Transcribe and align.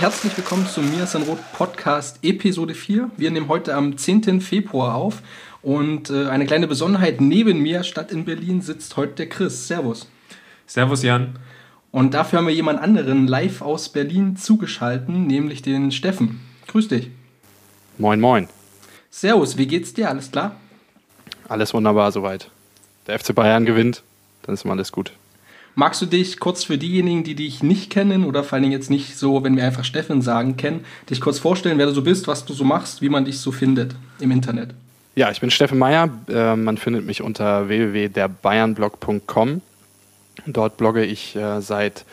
Und 0.00 0.04
herzlich 0.04 0.34
willkommen 0.34 0.66
zum 0.66 0.90
Mir 0.90 1.04
ist 1.04 1.14
ein 1.14 1.24
Rot 1.24 1.40
Podcast 1.52 2.20
Episode 2.22 2.72
4. 2.72 3.10
Wir 3.18 3.30
nehmen 3.30 3.48
heute 3.48 3.74
am 3.74 3.98
10. 3.98 4.40
Februar 4.40 4.94
auf 4.94 5.20
und 5.60 6.08
äh, 6.08 6.26
eine 6.28 6.46
kleine 6.46 6.66
Besonderheit, 6.66 7.20
neben 7.20 7.58
mir, 7.58 7.84
statt 7.84 8.10
in 8.10 8.24
Berlin, 8.24 8.62
sitzt 8.62 8.96
heute 8.96 9.12
der 9.16 9.28
Chris. 9.28 9.68
Servus. 9.68 10.08
Servus 10.66 11.02
Jan. 11.02 11.38
Und 11.90 12.14
dafür 12.14 12.38
haben 12.38 12.46
wir 12.46 12.54
jemand 12.54 12.80
anderen 12.80 13.26
live 13.26 13.60
aus 13.60 13.90
Berlin 13.90 14.36
zugeschalten, 14.36 15.26
nämlich 15.26 15.60
den 15.60 15.92
Steffen. 15.92 16.40
Grüß 16.68 16.88
dich. 16.88 17.10
Moin, 17.98 18.20
moin. 18.20 18.48
Servus, 19.10 19.58
wie 19.58 19.66
geht's 19.66 19.92
dir? 19.92 20.08
Alles 20.08 20.32
klar? 20.32 20.56
Alles 21.46 21.74
wunderbar 21.74 22.10
soweit. 22.10 22.48
Der 23.06 23.18
FC 23.18 23.34
Bayern 23.34 23.66
gewinnt, 23.66 24.02
dann 24.44 24.54
ist 24.54 24.64
immer 24.64 24.72
alles 24.72 24.92
gut. 24.92 25.12
Magst 25.74 26.02
du 26.02 26.06
dich 26.06 26.40
kurz 26.40 26.64
für 26.64 26.78
diejenigen, 26.78 27.24
die 27.24 27.34
dich 27.34 27.62
nicht 27.62 27.90
kennen 27.90 28.24
oder 28.24 28.42
vor 28.42 28.54
allen 28.54 28.64
Dingen 28.64 28.72
jetzt 28.72 28.90
nicht 28.90 29.16
so, 29.16 29.44
wenn 29.44 29.56
wir 29.56 29.64
einfach 29.64 29.84
Steffen 29.84 30.20
sagen, 30.20 30.56
kennen, 30.56 30.84
dich 31.08 31.20
kurz 31.20 31.38
vorstellen, 31.38 31.78
wer 31.78 31.86
du 31.86 31.92
so 31.92 32.02
bist, 32.02 32.26
was 32.26 32.44
du 32.44 32.52
so 32.52 32.64
machst, 32.64 33.02
wie 33.02 33.08
man 33.08 33.24
dich 33.24 33.38
so 33.38 33.52
findet 33.52 33.94
im 34.18 34.30
Internet? 34.30 34.70
Ja, 35.14 35.30
ich 35.30 35.40
bin 35.40 35.50
Steffen 35.50 35.78
Meyer. 35.78 36.08
Äh, 36.28 36.56
man 36.56 36.76
findet 36.76 37.06
mich 37.06 37.22
unter 37.22 37.68
www.derbayernblog.com. 37.68 39.60
Dort 40.46 40.76
blogge 40.76 41.04
ich 41.04 41.36
äh, 41.36 41.60
seit 41.60 42.04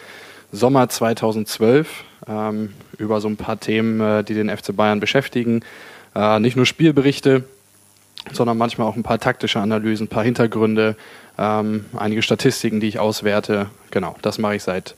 Sommer 0.52 0.90
2012 0.90 2.04
ähm, 2.28 2.74
über 2.98 3.22
so 3.22 3.28
ein 3.28 3.38
paar 3.38 3.60
Themen, 3.60 4.00
äh, 4.02 4.24
die 4.24 4.34
den 4.34 4.50
FC 4.50 4.76
Bayern 4.76 5.00
beschäftigen. 5.00 5.62
Äh, 6.16 6.40
nicht 6.40 6.56
nur 6.56 6.66
Spielberichte, 6.66 7.44
sondern 8.32 8.58
manchmal 8.58 8.88
auch 8.88 8.96
ein 8.96 9.04
paar 9.04 9.20
taktische 9.20 9.60
Analysen, 9.60 10.06
ein 10.06 10.10
paar 10.10 10.24
Hintergründe, 10.24 10.96
ähm, 11.38 11.86
einige 11.96 12.22
Statistiken, 12.22 12.80
die 12.80 12.88
ich 12.88 13.00
auswerte. 13.00 13.70
Genau, 13.92 14.16
das 14.22 14.38
mache 14.38 14.56
ich 14.56 14.64
seit 14.64 14.96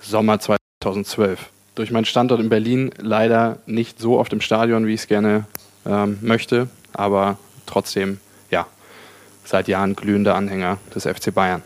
Sommer 0.00 0.40
2012. 0.40 1.50
Durch 1.74 1.90
meinen 1.90 2.04
Standort 2.04 2.40
in 2.40 2.48
Berlin 2.48 2.90
leider 2.98 3.58
nicht 3.66 4.00
so 4.00 4.18
oft 4.18 4.32
im 4.32 4.40
Stadion, 4.40 4.86
wie 4.86 4.94
ich 4.94 5.00
es 5.00 5.06
gerne 5.06 5.44
ähm, 5.84 6.18
möchte, 6.22 6.68
aber 6.92 7.38
trotzdem, 7.66 8.18
ja, 8.50 8.66
seit 9.44 9.68
Jahren 9.68 9.94
glühender 9.94 10.34
Anhänger 10.34 10.78
des 10.94 11.04
FC 11.04 11.34
Bayern. 11.34 11.62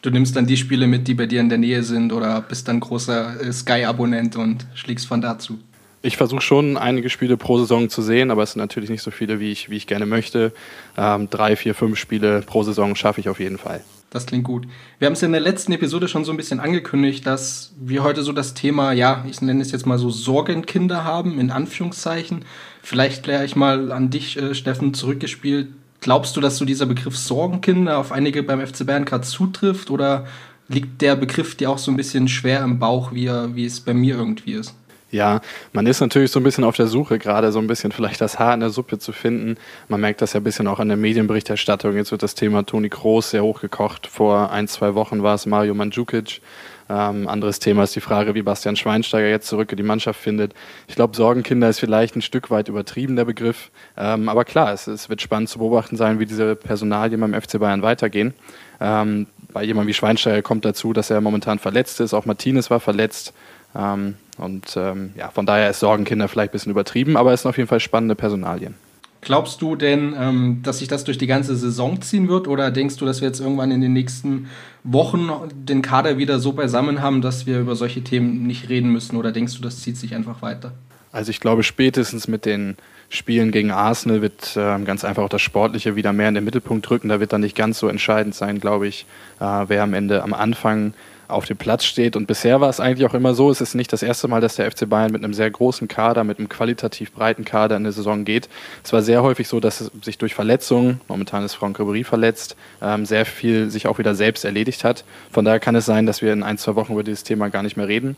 Du 0.00 0.10
nimmst 0.10 0.34
dann 0.34 0.46
die 0.46 0.56
Spiele 0.56 0.86
mit, 0.86 1.06
die 1.06 1.14
bei 1.14 1.26
dir 1.26 1.40
in 1.40 1.48
der 1.48 1.58
Nähe 1.58 1.82
sind 1.82 2.12
oder 2.12 2.40
bist 2.40 2.66
dann 2.66 2.80
großer 2.80 3.40
äh, 3.40 3.52
Sky-Abonnent 3.52 4.36
und 4.36 4.66
schlägst 4.74 5.06
von 5.06 5.20
dazu? 5.20 5.58
Ich 6.04 6.16
versuche 6.16 6.40
schon 6.40 6.76
einige 6.76 7.08
Spiele 7.08 7.36
pro 7.36 7.58
Saison 7.58 7.88
zu 7.88 8.02
sehen, 8.02 8.32
aber 8.32 8.42
es 8.42 8.52
sind 8.52 8.60
natürlich 8.60 8.90
nicht 8.90 9.02
so 9.02 9.12
viele, 9.12 9.38
wie 9.38 9.52
ich, 9.52 9.70
wie 9.70 9.76
ich 9.76 9.86
gerne 9.86 10.04
möchte. 10.04 10.52
Ähm, 10.98 11.30
drei, 11.30 11.54
vier, 11.54 11.76
fünf 11.76 11.96
Spiele 11.96 12.42
pro 12.42 12.64
Saison 12.64 12.96
schaffe 12.96 13.20
ich 13.20 13.28
auf 13.28 13.38
jeden 13.38 13.56
Fall. 13.56 13.82
Das 14.10 14.26
klingt 14.26 14.44
gut. 14.44 14.66
Wir 14.98 15.06
haben 15.06 15.14
es 15.14 15.22
in 15.22 15.32
der 15.32 15.40
letzten 15.40 15.72
Episode 15.72 16.08
schon 16.08 16.24
so 16.24 16.32
ein 16.32 16.36
bisschen 16.36 16.58
angekündigt, 16.60 17.24
dass 17.24 17.72
wir 17.80 18.02
heute 18.02 18.22
so 18.22 18.32
das 18.32 18.52
Thema, 18.52 18.92
ja, 18.92 19.24
ich 19.30 19.40
nenne 19.40 19.62
es 19.62 19.70
jetzt 19.70 19.86
mal 19.86 19.96
so 19.96 20.10
Sorgenkinder 20.10 21.04
haben, 21.04 21.38
in 21.38 21.50
Anführungszeichen. 21.50 22.44
Vielleicht 22.82 23.22
gleich 23.22 23.54
mal 23.54 23.92
an 23.92 24.10
dich, 24.10 24.36
äh, 24.36 24.54
Steffen, 24.54 24.92
zurückgespielt. 24.94 25.68
Glaubst 26.00 26.36
du, 26.36 26.40
dass 26.40 26.58
so 26.58 26.64
dieser 26.64 26.86
Begriff 26.86 27.16
Sorgenkinder 27.16 27.96
auf 27.96 28.10
einige 28.10 28.42
beim 28.42 28.60
FC 28.60 28.84
Bayern 28.84 29.04
gerade 29.04 29.24
zutrifft 29.24 29.88
oder 29.88 30.26
liegt 30.68 31.00
der 31.00 31.14
Begriff 31.14 31.54
dir 31.54 31.70
auch 31.70 31.78
so 31.78 31.90
ein 31.90 31.96
bisschen 31.96 32.26
schwer 32.26 32.62
im 32.64 32.80
Bauch, 32.80 33.12
wie, 33.12 33.26
er, 33.26 33.54
wie 33.54 33.64
es 33.64 33.80
bei 33.80 33.94
mir 33.94 34.16
irgendwie 34.16 34.54
ist? 34.54 34.74
Ja, 35.12 35.42
man 35.74 35.86
ist 35.86 36.00
natürlich 36.00 36.30
so 36.30 36.40
ein 36.40 36.42
bisschen 36.42 36.64
auf 36.64 36.74
der 36.74 36.86
Suche, 36.86 37.18
gerade 37.18 37.52
so 37.52 37.58
ein 37.58 37.66
bisschen 37.66 37.92
vielleicht 37.92 38.22
das 38.22 38.38
Haar 38.38 38.54
in 38.54 38.60
der 38.60 38.70
Suppe 38.70 38.98
zu 38.98 39.12
finden. 39.12 39.58
Man 39.88 40.00
merkt 40.00 40.22
das 40.22 40.32
ja 40.32 40.40
ein 40.40 40.44
bisschen 40.44 40.66
auch 40.66 40.80
an 40.80 40.88
der 40.88 40.96
Medienberichterstattung. 40.96 41.94
Jetzt 41.96 42.12
wird 42.12 42.22
das 42.22 42.34
Thema 42.34 42.64
Toni 42.64 42.88
Kroos 42.88 43.28
sehr 43.28 43.44
hochgekocht. 43.44 44.06
Vor 44.06 44.50
ein, 44.50 44.68
zwei 44.68 44.94
Wochen 44.94 45.22
war 45.22 45.34
es 45.34 45.44
Mario 45.44 45.74
Mandzukic. 45.74 46.40
Ähm, 46.88 47.28
anderes 47.28 47.58
Thema 47.58 47.82
ist 47.82 47.94
die 47.94 48.00
Frage, 48.00 48.34
wie 48.34 48.40
Bastian 48.40 48.74
Schweinsteiger 48.74 49.28
jetzt 49.28 49.48
zurück 49.48 49.70
in 49.70 49.76
die 49.76 49.82
Mannschaft 49.82 50.18
findet. 50.18 50.54
Ich 50.88 50.94
glaube, 50.94 51.14
Sorgenkinder 51.14 51.68
ist 51.68 51.78
vielleicht 51.78 52.16
ein 52.16 52.22
Stück 52.22 52.50
weit 52.50 52.68
übertrieben, 52.68 53.14
der 53.14 53.26
Begriff. 53.26 53.70
Ähm, 53.98 54.30
aber 54.30 54.46
klar, 54.46 54.72
es, 54.72 54.86
es, 54.86 55.10
wird 55.10 55.20
spannend 55.20 55.50
zu 55.50 55.58
beobachten 55.58 55.98
sein, 55.98 56.20
wie 56.20 56.26
diese 56.26 56.56
Personalien 56.56 57.20
beim 57.20 57.34
FC 57.34 57.60
Bayern 57.60 57.82
weitergehen. 57.82 58.32
Ähm, 58.80 59.26
bei 59.52 59.62
jemandem 59.62 59.88
wie 59.88 59.94
Schweinsteiger 59.94 60.40
kommt 60.40 60.64
dazu, 60.64 60.94
dass 60.94 61.10
er 61.10 61.20
momentan 61.20 61.58
verletzt 61.58 62.00
ist. 62.00 62.14
Auch 62.14 62.24
Martinez 62.24 62.70
war 62.70 62.80
verletzt. 62.80 63.34
Ähm, 63.76 64.16
und 64.38 64.76
ähm, 64.76 65.12
ja, 65.16 65.30
von 65.30 65.46
daher 65.46 65.70
ist 65.70 65.80
Sorgenkinder 65.80 66.28
vielleicht 66.28 66.50
ein 66.50 66.52
bisschen 66.52 66.72
übertrieben, 66.72 67.16
aber 67.16 67.32
es 67.32 67.42
sind 67.42 67.50
auf 67.50 67.56
jeden 67.56 67.68
Fall 67.68 67.80
spannende 67.80 68.14
Personalien. 68.14 68.74
Glaubst 69.20 69.62
du 69.62 69.76
denn, 69.76 70.16
ähm, 70.18 70.60
dass 70.64 70.80
sich 70.80 70.88
das 70.88 71.04
durch 71.04 71.16
die 71.16 71.28
ganze 71.28 71.54
Saison 71.54 72.02
ziehen 72.02 72.28
wird 72.28 72.48
oder 72.48 72.72
denkst 72.72 72.96
du, 72.96 73.04
dass 73.04 73.20
wir 73.20 73.28
jetzt 73.28 73.38
irgendwann 73.38 73.70
in 73.70 73.80
den 73.80 73.92
nächsten 73.92 74.48
Wochen 74.82 75.30
den 75.54 75.80
Kader 75.80 76.18
wieder 76.18 76.40
so 76.40 76.52
beisammen 76.54 77.02
haben, 77.02 77.22
dass 77.22 77.46
wir 77.46 77.60
über 77.60 77.76
solche 77.76 78.02
Themen 78.02 78.48
nicht 78.48 78.68
reden 78.68 78.90
müssen 78.90 79.16
oder 79.16 79.30
denkst 79.30 79.54
du, 79.54 79.62
das 79.62 79.80
zieht 79.80 79.96
sich 79.96 80.16
einfach 80.16 80.42
weiter? 80.42 80.72
Also 81.12 81.30
ich 81.30 81.38
glaube, 81.38 81.62
spätestens 81.62 82.26
mit 82.26 82.46
den 82.46 82.76
Spielen 83.10 83.52
gegen 83.52 83.70
Arsenal 83.70 84.22
wird 84.22 84.56
äh, 84.56 84.78
ganz 84.80 85.04
einfach 85.04 85.22
auch 85.22 85.28
das 85.28 85.42
Sportliche 85.42 85.94
wieder 85.94 86.12
mehr 86.12 86.30
in 86.30 86.34
den 86.34 86.44
Mittelpunkt 86.44 86.90
rücken. 86.90 87.10
Da 87.10 87.20
wird 87.20 87.32
dann 87.32 87.42
nicht 87.42 87.54
ganz 87.54 87.78
so 87.78 87.86
entscheidend 87.86 88.34
sein, 88.34 88.58
glaube 88.58 88.88
ich, 88.88 89.06
äh, 89.38 89.44
wer 89.68 89.84
am 89.84 89.94
Ende 89.94 90.22
am 90.22 90.32
Anfang 90.32 90.94
auf 91.32 91.44
dem 91.46 91.56
Platz 91.56 91.84
steht. 91.84 92.16
Und 92.16 92.26
bisher 92.26 92.60
war 92.60 92.68
es 92.68 92.80
eigentlich 92.80 93.08
auch 93.08 93.14
immer 93.14 93.34
so, 93.34 93.50
es 93.50 93.60
ist 93.60 93.74
nicht 93.74 93.92
das 93.92 94.02
erste 94.02 94.28
Mal, 94.28 94.40
dass 94.40 94.56
der 94.56 94.70
FC 94.70 94.88
Bayern 94.88 95.12
mit 95.12 95.24
einem 95.24 95.34
sehr 95.34 95.50
großen 95.50 95.88
Kader, 95.88 96.24
mit 96.24 96.38
einem 96.38 96.48
qualitativ 96.48 97.12
breiten 97.12 97.44
Kader 97.44 97.76
in 97.76 97.82
der 97.84 97.92
Saison 97.92 98.24
geht. 98.24 98.48
Es 98.84 98.92
war 98.92 99.02
sehr 99.02 99.22
häufig 99.22 99.48
so, 99.48 99.60
dass 99.60 99.80
es 99.80 99.90
sich 100.02 100.18
durch 100.18 100.34
Verletzungen, 100.34 101.00
momentan 101.08 101.44
ist 101.44 101.54
Franck 101.54 101.78
Ribéry 101.78 102.04
verletzt, 102.04 102.56
ähm, 102.80 103.06
sehr 103.06 103.26
viel 103.26 103.70
sich 103.70 103.86
auch 103.86 103.98
wieder 103.98 104.14
selbst 104.14 104.44
erledigt 104.44 104.84
hat. 104.84 105.04
Von 105.30 105.44
daher 105.44 105.60
kann 105.60 105.74
es 105.74 105.86
sein, 105.86 106.06
dass 106.06 106.22
wir 106.22 106.32
in 106.32 106.42
ein, 106.42 106.58
zwei 106.58 106.74
Wochen 106.74 106.92
über 106.92 107.02
dieses 107.02 107.24
Thema 107.24 107.48
gar 107.48 107.62
nicht 107.62 107.76
mehr 107.76 107.88
reden. 107.88 108.16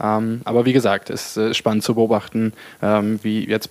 Ähm, 0.00 0.42
aber 0.44 0.66
wie 0.66 0.72
gesagt, 0.72 1.08
es 1.10 1.36
ist 1.36 1.36
äh, 1.36 1.54
spannend 1.54 1.82
zu 1.82 1.94
beobachten, 1.94 2.52
ähm, 2.82 3.18
wie 3.22 3.48
jetzt 3.48 3.70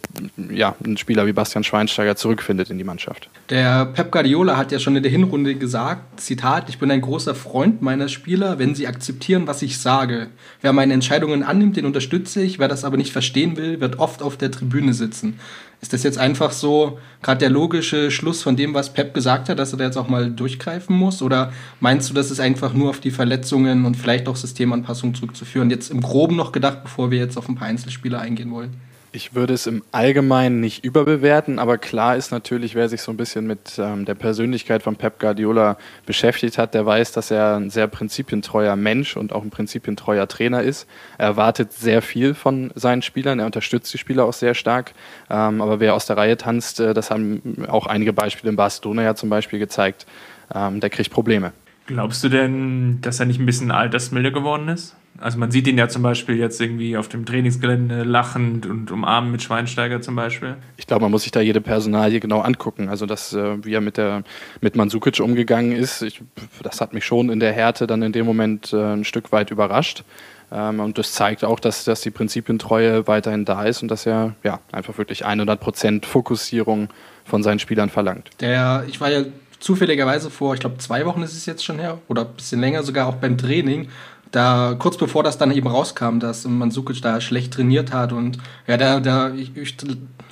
ja, 0.50 0.76
ein 0.84 0.98
Spieler 0.98 1.28
wie 1.28 1.34
Bastian 1.34 1.64
Schweinsteiger 1.64 2.16
zurückfindet 2.16 2.70
in 2.70 2.78
die 2.78 2.84
Mannschaft. 2.84 3.30
Der 3.50 3.86
Pep 3.86 4.12
Guardiola 4.12 4.58
hat 4.58 4.72
ja 4.72 4.80
schon 4.80 4.96
in 4.96 5.04
der 5.04 5.12
Hinrunde 5.12 5.56
gesagt, 5.56 6.20
Zitat, 6.20 6.70
ich 6.70 6.80
bin 6.80 6.90
ein 6.90 7.02
großer 7.02 7.36
Freund 7.36 7.82
meiner 7.82 8.08
Spieler, 8.08 8.58
wenn 8.58 8.74
sie 8.74 8.88
akzeptieren, 8.88 9.46
was 9.46 9.62
ich 9.62 9.78
sage. 9.78 10.28
Wer 10.62 10.74
meine 10.74 10.94
Entscheidungen 10.94 11.44
annimmt, 11.44 11.78
den 11.78 11.86
unterstütze 11.86 12.42
ich, 12.42 12.58
wer 12.58 12.68
das 12.68 12.84
aber 12.84 12.98
nicht 12.98 13.12
verstehen 13.12 13.56
will, 13.58 13.80
wird 13.80 14.00
oft 14.00 14.24
auf 14.24 14.38
der 14.38 14.52
Tribüne 14.52 14.94
sitzen. 14.94 15.40
Ist 15.86 15.94
das 15.94 16.02
jetzt 16.02 16.18
einfach 16.18 16.52
so 16.52 16.98
gerade 17.22 17.38
der 17.38 17.52
logische 17.52 18.10
Schluss 18.10 18.42
von 18.42 18.56
dem, 18.56 18.74
was 18.74 18.92
Pep 18.92 19.14
gesagt 19.14 19.50
hat, 19.50 19.60
dass 19.60 19.72
er 19.72 19.78
da 19.78 19.84
jetzt 19.84 19.98
auch 19.98 20.08
mal 20.08 20.32
durchgreifen 20.32 20.96
muss? 20.96 21.22
Oder 21.22 21.54
meinst 21.80 22.10
du, 22.10 22.16
das 22.16 22.32
ist 22.32 22.40
einfach 22.40 22.74
nur 22.74 22.90
auf 22.90 23.02
die 23.02 23.12
Verletzungen 23.12 23.86
und 23.86 23.96
vielleicht 23.96 24.28
auch 24.28 24.36
Systemanpassungen 24.36 25.14
zurückzuführen? 25.14 25.70
Jetzt 25.70 25.92
im 25.92 26.02
Groben 26.02 26.38
noch 26.38 26.52
gedacht, 26.52 26.80
bevor 26.82 27.12
wir 27.12 27.20
jetzt 27.20 27.38
auf 27.38 27.48
ein 27.48 27.54
paar 27.54 27.68
Einzelspieler 27.68 28.20
eingehen 28.20 28.50
wollen. 28.50 28.74
Ich 29.16 29.34
würde 29.34 29.54
es 29.54 29.66
im 29.66 29.82
Allgemeinen 29.94 30.60
nicht 30.60 30.84
überbewerten, 30.84 31.58
aber 31.58 31.78
klar 31.78 32.18
ist 32.18 32.32
natürlich, 32.32 32.76
wer 32.76 32.90
sich 32.90 33.02
so 33.02 33.14
ein 33.14 33.18
bisschen 33.18 33.48
mit 33.48 33.80
ähm, 33.80 34.04
der 34.04 34.14
Persönlichkeit 34.14 34.84
von 34.84 34.98
Pep 34.98 35.20
Guardiola 35.22 35.78
beschäftigt 36.06 36.58
hat, 36.58 36.74
der 36.74 36.86
weiß, 36.86 37.14
dass 37.14 37.32
er 37.32 37.56
ein 37.56 37.70
sehr 37.70 37.88
prinzipientreuer 37.88 38.76
Mensch 38.76 39.16
und 39.16 39.32
auch 39.32 39.42
ein 39.42 39.52
prinzipientreuer 39.52 40.28
Trainer 40.28 40.64
ist. 40.64 40.86
Er 41.18 41.28
erwartet 41.28 41.72
sehr 41.72 42.02
viel 42.02 42.34
von 42.34 42.72
seinen 42.76 43.02
Spielern, 43.04 43.40
er 43.40 43.46
unterstützt 43.46 43.94
die 43.94 43.98
Spieler 43.98 44.26
auch 44.26 44.34
sehr 44.34 44.54
stark. 44.54 44.92
Ähm, 45.30 45.62
aber 45.62 45.80
wer 45.80 45.94
aus 45.94 46.08
der 46.08 46.18
Reihe 46.18 46.36
tanzt, 46.36 46.82
äh, 46.82 46.94
das 46.94 47.10
haben 47.10 47.64
auch 47.70 47.88
einige 47.88 48.12
Beispiele 48.12 48.50
in 48.50 48.58
Barcelona 48.58 49.02
ja 49.02 49.16
zum 49.16 49.30
Beispiel 49.30 49.60
gezeigt, 49.60 50.06
ähm, 50.54 50.82
der 50.82 50.90
kriegt 50.90 51.10
Probleme. 51.12 51.54
Glaubst 51.86 52.22
du 52.22 52.28
denn, 52.28 53.00
dass 53.00 53.22
er 53.22 53.28
nicht 53.28 53.40
ein 53.40 53.46
bisschen 53.46 53.72
altersmilder 53.72 54.32
geworden 54.32 54.68
ist? 54.68 54.94
Also 55.20 55.38
man 55.38 55.50
sieht 55.50 55.68
ihn 55.68 55.78
ja 55.78 55.88
zum 55.88 56.02
Beispiel 56.02 56.38
jetzt 56.38 56.60
irgendwie 56.60 56.98
auf 56.98 57.08
dem 57.08 57.26
Trainingsgelände 57.26 58.04
lachend 58.04 58.66
und 58.66 58.92
umarmen 58.92 59.32
mit 59.32 59.42
Schweinsteiger 59.42 60.02
zum 60.02 60.16
Beispiel. 60.16 60.56
Ich 60.78 60.88
glaube, 60.88 61.04
man 61.04 61.12
muss 61.12 61.24
sich 61.24 61.32
da 61.32 61.40
jede 61.40 61.62
Personalie 61.62 62.20
genau 62.20 62.42
angucken. 62.42 62.90
Also 62.90 63.06
das, 63.06 63.34
äh, 63.34 63.64
wie 63.64 63.74
er 63.74 63.82
mit 63.82 63.98
der 63.98 64.24
mit 64.60 64.76
Mansukic 64.76 65.20
umgegangen 65.22 65.72
ist, 65.72 66.02
ich, 66.02 66.22
das 66.62 66.82
hat 66.82 66.94
mich 66.94 67.06
schon 67.06 67.30
in 67.30 67.40
der 67.40 67.54
Härte 67.54 67.88
dann 67.88 68.02
in 68.02 68.12
dem 68.12 68.26
Moment 68.26 68.74
äh, 68.74 68.94
ein 68.94 69.06
Stück 69.06 69.32
weit 69.32 69.52
überrascht. 69.52 70.04
Ähm, 70.52 70.80
und 70.80 70.98
das 70.98 71.14
zeigt 71.14 71.44
auch, 71.44 71.60
dass, 71.60 71.86
dass 71.86 72.02
die 72.02 72.12
Prinzipientreue 72.12 73.08
weiterhin 73.08 73.46
da 73.46 73.64
ist 73.64 73.82
und 73.82 73.90
dass 73.90 74.06
er 74.06 74.36
ja, 74.44 74.60
einfach 74.72 74.98
wirklich 74.98 75.26
100% 75.26 76.06
Fokussierung 76.06 76.90
von 77.24 77.42
seinen 77.42 77.60
Spielern 77.60 77.90
verlangt. 77.90 78.30
Der, 78.42 78.86
ich 78.88 79.02
war 79.02 79.10
ja 79.10 79.24
zufälligerweise 79.60 80.30
vor, 80.30 80.54
ich 80.54 80.60
glaube, 80.60 80.78
zwei 80.78 81.06
Wochen 81.06 81.24
ist 81.24 81.34
es 81.34 81.46
jetzt 81.46 81.66
schon 81.66 81.80
her, 81.80 81.98
oder 82.08 82.22
ein 82.22 82.34
bisschen 82.36 82.62
länger 82.62 82.84
sogar 82.84 83.08
auch 83.08 83.16
beim 83.16 83.38
Training 83.38 83.90
da 84.36 84.76
kurz 84.78 84.98
bevor 84.98 85.24
das 85.24 85.38
dann 85.38 85.52
eben 85.52 85.68
rauskam, 85.68 86.20
dass 86.20 86.46
Mansukic 86.46 87.02
da 87.02 87.22
schlecht 87.22 87.54
trainiert 87.54 87.94
hat 87.94 88.12
und 88.12 88.38
ja, 88.68 88.76
da, 88.76 89.00
da 89.00 89.34
ich, 89.34 89.56
ich, 89.56 89.78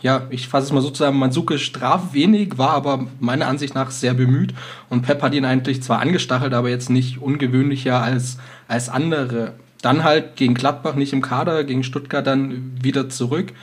ja, 0.01 0.23
ich 0.29 0.47
fasse 0.47 0.67
es 0.67 0.73
mal 0.73 0.81
so 0.81 0.89
zusammen, 0.89 1.19
Mansukic 1.19 1.73
traf 1.73 2.13
wenig, 2.13 2.57
war 2.57 2.71
aber 2.71 3.07
meiner 3.19 3.47
Ansicht 3.47 3.75
nach 3.75 3.91
sehr 3.91 4.13
bemüht 4.13 4.53
und 4.89 5.03
Pep 5.03 5.21
hat 5.21 5.33
ihn 5.33 5.45
eigentlich 5.45 5.81
zwar 5.81 6.01
angestachelt, 6.01 6.53
aber 6.53 6.69
jetzt 6.69 6.89
nicht 6.89 7.21
ungewöhnlicher 7.21 8.01
als, 8.01 8.37
als 8.67 8.89
andere. 8.89 9.53
Dann 9.81 10.03
halt 10.03 10.35
gegen 10.35 10.53
Gladbach 10.53 10.95
nicht 10.95 11.13
im 11.13 11.21
Kader, 11.21 11.63
gegen 11.63 11.83
Stuttgart 11.83 12.25
dann 12.25 12.73
wieder 12.81 13.09
zurück. 13.09 13.53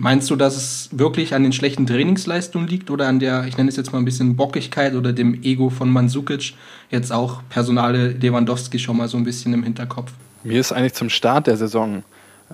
Meinst 0.00 0.30
du, 0.30 0.36
dass 0.36 0.56
es 0.56 0.90
wirklich 0.92 1.34
an 1.34 1.42
den 1.42 1.52
schlechten 1.52 1.84
Trainingsleistungen 1.84 2.68
liegt 2.68 2.88
oder 2.88 3.08
an 3.08 3.18
der, 3.18 3.46
ich 3.48 3.56
nenne 3.56 3.68
es 3.68 3.76
jetzt 3.76 3.92
mal 3.92 3.98
ein 3.98 4.04
bisschen 4.04 4.36
Bockigkeit 4.36 4.94
oder 4.94 5.12
dem 5.12 5.42
Ego 5.42 5.70
von 5.70 5.90
Mansukic, 5.90 6.54
jetzt 6.88 7.10
auch 7.10 7.42
Personale 7.48 8.10
Lewandowski 8.10 8.78
schon 8.78 8.96
mal 8.96 9.08
so 9.08 9.16
ein 9.16 9.24
bisschen 9.24 9.52
im 9.54 9.64
Hinterkopf? 9.64 10.12
Mir 10.44 10.60
ist 10.60 10.70
eigentlich 10.70 10.94
zum 10.94 11.10
Start 11.10 11.48
der 11.48 11.56
Saison 11.56 12.04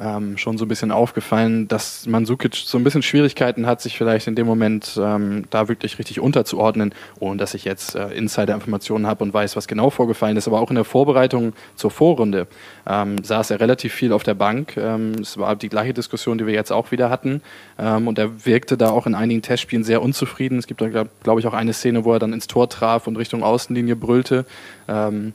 ähm, 0.00 0.36
schon 0.36 0.58
so 0.58 0.64
ein 0.64 0.68
bisschen 0.68 0.90
aufgefallen, 0.90 1.68
dass 1.68 2.06
Mansukic 2.06 2.56
so 2.56 2.78
ein 2.78 2.84
bisschen 2.84 3.02
Schwierigkeiten 3.02 3.66
hat, 3.66 3.80
sich 3.80 3.96
vielleicht 3.96 4.26
in 4.26 4.34
dem 4.34 4.46
Moment 4.46 4.98
ähm, 5.00 5.44
da 5.50 5.68
wirklich 5.68 5.98
richtig 5.98 6.20
unterzuordnen, 6.20 6.94
ohne 7.20 7.36
dass 7.36 7.54
ich 7.54 7.64
jetzt 7.64 7.94
äh, 7.94 8.08
Insider-Informationen 8.08 9.06
habe 9.06 9.22
und 9.22 9.32
weiß, 9.32 9.56
was 9.56 9.68
genau 9.68 9.90
vorgefallen 9.90 10.36
ist. 10.36 10.48
Aber 10.48 10.60
auch 10.60 10.70
in 10.70 10.76
der 10.76 10.84
Vorbereitung 10.84 11.52
zur 11.76 11.90
Vorrunde 11.90 12.46
ähm, 12.86 13.22
saß 13.22 13.50
er 13.50 13.60
relativ 13.60 13.94
viel 13.94 14.12
auf 14.12 14.24
der 14.24 14.34
Bank. 14.34 14.76
Ähm, 14.76 15.12
es 15.20 15.38
war 15.38 15.54
die 15.56 15.68
gleiche 15.68 15.94
Diskussion, 15.94 16.38
die 16.38 16.46
wir 16.46 16.54
jetzt 16.54 16.72
auch 16.72 16.90
wieder 16.90 17.10
hatten. 17.10 17.40
Ähm, 17.78 18.08
und 18.08 18.18
er 18.18 18.44
wirkte 18.44 18.76
da 18.76 18.90
auch 18.90 19.06
in 19.06 19.14
einigen 19.14 19.42
Testspielen 19.42 19.84
sehr 19.84 20.02
unzufrieden. 20.02 20.58
Es 20.58 20.66
gibt 20.66 20.80
da, 20.80 20.88
glaube 20.88 21.10
glaub 21.22 21.38
ich, 21.38 21.46
auch 21.46 21.54
eine 21.54 21.72
Szene, 21.72 22.04
wo 22.04 22.12
er 22.12 22.18
dann 22.18 22.32
ins 22.32 22.46
Tor 22.46 22.68
traf 22.68 23.06
und 23.06 23.16
Richtung 23.16 23.42
Außenlinie 23.42 23.96
brüllte. 23.96 24.44
Ähm, 24.88 25.32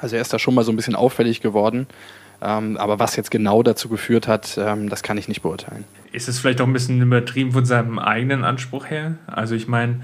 also 0.00 0.16
er 0.16 0.22
ist 0.22 0.32
da 0.32 0.38
schon 0.38 0.54
mal 0.54 0.64
so 0.64 0.72
ein 0.72 0.76
bisschen 0.76 0.96
auffällig 0.96 1.40
geworden. 1.40 1.86
Ähm, 2.42 2.76
aber 2.76 2.98
was 2.98 3.14
jetzt 3.16 3.30
genau 3.30 3.62
dazu 3.62 3.88
geführt 3.88 4.26
hat, 4.26 4.58
ähm, 4.58 4.88
das 4.88 5.02
kann 5.02 5.16
ich 5.16 5.28
nicht 5.28 5.42
beurteilen. 5.42 5.84
Ist 6.10 6.28
es 6.28 6.40
vielleicht 6.40 6.60
auch 6.60 6.66
ein 6.66 6.72
bisschen 6.72 7.00
übertrieben 7.00 7.52
von 7.52 7.64
seinem 7.64 7.98
eigenen 7.98 8.44
Anspruch 8.44 8.90
her? 8.90 9.14
Also 9.26 9.54
ich 9.54 9.68
meine, 9.68 10.00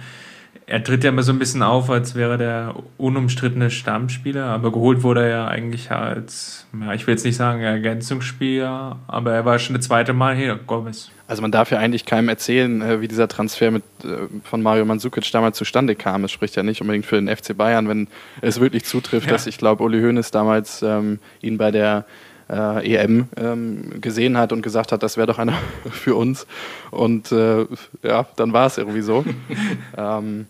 er 0.68 0.84
tritt 0.84 1.02
ja 1.02 1.10
immer 1.10 1.22
so 1.22 1.32
ein 1.32 1.38
bisschen 1.38 1.62
auf, 1.62 1.88
als 1.88 2.14
wäre 2.14 2.36
der 2.36 2.74
unumstrittene 2.98 3.70
Stammspieler, 3.70 4.44
aber 4.44 4.70
geholt 4.70 5.02
wurde 5.02 5.22
er 5.22 5.28
ja 5.28 5.48
eigentlich 5.48 5.90
als, 5.90 6.66
ja, 6.78 6.92
ich 6.92 7.06
will 7.06 7.14
jetzt 7.14 7.24
nicht 7.24 7.36
sagen 7.36 7.62
Ergänzungsspieler, 7.62 8.98
aber 9.08 9.32
er 9.32 9.44
war 9.46 9.58
schon 9.58 9.74
das 9.74 9.86
zweite 9.86 10.12
Mal 10.12 10.36
hier, 10.36 10.60
Gomez. 10.66 11.10
Also 11.26 11.40
man 11.40 11.52
darf 11.52 11.70
ja 11.70 11.78
eigentlich 11.78 12.04
keinem 12.04 12.28
erzählen, 12.28 12.82
äh, 12.82 13.00
wie 13.00 13.08
dieser 13.08 13.28
Transfer 13.28 13.70
mit, 13.70 13.82
äh, 14.04 14.28
von 14.44 14.62
Mario 14.62 14.84
Mandzukic 14.84 15.30
damals 15.32 15.56
zustande 15.56 15.94
kam. 15.94 16.24
Es 16.24 16.32
spricht 16.32 16.54
ja 16.54 16.62
nicht 16.62 16.82
unbedingt 16.82 17.06
für 17.06 17.16
den 17.16 17.34
FC 17.34 17.56
Bayern, 17.56 17.88
wenn 17.88 18.08
es 18.42 18.60
wirklich 18.60 18.84
zutrifft, 18.84 19.26
ja. 19.26 19.32
dass 19.32 19.46
ich 19.46 19.56
glaube, 19.56 19.82
Uli 19.82 20.00
Hoeneß 20.02 20.30
damals 20.30 20.82
ähm, 20.82 21.18
ihn 21.40 21.56
bei 21.56 21.70
der 21.70 22.04
äh, 22.50 22.94
EM 22.94 23.28
ähm, 23.36 24.00
gesehen 24.00 24.36
hat 24.36 24.52
und 24.52 24.62
gesagt 24.62 24.92
hat, 24.92 25.02
das 25.02 25.16
wäre 25.16 25.26
doch 25.26 25.38
einer 25.38 25.54
für 25.90 26.14
uns. 26.14 26.46
Und 26.90 27.32
äh, 27.32 27.66
ja, 28.02 28.26
dann 28.36 28.52
war 28.52 28.66
es 28.66 28.78
irgendwie 28.78 29.02
so. 29.02 29.24
ähm, 29.96 30.46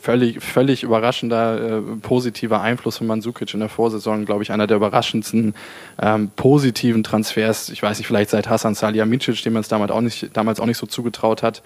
völlig, 0.00 0.42
völlig 0.42 0.82
überraschender 0.82 1.78
äh, 1.78 1.80
positiver 2.02 2.60
Einfluss 2.60 2.98
von 2.98 3.06
Mandzukic 3.06 3.52
in 3.54 3.60
der 3.60 3.68
Vorsaison, 3.68 4.24
glaube 4.24 4.42
ich, 4.42 4.52
einer 4.52 4.66
der 4.66 4.76
überraschendsten 4.76 5.54
ähm, 6.00 6.30
positiven 6.36 7.02
Transfers. 7.02 7.68
Ich 7.70 7.82
weiß 7.82 7.98
nicht, 7.98 8.06
vielleicht 8.06 8.30
seit 8.30 8.48
Hasan 8.48 8.74
Salihamidzic, 8.74 9.42
dem 9.42 9.54
man 9.54 9.60
es 9.60 9.68
damals 9.68 9.90
auch, 9.90 10.00
nicht, 10.00 10.36
damals 10.36 10.60
auch 10.60 10.66
nicht 10.66 10.78
so 10.78 10.86
zugetraut 10.86 11.42
hat. 11.42 11.62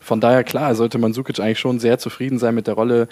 Von 0.00 0.20
daher, 0.20 0.44
klar, 0.44 0.74
sollte 0.74 0.98
Mandzukic 0.98 1.38
eigentlich 1.40 1.58
schon 1.58 1.78
sehr 1.78 1.98
zufrieden 1.98 2.38
sein 2.38 2.54
mit 2.54 2.66
der 2.66 2.74
Rolle, 2.74 3.08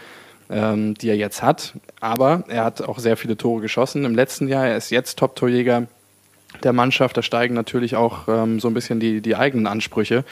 ähm, 0.50 0.94
die 0.94 1.08
er 1.08 1.16
jetzt 1.16 1.42
hat. 1.42 1.74
Aber 2.00 2.44
er 2.48 2.64
hat 2.64 2.82
auch 2.82 2.98
sehr 2.98 3.16
viele 3.16 3.36
Tore 3.36 3.60
geschossen 3.60 4.04
im 4.04 4.14
letzten 4.14 4.48
Jahr. 4.48 4.66
Er 4.66 4.76
ist 4.76 4.90
jetzt 4.90 5.18
Top-Torjäger 5.18 5.86
der 6.62 6.72
Mannschaft. 6.72 7.16
Da 7.16 7.22
steigen 7.22 7.54
natürlich 7.54 7.96
auch 7.96 8.28
ähm, 8.28 8.60
so 8.60 8.68
ein 8.68 8.74
bisschen 8.74 9.00
die, 9.00 9.20
die 9.20 9.36
eigenen 9.36 9.66
Ansprüche. 9.66 10.24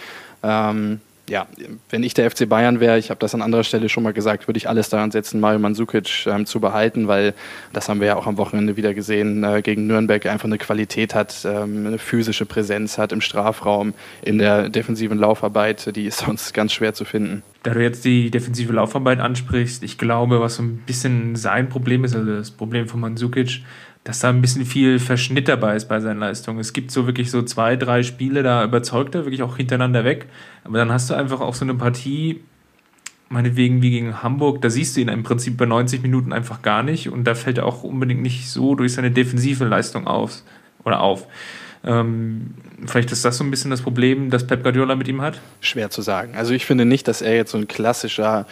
Ähm, 0.42 1.00
ja, 1.28 1.46
wenn 1.90 2.04
ich 2.04 2.14
der 2.14 2.30
FC 2.30 2.48
Bayern 2.48 2.78
wäre, 2.78 2.98
ich 2.98 3.10
habe 3.10 3.18
das 3.18 3.34
an 3.34 3.42
anderer 3.42 3.64
Stelle 3.64 3.88
schon 3.88 4.04
mal 4.04 4.12
gesagt, 4.12 4.46
würde 4.46 4.58
ich 4.58 4.68
alles 4.68 4.88
daran 4.88 5.10
setzen, 5.10 5.40
Mario 5.40 5.58
Mandzukic 5.58 6.26
ähm, 6.26 6.46
zu 6.46 6.60
behalten, 6.60 7.08
weil 7.08 7.34
das 7.72 7.88
haben 7.88 8.00
wir 8.00 8.06
ja 8.06 8.16
auch 8.16 8.28
am 8.28 8.36
Wochenende 8.36 8.76
wieder 8.76 8.94
gesehen, 8.94 9.42
äh, 9.42 9.60
gegen 9.62 9.88
Nürnberg 9.88 10.24
einfach 10.26 10.44
eine 10.44 10.58
Qualität 10.58 11.14
hat, 11.14 11.44
ähm, 11.44 11.86
eine 11.86 11.98
physische 11.98 12.46
Präsenz 12.46 12.96
hat 12.96 13.10
im 13.10 13.20
Strafraum, 13.20 13.94
in 14.22 14.38
der 14.38 14.68
defensiven 14.68 15.18
Laufarbeit, 15.18 15.96
die 15.96 16.06
ist 16.06 16.18
sonst 16.26 16.54
ganz 16.54 16.72
schwer 16.72 16.94
zu 16.94 17.04
finden. 17.04 17.42
Da 17.66 17.74
du 17.74 17.82
jetzt 17.82 18.04
die 18.04 18.30
defensive 18.30 18.72
Laufarbeit 18.72 19.18
ansprichst, 19.18 19.82
ich 19.82 19.98
glaube, 19.98 20.40
was 20.40 20.54
so 20.54 20.62
ein 20.62 20.76
bisschen 20.86 21.34
sein 21.34 21.68
Problem 21.68 22.04
ist, 22.04 22.14
also 22.14 22.36
das 22.36 22.52
Problem 22.52 22.86
von 22.86 23.00
Mandzukic, 23.00 23.64
dass 24.04 24.20
da 24.20 24.28
ein 24.28 24.40
bisschen 24.40 24.64
viel 24.64 25.00
Verschnitt 25.00 25.48
dabei 25.48 25.74
ist 25.74 25.88
bei 25.88 25.98
seinen 25.98 26.20
Leistungen. 26.20 26.60
Es 26.60 26.72
gibt 26.72 26.92
so 26.92 27.08
wirklich 27.08 27.28
so 27.28 27.42
zwei, 27.42 27.74
drei 27.74 28.04
Spiele, 28.04 28.44
da 28.44 28.62
überzeugt 28.62 29.16
er 29.16 29.24
wirklich 29.24 29.42
auch 29.42 29.56
hintereinander 29.56 30.04
weg. 30.04 30.28
Aber 30.62 30.78
dann 30.78 30.92
hast 30.92 31.10
du 31.10 31.14
einfach 31.14 31.40
auch 31.40 31.54
so 31.54 31.64
eine 31.64 31.74
Partie, 31.74 32.40
meinetwegen 33.30 33.82
wie 33.82 33.90
gegen 33.90 34.22
Hamburg, 34.22 34.62
da 34.62 34.70
siehst 34.70 34.96
du 34.96 35.00
ihn 35.00 35.08
im 35.08 35.24
Prinzip 35.24 35.56
bei 35.56 35.66
90 35.66 36.02
Minuten 36.02 36.32
einfach 36.32 36.62
gar 36.62 36.84
nicht 36.84 37.08
und 37.08 37.24
da 37.24 37.34
fällt 37.34 37.58
er 37.58 37.66
auch 37.66 37.82
unbedingt 37.82 38.22
nicht 38.22 38.48
so 38.48 38.76
durch 38.76 38.92
seine 38.92 39.10
defensive 39.10 39.64
Leistung 39.64 40.06
auf. 40.06 40.44
Oder 40.84 41.00
auf. 41.00 41.26
Ähm, 41.86 42.54
vielleicht 42.86 43.12
ist 43.12 43.24
das 43.24 43.38
so 43.38 43.44
ein 43.44 43.50
bisschen 43.50 43.70
das 43.70 43.80
Problem, 43.80 44.30
das 44.30 44.46
Pep 44.46 44.62
Guardiola 44.62 44.96
mit 44.96 45.08
ihm 45.08 45.22
hat? 45.22 45.40
Schwer 45.60 45.90
zu 45.90 46.02
sagen. 46.02 46.34
Also 46.36 46.52
ich 46.52 46.66
finde 46.66 46.84
nicht, 46.84 47.06
dass 47.08 47.22
er 47.22 47.34
jetzt 47.34 47.52
so 47.52 47.58
ein 47.58 47.68
klassischer 47.68 48.46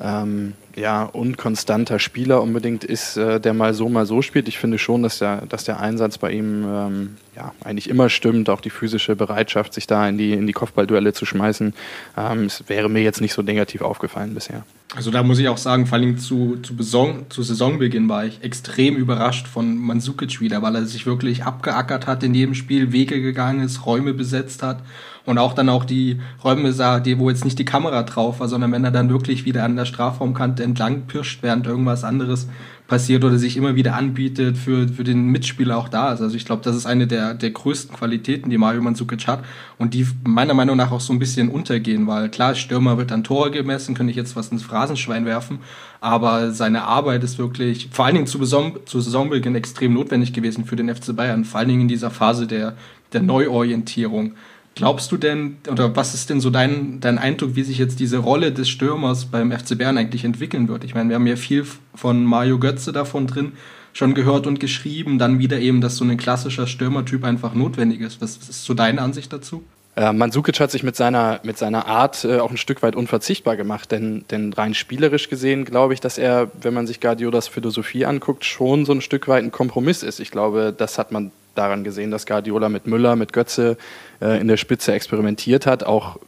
ähm, 0.00 0.54
ja, 0.76 1.04
unkonstanter 1.04 1.98
Spieler 1.98 2.42
unbedingt 2.42 2.84
ist, 2.84 3.16
äh, 3.16 3.40
der 3.40 3.54
mal 3.54 3.74
so, 3.74 3.88
mal 3.88 4.06
so 4.06 4.22
spielt. 4.22 4.48
Ich 4.48 4.58
finde 4.58 4.78
schon, 4.78 5.02
dass 5.02 5.18
der, 5.18 5.46
dass 5.46 5.64
der 5.64 5.80
Einsatz 5.80 6.18
bei 6.18 6.32
ihm 6.32 6.64
ähm, 6.64 7.16
ja, 7.36 7.52
eigentlich 7.64 7.88
immer 7.88 8.08
stimmt, 8.08 8.50
auch 8.50 8.60
die 8.60 8.70
physische 8.70 9.16
Bereitschaft, 9.16 9.74
sich 9.74 9.86
da 9.86 10.08
in 10.08 10.18
die, 10.18 10.32
in 10.32 10.46
die 10.46 10.52
Kopfballduelle 10.52 11.12
zu 11.12 11.26
schmeißen. 11.26 11.74
Ähm, 12.16 12.44
es 12.44 12.64
wäre 12.68 12.88
mir 12.88 13.02
jetzt 13.02 13.20
nicht 13.20 13.32
so 13.32 13.42
negativ 13.42 13.82
aufgefallen 13.82 14.34
bisher. 14.34 14.64
Also 14.94 15.10
da 15.10 15.22
muss 15.22 15.38
ich 15.38 15.48
auch 15.48 15.56
sagen, 15.56 15.86
vor 15.86 15.96
allem 15.96 16.18
zu, 16.18 16.58
zu, 16.62 16.76
Beson, 16.76 17.26
zu 17.30 17.42
Saisonbeginn 17.42 18.08
war 18.08 18.26
ich 18.26 18.42
extrem 18.42 18.96
überrascht 18.96 19.48
von 19.48 19.78
Mansukic 19.78 20.40
wieder, 20.40 20.60
weil 20.60 20.76
er 20.76 20.84
sich 20.84 21.06
wirklich 21.06 21.44
abgeackert 21.44 22.06
hat 22.06 22.22
in 22.22 22.34
jedem 22.34 22.54
Spiel, 22.54 22.92
Wege 22.92 23.22
gegangen 23.22 23.64
ist, 23.64 23.86
Räume 23.86 24.12
besetzt 24.12 24.62
hat 24.62 24.82
und 25.24 25.38
auch 25.38 25.54
dann 25.54 25.68
auch 25.68 25.84
die 25.84 26.20
Räume 26.42 26.72
sah, 26.72 27.00
die, 27.00 27.18
wo 27.18 27.30
jetzt 27.30 27.44
nicht 27.44 27.58
die 27.58 27.64
Kamera 27.64 28.02
drauf 28.02 28.40
war, 28.40 28.48
sondern 28.48 28.72
wenn 28.72 28.84
er 28.84 28.90
dann 28.90 29.08
wirklich 29.08 29.44
wieder 29.44 29.64
an 29.64 29.76
der 29.76 29.84
Strafraumkante 29.84 30.61
entlang 30.62 31.02
pirscht, 31.06 31.42
während 31.42 31.66
irgendwas 31.66 32.04
anderes 32.04 32.48
passiert 32.92 33.24
oder 33.24 33.38
sich 33.38 33.56
immer 33.56 33.74
wieder 33.74 33.94
anbietet 33.94 34.58
für, 34.58 34.86
für 34.86 35.02
den 35.02 35.28
Mitspieler 35.28 35.78
auch 35.78 35.88
da 35.88 36.12
ist. 36.12 36.20
Also 36.20 36.36
ich 36.36 36.44
glaube, 36.44 36.62
das 36.62 36.76
ist 36.76 36.84
eine 36.84 37.06
der, 37.06 37.32
der 37.32 37.50
größten 37.50 37.96
Qualitäten, 37.96 38.50
die 38.50 38.58
Mario 38.58 38.82
Mandzukic 38.82 39.26
hat 39.26 39.42
und 39.78 39.94
die 39.94 40.06
meiner 40.24 40.52
Meinung 40.52 40.76
nach 40.76 40.92
auch 40.92 41.00
so 41.00 41.12
ein 41.14 41.18
bisschen 41.18 41.48
untergehen, 41.48 42.06
weil 42.06 42.28
klar, 42.28 42.54
Stürmer 42.54 42.98
wird 42.98 43.10
an 43.10 43.24
Tore 43.24 43.50
gemessen, 43.50 43.94
könnte 43.94 44.10
ich 44.10 44.16
jetzt 44.16 44.36
was 44.36 44.48
ins 44.48 44.62
Phrasenschwein 44.62 45.24
werfen, 45.24 45.60
aber 46.02 46.50
seine 46.50 46.82
Arbeit 46.82 47.24
ist 47.24 47.38
wirklich, 47.38 47.88
vor 47.92 48.04
allen 48.04 48.16
Dingen 48.16 48.26
zu, 48.26 48.36
Saison, 48.38 48.76
zu 48.84 49.00
Saisonbeginn 49.00 49.54
extrem 49.54 49.94
notwendig 49.94 50.34
gewesen 50.34 50.66
für 50.66 50.76
den 50.76 50.94
FC 50.94 51.16
Bayern, 51.16 51.46
vor 51.46 51.60
allen 51.60 51.70
Dingen 51.70 51.82
in 51.82 51.88
dieser 51.88 52.10
Phase 52.10 52.46
der, 52.46 52.76
der 53.14 53.22
Neuorientierung. 53.22 54.32
Glaubst 54.74 55.12
du 55.12 55.18
denn, 55.18 55.58
oder 55.70 55.94
was 55.96 56.14
ist 56.14 56.30
denn 56.30 56.40
so 56.40 56.48
dein, 56.48 57.00
dein 57.00 57.18
Eindruck, 57.18 57.56
wie 57.56 57.62
sich 57.62 57.78
jetzt 57.78 58.00
diese 58.00 58.18
Rolle 58.18 58.52
des 58.52 58.68
Stürmers 58.70 59.26
beim 59.26 59.52
FC 59.52 59.76
Bayern 59.76 59.98
eigentlich 59.98 60.24
entwickeln 60.24 60.68
wird? 60.68 60.84
Ich 60.84 60.94
meine, 60.94 61.10
wir 61.10 61.16
haben 61.16 61.26
ja 61.26 61.36
viel 61.36 61.66
von 61.94 62.24
Mario 62.24 62.58
Götze 62.58 62.92
davon 62.92 63.26
drin 63.26 63.52
schon 63.92 64.14
gehört 64.14 64.46
und 64.46 64.60
geschrieben, 64.60 65.18
dann 65.18 65.38
wieder 65.38 65.60
eben, 65.60 65.80
dass 65.80 65.96
so 65.96 66.04
ein 66.04 66.16
klassischer 66.16 66.66
Stürmertyp 66.66 67.24
einfach 67.24 67.54
notwendig 67.54 68.00
ist. 68.00 68.20
Was 68.22 68.36
ist 68.36 68.64
so 68.64 68.74
deine 68.74 69.02
Ansicht 69.02 69.32
dazu? 69.32 69.62
Äh, 69.94 70.12
Mandzukic 70.12 70.58
hat 70.58 70.70
sich 70.70 70.82
mit 70.82 70.96
seiner, 70.96 71.40
mit 71.42 71.58
seiner 71.58 71.86
Art 71.86 72.24
äh, 72.24 72.38
auch 72.38 72.50
ein 72.50 72.56
Stück 72.56 72.82
weit 72.82 72.96
unverzichtbar 72.96 73.56
gemacht, 73.56 73.92
denn, 73.92 74.24
denn 74.30 74.52
rein 74.54 74.72
spielerisch 74.72 75.28
gesehen 75.28 75.66
glaube 75.66 75.92
ich, 75.92 76.00
dass 76.00 76.16
er, 76.16 76.50
wenn 76.62 76.72
man 76.72 76.86
sich 76.86 77.00
Guardiolas 77.00 77.48
Philosophie 77.48 78.06
anguckt, 78.06 78.44
schon 78.44 78.86
so 78.86 78.92
ein 78.92 79.02
Stück 79.02 79.28
weit 79.28 79.44
ein 79.44 79.52
Kompromiss 79.52 80.02
ist. 80.02 80.18
Ich 80.18 80.30
glaube, 80.30 80.74
das 80.76 80.96
hat 80.98 81.12
man 81.12 81.30
daran 81.54 81.84
gesehen, 81.84 82.10
dass 82.10 82.24
Guardiola 82.24 82.70
mit 82.70 82.86
Müller, 82.86 83.16
mit 83.16 83.34
Götze 83.34 83.76
äh, 84.22 84.40
in 84.40 84.48
der 84.48 84.56
Spitze 84.56 84.92
experimentiert 84.92 85.66
hat, 85.66 85.84
auch 85.84 86.18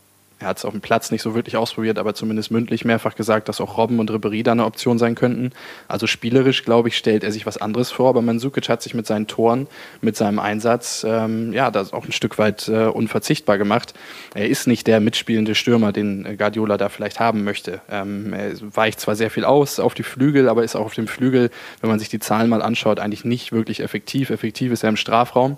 er 0.45 0.49
hat 0.49 0.59
es 0.59 0.65
auf 0.67 0.73
dem 0.73 0.83
Platz 0.83 1.11
nicht 1.11 1.23
so 1.23 1.35
wirklich 1.35 1.57
ausprobiert, 1.57 1.99
aber 1.99 2.15
zumindest 2.15 2.51
mündlich 2.51 2.85
mehrfach 2.85 3.17
gesagt, 3.17 3.49
dass 3.49 3.63
auch 3.63 3.79
Robben 3.79 3.99
und 3.99 4.11
Ribéry 4.11 4.43
da 4.43 4.53
eine 4.53 4.67
Option 4.67 4.99
sein 4.99 5.15
könnten. 5.15 5.53
Also 5.89 6.07
spielerisch, 6.07 6.65
glaube 6.65 6.89
ich, 6.89 6.99
stellt 6.99 7.25
er 7.25 7.33
sich 7.33 7.47
was 7.47 7.57
anderes 7.57 7.91
vor, 7.91 8.11
aber 8.11 8.21
Mandzukic 8.21 8.69
hat 8.69 8.83
sich 8.83 8.93
mit 8.93 9.07
seinen 9.07 9.27
Toren, 9.27 9.67
mit 10.03 10.17
seinem 10.17 10.39
Einsatz, 10.39 11.05
ähm, 11.09 11.53
ja, 11.55 11.71
das 11.71 11.95
auch 11.95 12.05
ein 12.05 12.13
Stück 12.13 12.37
weit 12.37 12.69
äh, 12.69 12.87
unverzichtbar 12.87 13.57
gemacht. 13.57 13.95
Er 14.35 14.47
ist 14.49 14.67
nicht 14.67 14.87
der 14.87 15.01
mitspielende 15.01 15.55
Stürmer, 15.55 15.93
den 15.93 16.37
Guardiola 16.37 16.77
da 16.77 16.91
vielleicht 16.91 17.21
haben 17.21 17.43
möchte. 17.43 17.81
Ähm, 17.91 18.35
er 18.35 18.53
weicht 18.77 19.01
zwar 19.01 19.17
sehr 19.17 19.31
viel 19.31 19.47
aus 19.47 19.81
auf 19.81 19.95
die 19.95 20.03
Flügel, 20.03 20.51
aber 20.51 20.63
ist 20.63 20.77
auch 20.77 20.85
auf 20.85 20.95
dem 20.95 21.09
Flügel, 21.09 21.51
wenn 21.81 21.89
man 21.89 21.99
sich 21.99 22.11
die 22.11 22.19
Zahlen 22.19 22.51
mal 22.51 22.61
anschaut, 22.61 23.01
eigentlich 23.01 23.25
nicht 23.25 23.51
wirklich 23.53 23.81
effektiv. 23.81 24.29
Effektiv 24.29 24.73
ist 24.73 24.83
er 24.83 24.91
im 24.91 24.97
Strafraum. 24.97 25.57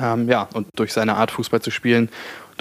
Ähm, 0.00 0.28
ja, 0.28 0.48
und 0.54 0.68
durch 0.74 0.92
seine 0.92 1.16
Art, 1.16 1.30
Fußball 1.30 1.60
zu 1.60 1.70
spielen, 1.70 2.08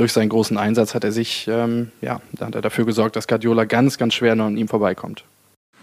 durch 0.02 0.14
seinen 0.14 0.30
großen 0.30 0.58
Einsatz 0.58 0.96
hat 0.96 1.04
er 1.04 1.12
sich 1.12 1.48
ähm, 1.48 1.92
ja, 2.02 2.22
dafür 2.32 2.88
gesorgt, 2.88 3.16
dass 3.16 3.28
Guardiola 3.28 3.66
ganz, 3.66 4.00
ganz 4.00 4.16
schwer 4.16 4.34
noch 4.34 4.48
an 4.48 4.58
ihm 4.58 4.68
vorbeikommt. 4.68 5.26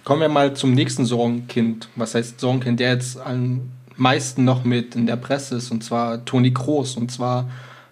Kommen 0.02 0.22
wir 0.22 0.28
mal 0.28 0.54
zum 0.54 0.74
nächsten 0.74 1.04
Sorgenkind. 1.04 1.88
Was 1.94 2.16
heißt 2.16 2.40
Sorgenkind? 2.40 2.80
Der 2.80 2.94
jetzt 2.94 3.20
an, 3.20 3.70
meisten 3.94 4.42
noch 4.42 4.64
mit 4.64 4.96
in 4.96 5.06
der 5.06 5.14
Presse 5.14 5.58
ist, 5.58 5.70
und 5.70 5.84
zwar 5.84 6.24
Toni 6.24 6.52
Kroos. 6.52 6.96
Und 6.96 7.12
zwar 7.12 7.48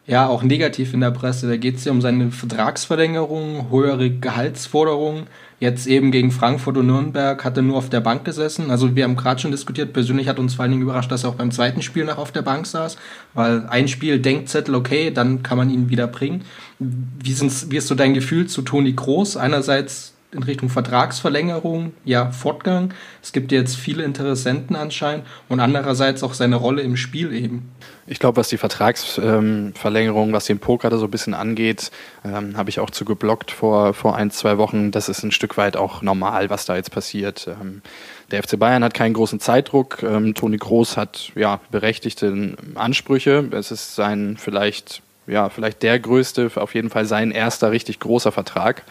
ja 0.09 0.27
auch 0.27 0.43
negativ 0.43 0.95
in 0.95 1.01
der 1.01 1.13
Presse. 1.13 1.47
Da 1.47 1.57
geht 1.57 1.77
es 1.77 1.85
ja 1.85 1.93
um 1.93 2.01
seine 2.01 2.33
Vertragsverlängerung, 2.33 3.71
höhere 3.71 4.11
Gehaltsforderungen. 4.11 5.29
Jetzt 5.59 5.87
eben 5.87 6.11
gegen 6.11 6.33
Frankfurt 6.33 6.77
und 6.77 6.87
Nürnberg 6.87 7.43
hat 7.43 7.57
er 7.57 7.63
nur 7.63 7.79
auf 7.79 7.89
der 7.89 8.01
Bank 8.01 8.27
gesessen. 8.27 8.71
Also 8.71 8.95
wir 8.95 9.05
haben 9.05 9.17
gerade 9.17 9.41
schon 9.41 9.51
diskutiert, 9.51 9.95
persönlich 9.95 10.29
hat 10.29 10.39
uns 10.39 10.55
vor 10.55 10.65
allen 10.65 10.73
Dingen 10.73 10.83
überrascht, 10.83 11.11
dass 11.11 11.25
er 11.25 11.31
auch 11.31 11.37
beim 11.37 11.51
zweiten 11.51 11.81
Spiel 11.81 12.05
noch 12.05 12.19
auf 12.19 12.31
der 12.31 12.43
Bank 12.43 12.67
saß, 12.67 12.99
weil 13.33 13.67
ein 13.69 13.89
Spiel 13.89 14.19
Denkzettel, 14.19 14.75
okay, 14.75 15.11
dann 15.11 15.43
kann 15.43 15.57
man 15.57 15.71
ihn 15.71 15.89
wieder 15.89 16.09
bringen. 16.09 16.45
Wie, 16.79 17.35
wie 17.41 17.77
ist 17.77 17.87
so 17.87 17.95
dein 17.95 18.13
Gefühl 18.13 18.47
zu 18.49 18.61
Toni 18.61 18.93
Groß? 18.93 19.39
Einerseits 19.39 20.16
in 20.33 20.43
Richtung 20.43 20.69
Vertragsverlängerung, 20.69 21.93
ja, 22.05 22.31
Fortgang. 22.31 22.93
Es 23.23 23.33
gibt 23.33 23.53
jetzt 23.53 23.77
viele 23.77 24.05
Interessenten 24.05 24.77
anscheinend 24.77 25.27
und 25.49 25.61
andererseits 25.61 26.23
auch 26.23 26.35
seine 26.35 26.57
Rolle 26.57 26.83
im 26.83 26.97
Spiel 26.97 27.33
eben. 27.33 27.71
Ich 28.07 28.19
glaube, 28.19 28.37
was 28.37 28.49
die 28.49 28.59
Vertragsverlängerung, 28.59 30.29
ähm, 30.29 30.33
was 30.33 30.45
den 30.45 30.59
Poker 30.59 30.91
da 30.91 30.99
so 30.99 31.07
ein 31.07 31.11
bisschen 31.11 31.35
angeht, 31.35 31.91
ähm, 32.25 32.57
habe 32.57 32.71
ich 32.71 32.79
auch 32.79 32.91
zu 32.91 33.05
geblockt 33.05 33.51
vor, 33.51 33.95
vor 33.95 34.17
ein, 34.17 34.31
zwei 34.31 34.59
Wochen. 34.59 34.93
Das 34.93 35.09
ist 35.09 35.23
ein 35.23 35.33
Stück 35.33 35.57
weit 35.57 35.77
auch 35.77 36.03
normal, 36.03 36.51
was 36.51 36.67
da 36.67 36.77
jetzt 36.77 36.93
passiert. 36.93 37.49
Ähm, 37.49 37.83
der 38.31 38.43
FC 38.43 38.59
Bayern 38.59 38.85
hat 38.85 38.95
keinen 38.95 39.15
großen 39.15 39.41
Zeitdruck. 39.41 40.03
Ähm, 40.03 40.35
Toni 40.35 40.57
Groß 40.57 40.97
hat 40.97 41.33
ja 41.35 41.61
berechtigte 41.71 42.57
Ansprüche. 42.75 43.49
Es 43.53 43.71
ist 43.71 43.97
sein 43.97 44.37
vielleicht 44.39 45.03
ja, 45.27 45.49
vielleicht 45.49 45.83
der 45.83 45.99
größte, 45.99 46.51
auf 46.55 46.75
jeden 46.75 46.91
Fall 46.91 47.05
sein 47.05 47.31
erster 47.31 47.71
richtig 47.71 48.01
großer 48.01 48.33
Vertrag. 48.33 48.83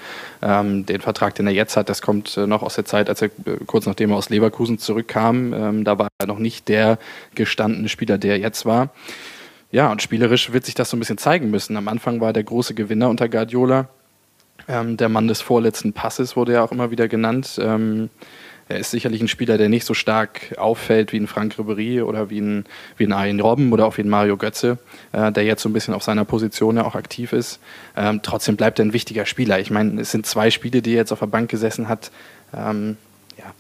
Ähm, 0.41 0.85
den 0.85 1.01
Vertrag, 1.01 1.35
den 1.35 1.47
er 1.47 1.53
jetzt 1.53 1.77
hat, 1.77 1.89
das 1.89 2.01
kommt 2.01 2.35
äh, 2.37 2.47
noch 2.47 2.61
aus 2.61 2.75
der 2.75 2.85
Zeit, 2.85 3.09
als 3.09 3.21
er 3.21 3.27
äh, 3.45 3.57
kurz 3.65 3.85
nachdem 3.85 4.11
er 4.11 4.17
aus 4.17 4.29
Leverkusen 4.29 4.77
zurückkam. 4.77 5.53
Ähm, 5.53 5.83
da 5.83 5.97
war 5.97 6.09
er 6.19 6.27
noch 6.27 6.39
nicht 6.39 6.67
der 6.67 6.97
gestandene 7.35 7.89
Spieler, 7.89 8.17
der 8.17 8.33
er 8.33 8.39
jetzt 8.39 8.65
war. 8.65 8.89
Ja, 9.71 9.91
und 9.91 10.01
spielerisch 10.01 10.53
wird 10.53 10.65
sich 10.65 10.75
das 10.75 10.89
so 10.89 10.97
ein 10.97 10.99
bisschen 10.99 11.17
zeigen 11.17 11.49
müssen. 11.49 11.75
Am 11.77 11.87
Anfang 11.87 12.21
war 12.21 12.29
er 12.29 12.33
der 12.33 12.43
große 12.43 12.73
Gewinner 12.73 13.09
unter 13.09 13.29
Guardiola. 13.29 13.87
Ähm, 14.67 14.97
der 14.97 15.09
Mann 15.09 15.27
des 15.27 15.41
vorletzten 15.41 15.93
Passes 15.93 16.35
wurde 16.35 16.53
ja 16.53 16.63
auch 16.63 16.71
immer 16.71 16.91
wieder 16.91 17.07
genannt. 17.07 17.59
Ähm, 17.61 18.09
er 18.67 18.79
ist 18.79 18.91
sicherlich 18.91 19.21
ein 19.21 19.27
Spieler, 19.27 19.57
der 19.57 19.69
nicht 19.69 19.85
so 19.85 19.93
stark 19.93 20.55
auffällt 20.57 21.13
wie 21.13 21.17
ein 21.17 21.27
Frank 21.27 21.57
Ribery 21.59 22.01
oder 22.01 22.29
wie 22.29 22.41
ein, 22.41 22.65
wie 22.97 23.05
ein 23.05 23.13
Arjen 23.13 23.39
Robben 23.39 23.71
oder 23.71 23.85
auch 23.85 23.97
wie 23.97 24.01
ein 24.01 24.09
Mario 24.09 24.37
Götze, 24.37 24.79
äh, 25.11 25.31
der 25.31 25.43
jetzt 25.43 25.61
so 25.61 25.69
ein 25.69 25.73
bisschen 25.73 25.93
auf 25.93 26.03
seiner 26.03 26.25
Position 26.25 26.77
ja 26.77 26.85
auch 26.85 26.95
aktiv 26.95 27.31
ist. 27.31 27.59
Ähm, 27.95 28.21
trotzdem 28.23 28.55
bleibt 28.55 28.79
er 28.79 28.85
ein 28.85 28.93
wichtiger 28.93 29.25
Spieler. 29.25 29.59
Ich 29.59 29.69
meine, 29.69 30.01
es 30.01 30.11
sind 30.11 30.25
zwei 30.25 30.49
Spiele, 30.49 30.81
die 30.81 30.91
er 30.91 30.97
jetzt 30.97 31.11
auf 31.11 31.19
der 31.19 31.27
Bank 31.27 31.49
gesessen 31.49 31.87
hat. 31.87 32.11
Ähm, 32.55 32.97
ja, 33.37 33.53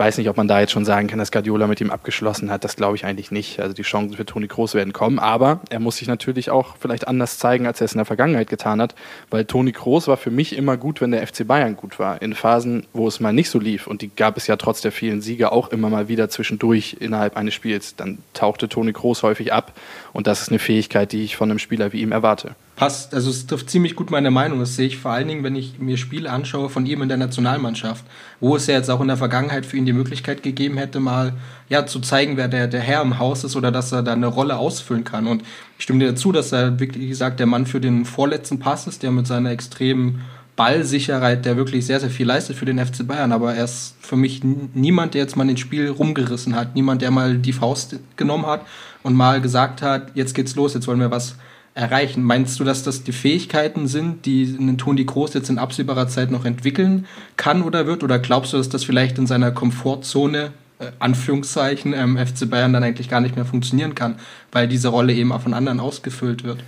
weiß 0.00 0.16
nicht, 0.16 0.30
ob 0.30 0.38
man 0.38 0.48
da 0.48 0.60
jetzt 0.60 0.72
schon 0.72 0.86
sagen 0.86 1.08
kann, 1.08 1.18
dass 1.18 1.30
Guardiola 1.30 1.66
mit 1.66 1.80
ihm 1.82 1.90
abgeschlossen 1.90 2.50
hat. 2.50 2.64
Das 2.64 2.74
glaube 2.74 2.96
ich 2.96 3.04
eigentlich 3.04 3.30
nicht. 3.30 3.60
Also 3.60 3.74
die 3.74 3.82
Chancen 3.82 4.16
für 4.16 4.24
Toni 4.24 4.48
Kroos 4.48 4.72
werden 4.72 4.94
kommen. 4.94 5.18
Aber 5.18 5.60
er 5.68 5.78
muss 5.78 5.98
sich 5.98 6.08
natürlich 6.08 6.48
auch 6.48 6.76
vielleicht 6.80 7.06
anders 7.06 7.38
zeigen, 7.38 7.66
als 7.66 7.82
er 7.82 7.84
es 7.84 7.92
in 7.92 7.98
der 7.98 8.06
Vergangenheit 8.06 8.48
getan 8.48 8.80
hat. 8.80 8.94
Weil 9.28 9.44
Toni 9.44 9.72
Kroos 9.72 10.08
war 10.08 10.16
für 10.16 10.30
mich 10.30 10.56
immer 10.56 10.78
gut, 10.78 11.02
wenn 11.02 11.10
der 11.10 11.26
FC 11.26 11.46
Bayern 11.46 11.76
gut 11.76 11.98
war. 11.98 12.22
In 12.22 12.34
Phasen, 12.34 12.86
wo 12.94 13.06
es 13.06 13.20
mal 13.20 13.34
nicht 13.34 13.50
so 13.50 13.58
lief. 13.58 13.86
Und 13.86 14.00
die 14.00 14.08
gab 14.08 14.38
es 14.38 14.46
ja 14.46 14.56
trotz 14.56 14.80
der 14.80 14.90
vielen 14.90 15.20
Siege 15.20 15.52
auch 15.52 15.68
immer 15.68 15.90
mal 15.90 16.08
wieder 16.08 16.30
zwischendurch 16.30 16.96
innerhalb 16.98 17.36
eines 17.36 17.52
Spiels. 17.52 17.94
Dann 17.94 18.18
tauchte 18.32 18.70
Toni 18.70 18.94
Kroos 18.94 19.22
häufig 19.22 19.52
ab. 19.52 19.74
Und 20.14 20.26
das 20.26 20.40
ist 20.40 20.48
eine 20.48 20.58
Fähigkeit, 20.58 21.12
die 21.12 21.24
ich 21.24 21.36
von 21.36 21.50
einem 21.50 21.58
Spieler 21.58 21.92
wie 21.92 22.00
ihm 22.00 22.12
erwarte 22.12 22.54
passt, 22.80 23.12
also 23.12 23.28
es 23.28 23.46
trifft 23.46 23.68
ziemlich 23.68 23.94
gut 23.94 24.10
meine 24.10 24.30
Meinung. 24.30 24.58
Das 24.58 24.74
sehe 24.74 24.86
ich 24.86 24.96
vor 24.96 25.10
allen 25.10 25.28
Dingen, 25.28 25.44
wenn 25.44 25.54
ich 25.54 25.78
mir 25.78 25.98
Spiele 25.98 26.30
anschaue 26.30 26.70
von 26.70 26.86
ihm 26.86 27.02
in 27.02 27.10
der 27.10 27.18
Nationalmannschaft, 27.18 28.06
wo 28.40 28.56
es 28.56 28.66
ja 28.68 28.74
jetzt 28.74 28.88
auch 28.88 29.02
in 29.02 29.08
der 29.08 29.18
Vergangenheit 29.18 29.66
für 29.66 29.76
ihn 29.76 29.84
die 29.84 29.92
Möglichkeit 29.92 30.42
gegeben 30.42 30.78
hätte, 30.78 30.98
mal 30.98 31.34
ja, 31.68 31.84
zu 31.84 32.00
zeigen, 32.00 32.38
wer 32.38 32.48
der, 32.48 32.68
der 32.68 32.80
Herr 32.80 33.02
im 33.02 33.18
Haus 33.18 33.44
ist 33.44 33.54
oder 33.54 33.70
dass 33.70 33.92
er 33.92 34.02
da 34.02 34.14
eine 34.14 34.28
Rolle 34.28 34.56
ausfüllen 34.56 35.04
kann. 35.04 35.26
Und 35.26 35.42
ich 35.76 35.84
stimme 35.84 35.98
dir 35.98 36.12
dazu, 36.12 36.32
dass 36.32 36.52
er 36.52 36.80
wirklich, 36.80 37.02
wie 37.02 37.08
gesagt, 37.08 37.38
der 37.38 37.46
Mann 37.46 37.66
für 37.66 37.82
den 37.82 38.06
vorletzten 38.06 38.60
Pass 38.60 38.86
ist, 38.86 39.02
der 39.02 39.10
mit 39.10 39.26
seiner 39.26 39.50
extremen 39.50 40.22
Ballsicherheit, 40.56 41.44
der 41.44 41.58
wirklich 41.58 41.84
sehr, 41.84 42.00
sehr 42.00 42.08
viel 42.08 42.26
leistet 42.26 42.56
für 42.56 42.64
den 42.64 42.78
FC 42.78 43.06
Bayern. 43.06 43.32
Aber 43.32 43.54
er 43.54 43.64
ist 43.64 43.96
für 44.00 44.16
mich 44.16 44.40
niemand, 44.42 45.12
der 45.12 45.20
jetzt 45.20 45.36
mal 45.36 45.46
ins 45.50 45.60
Spiel 45.60 45.90
rumgerissen 45.90 46.56
hat. 46.56 46.74
Niemand, 46.74 47.02
der 47.02 47.10
mal 47.10 47.36
die 47.36 47.52
Faust 47.52 47.96
genommen 48.16 48.46
hat 48.46 48.62
und 49.02 49.14
mal 49.14 49.42
gesagt 49.42 49.82
hat, 49.82 50.12
jetzt 50.14 50.34
geht's 50.34 50.56
los, 50.56 50.72
jetzt 50.72 50.88
wollen 50.88 51.00
wir 51.00 51.10
was 51.10 51.36
erreichen. 51.74 52.22
Meinst 52.22 52.58
du, 52.58 52.64
dass 52.64 52.82
das 52.82 53.04
die 53.04 53.12
Fähigkeiten 53.12 53.86
sind, 53.86 54.26
die 54.26 54.44
ein 54.58 54.78
Toni 54.78 55.06
Kroos 55.06 55.34
jetzt 55.34 55.50
in 55.50 55.58
absehbarer 55.58 56.08
Zeit 56.08 56.30
noch 56.30 56.44
entwickeln 56.44 57.06
kann 57.36 57.62
oder 57.62 57.86
wird? 57.86 58.02
Oder 58.02 58.18
glaubst 58.18 58.52
du, 58.52 58.56
dass 58.56 58.68
das 58.68 58.84
vielleicht 58.84 59.18
in 59.18 59.26
seiner 59.26 59.52
Komfortzone, 59.52 60.52
äh, 60.78 60.90
Anführungszeichen, 60.98 61.92
ähm, 61.92 62.18
FC 62.18 62.48
Bayern 62.50 62.72
dann 62.72 62.82
eigentlich 62.82 63.08
gar 63.08 63.20
nicht 63.20 63.36
mehr 63.36 63.44
funktionieren 63.44 63.94
kann, 63.94 64.16
weil 64.52 64.68
diese 64.68 64.88
Rolle 64.88 65.12
eben 65.12 65.32
auch 65.32 65.42
von 65.42 65.54
anderen 65.54 65.80
ausgefüllt 65.80 66.44
wird? 66.44 66.58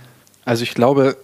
Also 0.45 0.63
ich 0.63 0.73
glaube, 0.73 1.17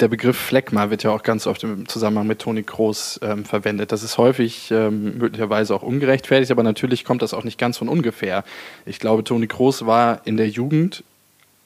der 0.00 0.08
Begriff 0.08 0.36
Fleckma 0.36 0.90
wird 0.90 1.02
ja 1.02 1.10
auch 1.10 1.22
ganz 1.22 1.46
oft 1.46 1.64
im 1.64 1.88
Zusammenhang 1.88 2.26
mit 2.26 2.38
Toni 2.38 2.62
Kroos 2.62 3.18
ähm, 3.22 3.44
verwendet. 3.44 3.90
Das 3.90 4.02
ist 4.02 4.16
häufig 4.16 4.70
ähm, 4.70 5.18
möglicherweise 5.18 5.74
auch 5.74 5.82
ungerechtfertigt, 5.82 6.52
aber 6.52 6.62
natürlich 6.62 7.04
kommt 7.04 7.22
das 7.22 7.34
auch 7.34 7.42
nicht 7.42 7.58
ganz 7.58 7.78
von 7.78 7.88
ungefähr. 7.88 8.44
Ich 8.86 9.00
glaube, 9.00 9.24
Toni 9.24 9.48
Kroos 9.48 9.86
war 9.86 10.20
in 10.24 10.36
der 10.36 10.48
Jugend 10.48 11.02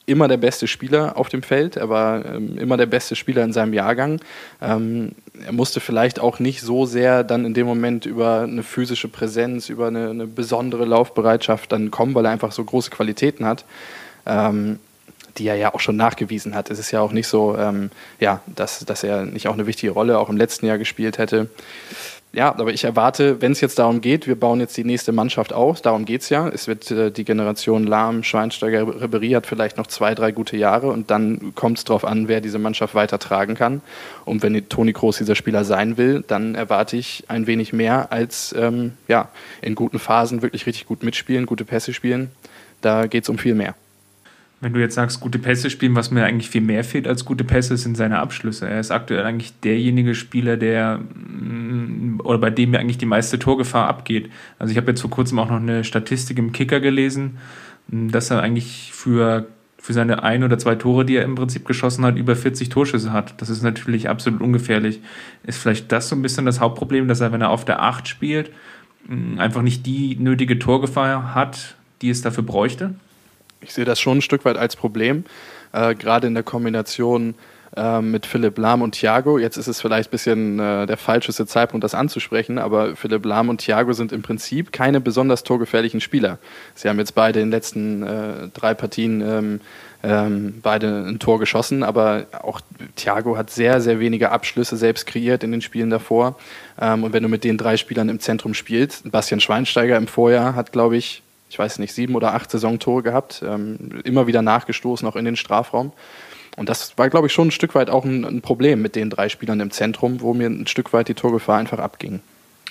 immer 0.05 0.27
der 0.27 0.37
beste 0.37 0.67
Spieler 0.67 1.17
auf 1.17 1.29
dem 1.29 1.43
Feld. 1.43 1.77
Er 1.77 1.89
war 1.89 2.25
ähm, 2.25 2.57
immer 2.57 2.77
der 2.77 2.85
beste 2.85 3.15
Spieler 3.15 3.43
in 3.43 3.53
seinem 3.53 3.73
Jahrgang. 3.73 4.19
Ähm, 4.61 5.13
er 5.45 5.53
musste 5.53 5.79
vielleicht 5.79 6.19
auch 6.19 6.39
nicht 6.39 6.61
so 6.61 6.85
sehr 6.85 7.23
dann 7.23 7.45
in 7.45 7.53
dem 7.53 7.65
Moment 7.65 8.05
über 8.05 8.41
eine 8.41 8.63
physische 8.63 9.07
Präsenz, 9.07 9.69
über 9.69 9.87
eine, 9.87 10.09
eine 10.09 10.27
besondere 10.27 10.85
Laufbereitschaft 10.85 11.71
dann 11.71 11.91
kommen, 11.91 12.15
weil 12.15 12.25
er 12.25 12.31
einfach 12.31 12.51
so 12.51 12.63
große 12.63 12.89
Qualitäten 12.89 13.45
hat. 13.45 13.65
Ähm, 14.25 14.79
die 15.39 15.47
er 15.47 15.55
ja 15.55 15.73
auch 15.73 15.79
schon 15.79 15.95
nachgewiesen 15.95 16.53
hat. 16.53 16.69
Es 16.69 16.77
ist 16.77 16.91
ja 16.91 17.01
auch 17.01 17.11
nicht 17.11 17.27
so, 17.27 17.57
ähm, 17.57 17.89
ja, 18.19 18.41
dass, 18.45 18.85
dass 18.85 19.03
er 19.03 19.25
nicht 19.25 19.47
auch 19.47 19.55
eine 19.55 19.65
wichtige 19.65 19.91
Rolle 19.91 20.19
auch 20.19 20.29
im 20.29 20.37
letzten 20.37 20.67
Jahr 20.67 20.77
gespielt 20.77 21.17
hätte 21.17 21.49
ja, 22.33 22.49
aber 22.49 22.73
ich 22.73 22.83
erwarte, 22.83 23.41
wenn 23.43 23.51
es 23.51 23.61
jetzt 23.61 23.77
darum 23.77 24.01
geht, 24.01 24.25
wir 24.25 24.35
bauen 24.35 24.59
jetzt 24.59 24.75
die 24.75 24.83
nächste 24.83 25.11
Mannschaft 25.11 25.53
aus, 25.53 25.83
darum 25.83 26.03
geht 26.03 26.21
es 26.21 26.29
ja. 26.29 26.49
Es 26.49 26.67
wird 26.67 26.89
äh, 26.89 27.11
die 27.11 27.25
Generation 27.25 27.85
Lahm, 27.85 28.23
Schweinsteiger, 28.23 29.01
Ribery 29.01 29.29
hat 29.31 29.45
vielleicht 29.45 29.77
noch 29.77 29.85
zwei, 29.85 30.15
drei 30.15 30.31
gute 30.31 30.57
Jahre 30.57 30.87
und 30.87 31.11
dann 31.11 31.53
kommt 31.53 31.77
es 31.77 31.83
darauf 31.83 32.03
an, 32.03 32.27
wer 32.27 32.41
diese 32.41 32.57
Mannschaft 32.57 32.95
weitertragen 32.95 33.53
kann. 33.53 33.81
Und 34.25 34.41
wenn 34.41 34.67
Toni 34.67 34.93
Kroos 34.93 35.19
dieser 35.19 35.35
Spieler 35.35 35.63
sein 35.63 35.97
will, 35.97 36.23
dann 36.27 36.55
erwarte 36.55 36.97
ich 36.97 37.23
ein 37.27 37.45
wenig 37.45 37.71
mehr 37.71 38.11
als 38.11 38.55
ähm, 38.57 38.93
ja, 39.07 39.29
in 39.61 39.75
guten 39.75 39.99
Phasen 39.99 40.41
wirklich 40.41 40.65
richtig 40.65 40.87
gut 40.87 41.03
mitspielen, 41.03 41.45
gute 41.45 41.65
Pässe 41.65 41.93
spielen. 41.93 42.31
Da 42.81 43.05
geht 43.05 43.23
es 43.23 43.29
um 43.29 43.37
viel 43.37 43.53
mehr. 43.53 43.75
Wenn 44.63 44.71
du 44.71 44.79
jetzt 44.79 44.95
sagst, 44.95 45.19
gute 45.19 45.39
Pässe 45.39 45.69
spielen, 45.69 45.93
was 45.93 46.09
mir 46.09 46.23
eigentlich 46.23 46.49
viel 46.49 46.61
mehr 46.61 46.85
fehlt 46.85 47.05
als 47.05 47.25
gute 47.25 47.43
Pässe, 47.43 47.75
sind 47.75 47.97
seine 47.97 48.19
Abschlüsse. 48.19 48.65
Er 48.65 48.79
ist 48.79 48.91
aktuell 48.91 49.25
eigentlich 49.25 49.51
derjenige 49.59 50.15
Spieler, 50.15 50.55
der 50.55 50.99
mm, 50.99 52.21
oder 52.23 52.37
bei 52.37 52.49
dem 52.49 52.71
mir 52.71 52.79
eigentlich 52.79 52.97
die 52.97 53.05
meiste 53.05 53.37
Torgefahr 53.37 53.89
abgeht. 53.89 54.31
Also 54.59 54.71
ich 54.71 54.77
habe 54.77 54.89
jetzt 54.89 55.01
vor 55.01 55.09
kurzem 55.09 55.37
auch 55.39 55.49
noch 55.49 55.57
eine 55.57 55.83
Statistik 55.83 56.39
im 56.39 56.53
Kicker 56.53 56.79
gelesen, 56.79 57.39
mm, 57.89 58.07
dass 58.07 58.31
er 58.31 58.41
eigentlich 58.41 58.91
für, 58.93 59.47
für 59.77 59.91
seine 59.91 60.23
ein 60.23 60.45
oder 60.45 60.57
zwei 60.57 60.75
Tore, 60.75 61.03
die 61.03 61.17
er 61.17 61.25
im 61.25 61.35
Prinzip 61.35 61.65
geschossen 61.65 62.05
hat, 62.05 62.15
über 62.15 62.33
40 62.33 62.69
Torschüsse 62.69 63.11
hat. 63.11 63.41
Das 63.41 63.49
ist 63.49 63.63
natürlich 63.63 64.07
absolut 64.07 64.39
ungefährlich. 64.39 65.01
Ist 65.45 65.59
vielleicht 65.59 65.91
das 65.91 66.07
so 66.07 66.15
ein 66.15 66.21
bisschen 66.21 66.45
das 66.45 66.61
Hauptproblem, 66.61 67.09
dass 67.09 67.19
er, 67.19 67.33
wenn 67.33 67.41
er 67.41 67.49
auf 67.49 67.65
der 67.65 67.81
8 67.81 68.07
spielt, 68.07 68.49
mm, 69.09 69.39
einfach 69.39 69.61
nicht 69.61 69.85
die 69.85 70.15
nötige 70.15 70.57
Torgefahr 70.57 71.35
hat, 71.35 71.75
die 72.01 72.09
es 72.09 72.21
dafür 72.21 72.43
bräuchte? 72.43 72.95
Ich 73.63 73.73
sehe 73.73 73.85
das 73.85 73.99
schon 73.99 74.19
ein 74.19 74.21
Stück 74.21 74.45
weit 74.45 74.57
als 74.57 74.75
Problem, 74.75 75.25
äh, 75.71 75.95
gerade 75.95 76.27
in 76.27 76.33
der 76.33 76.43
Kombination 76.43 77.35
äh, 77.75 78.01
mit 78.01 78.25
Philipp 78.25 78.57
Lahm 78.57 78.81
und 78.81 78.91
Thiago. 78.91 79.39
Jetzt 79.39 79.57
ist 79.57 79.67
es 79.67 79.81
vielleicht 79.81 80.09
ein 80.09 80.11
bisschen 80.11 80.59
äh, 80.59 80.85
der 80.85 80.97
falscheste 80.97 81.47
Zeitpunkt, 81.47 81.83
das 81.83 81.95
anzusprechen, 81.95 82.59
aber 82.59 82.95
Philipp 82.95 83.25
Lahm 83.25 83.49
und 83.49 83.59
Thiago 83.59 83.93
sind 83.93 84.11
im 84.11 84.21
Prinzip 84.21 84.71
keine 84.71 85.01
besonders 85.01 85.43
torgefährlichen 85.43 86.01
Spieler. 86.01 86.37
Sie 86.75 86.89
haben 86.89 86.99
jetzt 86.99 87.15
beide 87.15 87.39
in 87.39 87.47
den 87.47 87.51
letzten 87.51 88.03
äh, 88.03 88.49
drei 88.53 88.73
Partien 88.73 89.21
ähm, 89.21 89.61
ähm, 90.03 90.59
beide 90.61 91.05
ein 91.07 91.17
Tor 91.17 91.39
geschossen, 91.39 91.81
aber 91.81 92.25
auch 92.41 92.59
Thiago 92.95 93.37
hat 93.37 93.49
sehr, 93.49 93.79
sehr 93.79 93.99
wenige 93.99 94.31
Abschlüsse 94.31 94.75
selbst 94.75 95.07
kreiert 95.07 95.43
in 95.43 95.51
den 95.51 95.61
Spielen 95.61 95.89
davor. 95.89 96.37
Ähm, 96.79 97.05
und 97.05 97.13
wenn 97.13 97.23
du 97.23 97.29
mit 97.29 97.43
den 97.43 97.57
drei 97.57 97.77
Spielern 97.77 98.09
im 98.09 98.19
Zentrum 98.19 98.53
spielst, 98.53 99.09
Bastian 99.11 99.39
Schweinsteiger 99.39 99.95
im 99.95 100.07
Vorjahr 100.07 100.55
hat, 100.55 100.73
glaube 100.73 100.97
ich, 100.97 101.23
ich 101.53 101.59
weiß 101.59 101.77
nicht, 101.77 101.93
sieben 101.93 102.15
oder 102.15 102.33
acht 102.33 102.49
Saisontore 102.49 103.03
gehabt, 103.03 103.43
ähm, 103.47 104.01
immer 104.05 104.25
wieder 104.25 104.41
nachgestoßen, 104.41 105.07
auch 105.07 105.15
in 105.15 105.23
den 105.23 105.35
Strafraum. 105.35 105.91
Und 106.57 106.67
das 106.67 106.97
war, 106.97 107.09
glaube 107.09 107.27
ich, 107.27 107.33
schon 107.33 107.49
ein 107.49 107.51
Stück 107.51 107.75
weit 107.75 107.91
auch 107.91 108.05
ein, 108.05 108.25
ein, 108.25 108.41
Problem 108.41 108.81
mit 108.81 108.95
den 108.95 109.11
drei 109.11 109.29
Spielern 109.29 109.59
im 109.59 109.69
Zentrum, 109.69 110.21
wo 110.21 110.33
mir 110.33 110.47
ein 110.47 110.65
Stück 110.65 110.93
weit 110.93 111.09
die 111.09 111.13
Torgefahr 111.13 111.59
einfach 111.59 111.77
abging. 111.77 112.21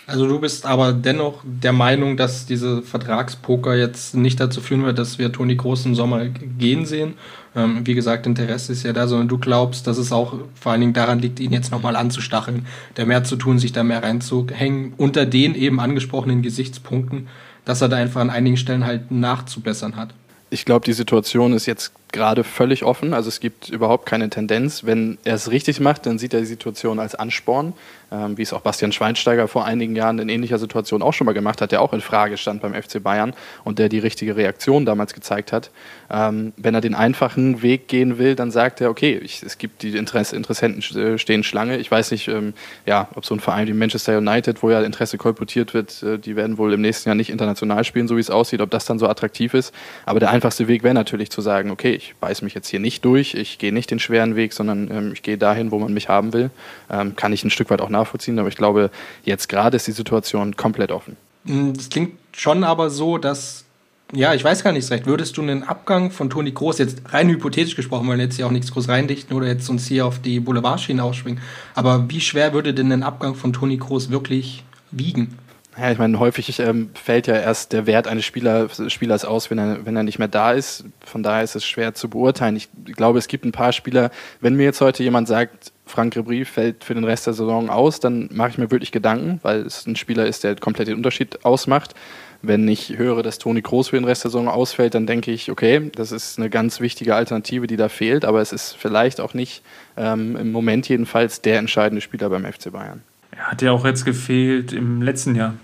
Also 0.09 0.27
du 0.27 0.41
bist 0.41 0.67
aber 0.67 0.93
dennoch 0.93 1.45
der 1.45 1.73
Meinung, 1.73 2.17
dass 2.17 2.45
diese 2.45 2.83
Vertragspoker 2.83 3.77
jetzt 3.77 4.17
nicht 4.17 4.41
dazu 4.41 4.61
führen 4.61 4.85
wird, 4.85 4.99
dass 4.99 5.21
wir 5.21 5.31
Toni 5.31 5.55
Groß 5.55 5.87
im 5.87 5.95
Sommer 5.95 6.25
gehen 6.27 6.85
sehen. 6.85 7.15
Ähm, 7.55 7.87
wie 7.87 7.95
gesagt, 7.95 8.27
Interesse 8.27 8.73
ist 8.73 8.83
ja 8.83 8.93
da, 8.93 9.07
sondern 9.07 9.29
du 9.29 9.39
glaubst, 9.39 9.87
dass 9.87 9.99
es 9.99 10.11
auch 10.11 10.35
vor 10.61 10.73
allen 10.73 10.81
Dingen 10.81 10.93
daran 10.93 11.21
liegt, 11.21 11.39
ihn 11.39 11.53
jetzt 11.53 11.71
nochmal 11.71 11.95
anzustacheln, 11.95 12.67
da 12.97 13.05
mehr 13.05 13.23
zu 13.23 13.37
tun, 13.37 13.61
sich 13.61 13.73
da 13.73 13.85
mehr 13.85 14.03
reinzuhängen, 14.03 14.95
unter 14.97 15.25
den 15.25 15.55
eben 15.55 15.79
angesprochenen 15.79 16.43
Gesichtspunkten, 16.43 17.29
dass 17.65 17.81
er 17.81 17.89
da 17.89 17.97
einfach 17.97 18.21
an 18.21 18.31
einigen 18.31 18.57
Stellen 18.57 18.85
halt 18.85 19.11
nachzubessern 19.11 19.97
hat. 19.97 20.15
Ich 20.51 20.65
glaube, 20.65 20.85
die 20.85 20.93
Situation 20.93 21.53
ist 21.53 21.67
jetzt 21.67 21.93
gerade 22.13 22.45
völlig 22.45 22.85
offen. 22.85 23.15
Also 23.15 23.29
es 23.29 23.41
gibt 23.41 23.69
überhaupt 23.71 24.07
keine 24.07 24.31
Tendenz. 24.31 24.85
Wenn 24.85 25.19
er 25.25 25.35
es 25.35 25.51
richtig 25.51 25.81
macht, 25.81 26.07
dann 26.07 26.19
sieht 26.19 26.35
er 26.35 26.41
die 26.41 26.47
Situation 26.47 27.01
als 27.01 27.15
Ansporn, 27.15 27.73
ähm, 28.13 28.37
wie 28.37 28.43
es 28.43 28.53
auch 28.53 28.61
Bastian 28.61 28.93
Schweinsteiger 28.93 29.49
vor 29.49 29.65
einigen 29.65 29.97
Jahren 29.97 30.19
in 30.19 30.29
ähnlicher 30.29 30.59
Situation 30.59 31.03
auch 31.03 31.15
schon 31.15 31.25
mal 31.25 31.33
gemacht 31.33 31.63
hat, 31.63 31.73
der 31.73 31.81
auch 31.81 31.95
in 31.95 32.03
Frage 32.03 32.37
stand 32.37 32.61
beim 32.61 32.75
FC 32.75 33.03
Bayern 33.03 33.33
und 33.65 33.79
der 33.79 33.89
die 33.89 33.99
richtige 33.99 34.37
Reaktion 34.37 34.85
damals 34.85 35.15
gezeigt 35.15 35.53
hat. 35.53 35.71
Ähm, 36.11 36.53
wenn 36.59 36.75
er 36.75 36.83
den 36.83 36.95
einfachen 36.95 37.63
Weg 37.63 37.89
gehen 37.89 38.19
will, 38.19 38.35
dann 38.35 38.51
sagt 38.51 38.83
er, 38.83 38.91
okay, 38.91 39.19
ich, 39.23 39.43
es 39.43 39.57
gibt 39.57 39.83
die 39.83 39.97
Interesse, 39.97 40.37
Interessenten 40.37 40.83
äh, 40.97 41.19
stehen 41.19 41.43
Schlange. 41.43 41.79
Ich 41.79 41.91
weiß 41.91 42.11
nicht, 42.11 42.29
ähm, 42.29 42.53
ja, 42.85 43.09
ob 43.15 43.25
so 43.25 43.35
ein 43.35 43.41
Verein 43.41 43.67
wie 43.67 43.73
Manchester 43.73 44.19
United, 44.19 44.63
wo 44.63 44.71
ja 44.71 44.83
Interesse 44.83 45.17
kolportiert 45.17 45.73
wird, 45.73 46.03
äh, 46.03 46.19
die 46.19 46.37
werden 46.37 46.59
wohl 46.59 46.75
im 46.75 46.83
nächsten 46.83 47.09
Jahr 47.09 47.17
nicht 47.17 47.31
international 47.31 47.85
spielen, 47.85 48.09
so 48.09 48.17
wie 48.17 48.21
es 48.21 48.31
aussieht, 48.31 48.61
ob 48.61 48.71
das 48.71 48.85
dann 48.85 48.99
so 48.99 49.09
attraktiv 49.09 49.55
ist. 49.55 49.73
Aber 50.05 50.21
der 50.21 50.31
einfachste 50.31 50.69
Weg 50.69 50.83
wäre 50.83 50.95
natürlich 50.95 51.31
zu 51.31 51.41
sagen, 51.41 51.71
okay, 51.71 52.02
ich 52.03 52.17
beiß 52.17 52.43
mich 52.43 52.55
jetzt 52.55 52.69
hier 52.69 52.81
nicht 52.81 53.05
durch, 53.05 53.35
ich 53.35 53.59
gehe 53.59 53.73
nicht 53.73 53.91
den 53.91 53.99
schweren 53.99 54.37
Weg, 54.37 54.53
sondern 54.53 54.91
ähm, 54.91 55.13
ich 55.13 55.23
gehe 55.23 55.39
dahin, 55.39 55.71
wo 55.71 55.79
man 55.79 55.93
mich 55.93 56.09
haben 56.09 56.33
will. 56.33 56.51
Ähm, 56.91 57.15
kann 57.17 57.33
ich 57.33 57.45
ein 57.45 57.51
Stück 57.51 57.71
weit 57.71 57.81
auch 57.81 57.89
nachvollziehen, 57.89 58.39
aber 58.39 58.49
ich 58.49 58.57
glaube, 58.57 58.91
jetzt 59.25 59.49
gerade 59.49 59.77
ist 59.77 59.87
die 59.87 59.93
Situation 59.93 60.57
komplett 60.57 60.91
offen. 60.91 61.17
Mm, 61.45 61.73
das 61.73 61.89
klingt 61.89 62.19
schon 62.33 62.65
aber 62.65 62.91
so, 62.91 63.19
dass, 63.19 63.65
ja, 64.13 64.35
ich 64.35 64.43
weiß 64.43 64.65
gar 64.65 64.73
nicht 64.73 64.91
recht, 64.91 65.07
würdest 65.07 65.37
du 65.37 65.43
einen 65.43 65.63
Abgang 65.63 66.11
von 66.11 66.29
Toni 66.29 66.51
Groß, 66.51 66.79
jetzt 66.79 67.03
rein 67.11 67.29
hypothetisch 67.29 67.77
gesprochen, 67.77 68.09
weil 68.09 68.21
jetzt 68.21 68.37
hier 68.37 68.47
auch 68.47 68.51
nichts 68.51 68.73
groß 68.73 68.89
reindichten 68.89 69.37
oder 69.37 69.47
jetzt 69.47 69.69
uns 69.69 69.87
hier 69.87 70.07
auf 70.07 70.21
die 70.21 70.41
Boulevardschiene 70.41 71.03
ausschwingen, 71.03 71.41
aber 71.75 72.11
wie 72.11 72.21
schwer 72.21 72.53
würde 72.53 72.75
denn 72.75 72.91
ein 72.91 73.03
Abgang 73.03 73.35
von 73.35 73.53
Toni 73.53 73.77
Groß 73.77 74.11
wirklich 74.11 74.65
wiegen? 74.91 75.39
Ja, 75.79 75.91
ich 75.91 75.99
meine, 75.99 76.19
häufig 76.19 76.59
ähm, 76.59 76.91
fällt 76.95 77.27
ja 77.27 77.35
erst 77.35 77.73
der 77.73 77.87
Wert 77.87 78.07
eines 78.07 78.27
Spieler, 78.27 78.69
Spielers 78.89 79.25
aus, 79.25 79.51
wenn 79.51 79.59
er, 79.59 79.87
wenn 79.87 79.97
er 79.97 80.03
nicht 80.03 80.19
mehr 80.19 80.29
da 80.29 80.53
ist. 80.53 80.85
Von 81.05 81.23
daher 81.23 81.43
ist 81.43 81.57
es 81.57 81.65
schwer 81.65 81.95
zu 81.95 82.11
beurteilen. 82.11 82.57
Ich 82.57 82.69
glaube, 82.95 83.19
es 83.19 83.27
gibt 83.27 83.47
ein 83.47 83.53
paar 83.53 83.73
Spieler, 83.73 84.11
wenn 84.41 84.55
mir 84.55 84.65
jetzt 84.65 84.83
heute 84.83 85.03
jemand 85.03 85.29
sagt, 85.29 85.73
Frank 85.87 86.15
Ribéry 86.15 86.45
fällt 86.45 86.85
für 86.85 86.95
den 86.95 87.05
Rest 87.05 87.27
der 87.27 87.33
Saison 87.33 87.71
aus, 87.71 88.01
dann 88.01 88.29
mache 88.33 88.51
ich 88.51 88.59
mir 88.59 88.71
wirklich 88.71 88.93
Gedanken, 88.93 89.41
weil 89.43 89.61
es 89.61 89.87
ein 89.87 89.97
Spieler 89.97 90.27
ist, 90.27 90.45
der 90.45 90.57
komplett 90.57 90.89
den 90.89 90.97
Unterschied 90.97 91.45
ausmacht. 91.45 91.95
Wenn 92.43 92.69
ich 92.69 92.99
höre, 92.99 93.23
dass 93.23 93.39
Toni 93.39 93.63
Kroos 93.63 93.89
für 93.89 93.97
den 93.97 94.05
Rest 94.05 94.25
der 94.25 94.31
Saison 94.31 94.49
ausfällt, 94.49 94.95
dann 94.95 95.07
denke 95.07 95.31
ich, 95.31 95.51
okay, 95.51 95.91
das 95.95 96.13
ist 96.13 96.39
eine 96.39 96.51
ganz 96.51 96.81
wichtige 96.81 97.15
Alternative, 97.15 97.67
die 97.67 97.77
da 97.77 97.89
fehlt, 97.89 98.25
aber 98.25 98.41
es 98.41 98.53
ist 98.53 98.77
vielleicht 98.77 99.21
auch 99.21 99.33
nicht 99.33 99.63
ähm, 99.97 100.37
im 100.37 100.53
Moment 100.53 100.89
jedenfalls 100.89 101.41
der 101.41 101.59
entscheidende 101.59 102.01
Spieler 102.03 102.29
beim 102.29 102.45
FC 102.45 102.71
Bayern. 102.73 103.03
Er 103.37 103.51
hat 103.51 103.63
ja 103.63 103.73
auch 103.73 103.85
jetzt 103.85 104.05
gefehlt 104.05 104.73
im 104.73 105.03
letzten 105.03 105.35
Jahr, 105.35 105.55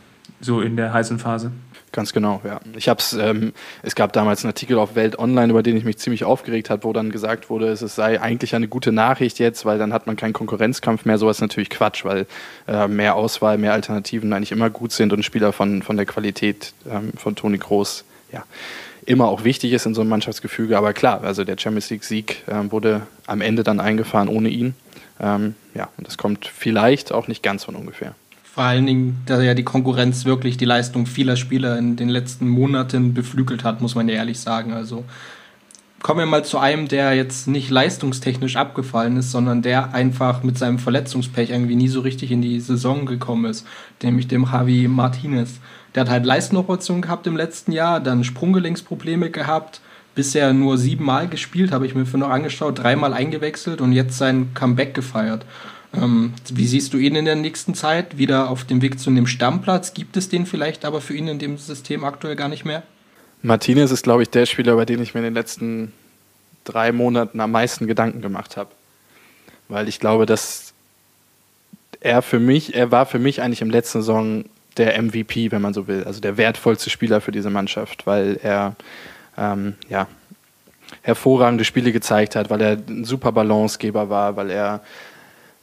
so 0.41 0.61
in 0.61 0.77
der 0.77 0.93
heißen 0.93 1.19
Phase. 1.19 1.53
Ganz 1.91 2.13
genau, 2.13 2.43
ja. 2.45 2.61
Ich 2.77 2.89
hab's, 2.89 3.15
ähm, 3.15 3.53
es 3.83 3.95
gab 3.95 4.13
damals 4.13 4.45
einen 4.45 4.51
Artikel 4.51 4.79
auf 4.79 4.95
Welt 4.95 5.19
Online, 5.19 5.51
über 5.51 5.63
den 5.63 5.77
ich 5.77 5.85
mich 5.85 5.97
ziemlich 5.99 6.25
aufgeregt 6.25 6.69
habe, 6.69 6.85
wo 6.85 6.93
dann 6.93 7.11
gesagt 7.11 7.49
wurde, 7.49 7.69
es 7.69 7.81
sei 7.81 8.21
eigentlich 8.21 8.55
eine 8.55 8.69
gute 8.69 8.93
Nachricht 8.93 9.39
jetzt, 9.39 9.65
weil 9.65 9.79
dann 9.79 9.93
hat 9.93 10.07
man 10.07 10.17
keinen 10.17 10.35
Konkurrenzkampf 10.35 11.07
mehr. 11.07 11.17
Sowas 11.17 11.39
ist 11.39 11.41
natürlich 11.41 11.71
Quatsch, 11.71 12.05
weil 12.05 12.27
äh, 12.67 12.89
mehr 12.89 13.15
Auswahl, 13.15 13.57
mehr 13.57 13.73
Alternativen 13.73 14.33
eigentlich 14.33 14.53
immer 14.53 14.69
gut 14.69 14.93
sind 14.93 15.13
und 15.13 15.25
Spieler 15.25 15.53
von, 15.53 15.83
von 15.83 15.97
der 15.97 16.05
Qualität 16.05 16.75
ähm, 16.91 17.13
von 17.17 17.37
Toni 17.37 17.57
Groß, 17.57 18.05
ja, 18.33 18.45
immer 19.07 19.29
auch 19.29 19.45
wichtig 19.45 19.73
ist 19.73 19.87
in 19.87 19.95
so 19.95 20.03
einem 20.03 20.11
Mannschaftsgefüge. 20.11 20.77
Aber 20.77 20.93
klar, 20.93 21.23
also 21.25 21.43
der 21.45 21.57
Champions 21.59 21.89
League-Sieg 21.89 22.43
äh, 22.47 22.71
wurde 22.71 23.07
am 23.27 23.41
Ende 23.41 23.63
dann 23.63 23.81
eingefahren 23.81 24.29
ohne 24.29 24.51
ihn. 24.51 24.75
Ähm, 25.21 25.55
ja, 25.75 25.89
und 25.97 26.07
das 26.07 26.19
kommt 26.19 26.47
vielleicht 26.47 27.13
auch 27.13 27.29
nicht 27.29 27.43
ganz 27.43 27.65
von 27.65 27.75
ungefähr. 27.75 28.15
Vor 28.43 28.65
allen 28.65 28.87
Dingen, 28.87 29.23
da 29.27 29.41
ja 29.41 29.55
die 29.55 29.65
Konkurrenz 29.65 30.25
wirklich 30.25 30.57
die 30.57 30.65
Leistung 30.65 31.07
vieler 31.07 31.37
Spieler 31.37 31.79
in 31.79 31.97
den 31.97 32.09
letzten 32.09 32.49
Monaten 32.49 33.15
beflügelt 33.15 33.63
hat, 33.63 33.81
muss 33.81 33.95
man 33.95 34.09
ja 34.09 34.17
ehrlich 34.17 34.41
sagen. 34.41 34.73
Also 34.73 35.05
kommen 36.03 36.21
wir 36.21 36.27
mal 36.27 36.45
zu 36.45 36.59
einem, 36.59 36.89
der 36.89 37.15
jetzt 37.15 37.49
nicht 37.49 37.71
leistungstechnisch 37.71 38.57
abgefallen 38.57 39.17
ist, 39.17 39.31
sondern 39.31 39.63
der 39.63 39.95
einfach 39.95 40.43
mit 40.43 40.59
seinem 40.59 40.79
Verletzungspech 40.79 41.51
irgendwie 41.51 41.77
nie 41.77 41.89
so 41.89 42.01
richtig 42.01 42.31
in 42.31 42.43
die 42.43 42.61
Saison 42.61 43.07
gekommen 43.07 43.45
ist, 43.45 43.67
nämlich 44.03 44.29
dem 44.29 44.45
Javi 44.45 44.89
Martinez. 44.89 45.61
Der 45.95 46.03
hat 46.03 46.11
halt 46.11 46.27
Leistenoperationen 46.27 47.03
gehabt 47.03 47.27
im 47.27 47.37
letzten 47.37 47.73
Jahr, 47.73 48.01
dann 48.01 48.25
Sprunggelenksprobleme 48.25 49.31
gehabt, 49.31 49.81
bisher 50.19 50.53
nur 50.53 50.79
siebenmal 50.79 51.29
gespielt, 51.29 51.71
habe 51.71 51.87
ich 51.87 51.95
mir 51.95 52.05
für 52.05 52.19
noch 52.19 52.31
angeschaut, 52.31 52.81
dreimal 52.81 53.15
eingewechselt 53.15 53.81
und 53.81 53.93
jetzt 53.93 54.19
sein 54.19 54.53
Comeback 54.53 54.93
gefeiert. 54.93 55.47
Ähm, 55.95 56.33
wie 56.53 56.67
siehst 56.67 56.93
du 56.93 56.99
ihn 56.99 57.15
in 57.15 57.25
der 57.25 57.37
nächsten 57.37 57.73
Zeit? 57.75 58.19
Wieder 58.19 58.51
auf 58.51 58.65
dem 58.65 58.83
Weg 58.83 58.99
zu 58.99 59.11
einem 59.11 59.29
Stammplatz? 59.29 59.95
Gibt 59.95 60.17
es 60.17 60.29
den 60.29 60.45
vielleicht 60.45 60.85
aber 60.85 61.01
für 61.01 61.15
ihn 61.15 61.29
in 61.29 61.39
dem 61.39 61.57
System 61.57 62.03
aktuell 62.03 62.35
gar 62.35 62.49
nicht 62.49 62.65
mehr? 62.65 62.83
Martinez 63.43 63.93
ist, 63.93 64.03
glaube 64.03 64.25
ich, 64.25 64.31
der 64.31 64.47
Spieler, 64.47 64.75
bei 64.75 64.85
dem 64.85 65.01
ich 65.01 65.15
mir 65.15 65.21
in 65.21 65.27
den 65.27 65.35
letzten 65.35 65.93
drei 66.65 66.91
Monaten 66.91 67.39
am 67.39 67.53
meisten 67.53 67.87
Gedanken 67.87 68.21
gemacht 68.21 68.57
habe. 68.57 68.71
Weil 69.69 69.87
ich 69.87 70.01
glaube, 70.01 70.27
dass 70.27 70.75
er 72.01 72.23
für 72.23 72.41
mich, 72.41 72.75
er 72.75 72.91
war 72.91 73.07
für 73.07 73.21
mich 73.21 73.41
eigentlich 73.41 73.63
im 73.63 73.71
letzten 73.71 74.01
Saison 74.01 74.47
der 74.79 75.01
MVP, 75.01 75.53
wenn 75.53 75.63
man 75.63 75.75
so 75.75 75.87
will, 75.87 76.03
also 76.03 76.21
der 76.21 76.37
wertvollste 76.37 76.91
Spieler 76.91 77.21
für 77.21 77.31
diese 77.31 77.51
Mannschaft, 77.51 78.05
weil 78.05 78.41
er 78.43 78.75
ähm, 79.39 79.75
ja, 79.89 80.07
hervorragende 81.03 81.65
Spiele 81.65 81.93
gezeigt 81.93 82.37
hat, 82.37 82.51
weil 82.51 82.61
er 82.61 82.73
ein 82.73 83.05
super 83.05 83.33
Balancegeber 83.33 84.11
war, 84.11 84.37
weil 84.37 84.51
er 84.51 84.83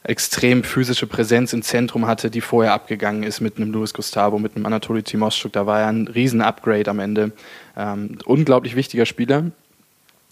extrem 0.04 0.62
physische 0.62 1.06
Präsenz 1.06 1.52
im 1.52 1.62
Zentrum 1.62 2.06
hatte, 2.06 2.30
die 2.30 2.40
vorher 2.40 2.72
abgegangen 2.72 3.24
ist 3.24 3.40
mit 3.40 3.56
einem 3.56 3.72
Luis 3.72 3.92
Gustavo, 3.92 4.38
mit 4.38 4.54
einem 4.54 4.66
Anatoli 4.66 5.02
Timoschuk. 5.02 5.52
Da 5.52 5.66
war 5.66 5.80
er 5.80 5.88
ein 5.88 6.06
Riesen-Upgrade 6.06 6.88
am 6.88 7.00
Ende. 7.00 7.32
Ähm, 7.76 8.18
unglaublich 8.24 8.76
wichtiger 8.76 9.04
Spieler. 9.04 9.50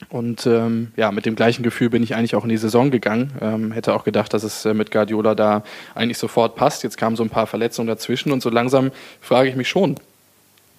Und 0.08 0.46
ähm, 0.46 0.92
ja, 0.96 1.10
mit 1.10 1.26
dem 1.26 1.34
gleichen 1.34 1.62
Gefühl 1.62 1.90
bin 1.90 2.02
ich 2.02 2.14
eigentlich 2.14 2.34
auch 2.34 2.44
in 2.44 2.50
die 2.50 2.56
Saison 2.56 2.90
gegangen. 2.90 3.32
Ähm, 3.40 3.72
hätte 3.72 3.94
auch 3.94 4.04
gedacht, 4.04 4.32
dass 4.32 4.42
es 4.42 4.64
äh, 4.64 4.74
mit 4.74 4.90
Guardiola 4.90 5.34
da 5.34 5.62
eigentlich 5.94 6.18
sofort 6.18 6.56
passt. 6.56 6.82
Jetzt 6.82 6.96
kamen 6.96 7.16
so 7.16 7.22
ein 7.22 7.30
paar 7.30 7.46
Verletzungen 7.46 7.88
dazwischen 7.88 8.30
und 8.32 8.42
so 8.42 8.50
langsam 8.50 8.90
frage 9.20 9.48
ich 9.48 9.56
mich 9.56 9.68
schon, 9.68 9.96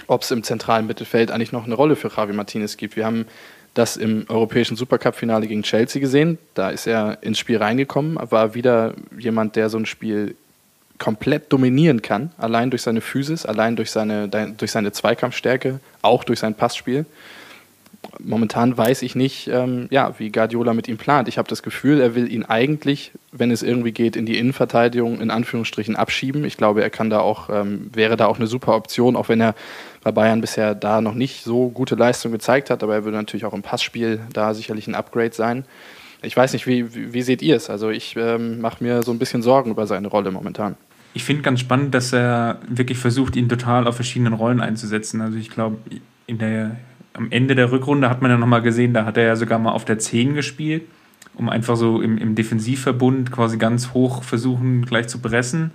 ob 0.07 0.21
es 0.21 0.31
im 0.31 0.43
zentralen 0.43 0.87
Mittelfeld 0.87 1.31
eigentlich 1.31 1.51
noch 1.51 1.65
eine 1.65 1.75
Rolle 1.75 1.95
für 1.95 2.09
Javi 2.15 2.33
Martinez 2.33 2.77
gibt. 2.77 2.95
Wir 2.95 3.05
haben 3.05 3.25
das 3.73 3.97
im 3.97 4.25
europäischen 4.29 4.77
Supercup-Finale 4.77 5.47
gegen 5.47 5.63
Chelsea 5.63 5.99
gesehen. 5.99 6.37
Da 6.53 6.69
ist 6.69 6.87
er 6.87 7.19
ins 7.21 7.39
Spiel 7.39 7.57
reingekommen, 7.57 8.17
war 8.31 8.55
wieder 8.55 8.95
jemand, 9.17 9.55
der 9.55 9.69
so 9.69 9.77
ein 9.77 9.85
Spiel 9.85 10.35
komplett 10.97 11.51
dominieren 11.51 12.01
kann, 12.01 12.31
allein 12.37 12.69
durch 12.69 12.81
seine 12.81 13.01
Physis, 13.01 13.45
allein 13.45 13.75
durch 13.75 13.91
seine, 13.91 14.29
durch 14.29 14.71
seine 14.71 14.93
Zweikampfstärke, 14.93 15.81
auch 16.01 16.23
durch 16.23 16.39
sein 16.39 16.55
Passspiel. 16.55 17.05
Momentan 18.19 18.77
weiß 18.77 19.01
ich 19.01 19.15
nicht, 19.15 19.47
ähm, 19.47 19.87
ja, 19.89 20.13
wie 20.19 20.31
Guardiola 20.31 20.73
mit 20.73 20.87
ihm 20.87 20.97
plant. 20.97 21.27
Ich 21.27 21.37
habe 21.37 21.49
das 21.49 21.63
Gefühl, 21.63 21.99
er 21.99 22.15
will 22.15 22.31
ihn 22.31 22.45
eigentlich, 22.45 23.11
wenn 23.31 23.51
es 23.51 23.63
irgendwie 23.63 23.91
geht, 23.91 24.15
in 24.15 24.25
die 24.25 24.37
Innenverteidigung 24.37 25.19
in 25.19 25.31
Anführungsstrichen 25.31 25.95
abschieben. 25.95 26.45
Ich 26.45 26.55
glaube, 26.55 26.83
er 26.83 26.91
kann 26.91 27.09
da 27.09 27.19
auch, 27.19 27.49
ähm, 27.49 27.89
wäre 27.93 28.15
da 28.15 28.27
auch 28.27 28.37
eine 28.37 28.47
super 28.47 28.75
Option, 28.75 29.15
auch 29.15 29.27
wenn 29.27 29.41
er 29.41 29.55
bei 30.05 30.11
Bayern 30.11 30.39
bisher 30.39 30.75
da 30.75 31.01
noch 31.01 31.15
nicht 31.15 31.43
so 31.43 31.69
gute 31.69 31.95
Leistung 31.95 32.31
gezeigt 32.31 32.69
hat, 32.69 32.83
aber 32.83 32.93
er 32.93 33.05
würde 33.05 33.17
natürlich 33.17 33.43
auch 33.43 33.55
im 33.55 33.63
Passspiel 33.63 34.19
da 34.31 34.53
sicherlich 34.53 34.87
ein 34.87 34.93
Upgrade 34.93 35.33
sein. 35.33 35.65
Ich 36.21 36.37
weiß 36.37 36.53
nicht, 36.53 36.67
wie, 36.67 36.93
wie, 36.93 37.11
wie 37.11 37.23
seht 37.23 37.41
ihr 37.41 37.55
es? 37.55 37.71
Also 37.71 37.89
ich 37.89 38.15
ähm, 38.15 38.61
mache 38.61 38.83
mir 38.83 39.01
so 39.01 39.11
ein 39.11 39.17
bisschen 39.17 39.41
Sorgen 39.41 39.71
über 39.71 39.87
seine 39.87 40.07
Rolle 40.07 40.29
momentan. 40.29 40.75
Ich 41.15 41.23
finde 41.23 41.41
ganz 41.41 41.59
spannend, 41.59 41.95
dass 41.95 42.13
er 42.13 42.59
wirklich 42.67 42.99
versucht, 42.99 43.35
ihn 43.35 43.49
total 43.49 43.87
auf 43.87 43.95
verschiedenen 43.95 44.33
Rollen 44.33 44.61
einzusetzen. 44.61 45.21
Also 45.21 45.39
ich 45.39 45.49
glaube, 45.49 45.77
am 47.13 47.31
Ende 47.31 47.55
der 47.55 47.71
Rückrunde 47.71 48.07
hat 48.07 48.21
man 48.21 48.29
ja 48.29 48.37
nochmal 48.37 48.61
gesehen, 48.61 48.93
da 48.93 49.05
hat 49.05 49.17
er 49.17 49.23
ja 49.23 49.35
sogar 49.35 49.57
mal 49.57 49.71
auf 49.71 49.85
der 49.85 49.97
10 49.97 50.35
gespielt, 50.35 50.83
um 51.33 51.49
einfach 51.49 51.77
so 51.77 51.99
im, 51.99 52.19
im 52.19 52.35
Defensivverbund 52.35 53.31
quasi 53.31 53.57
ganz 53.57 53.95
hoch 53.95 54.21
versuchen, 54.21 54.85
gleich 54.85 55.07
zu 55.07 55.17
pressen. 55.17 55.71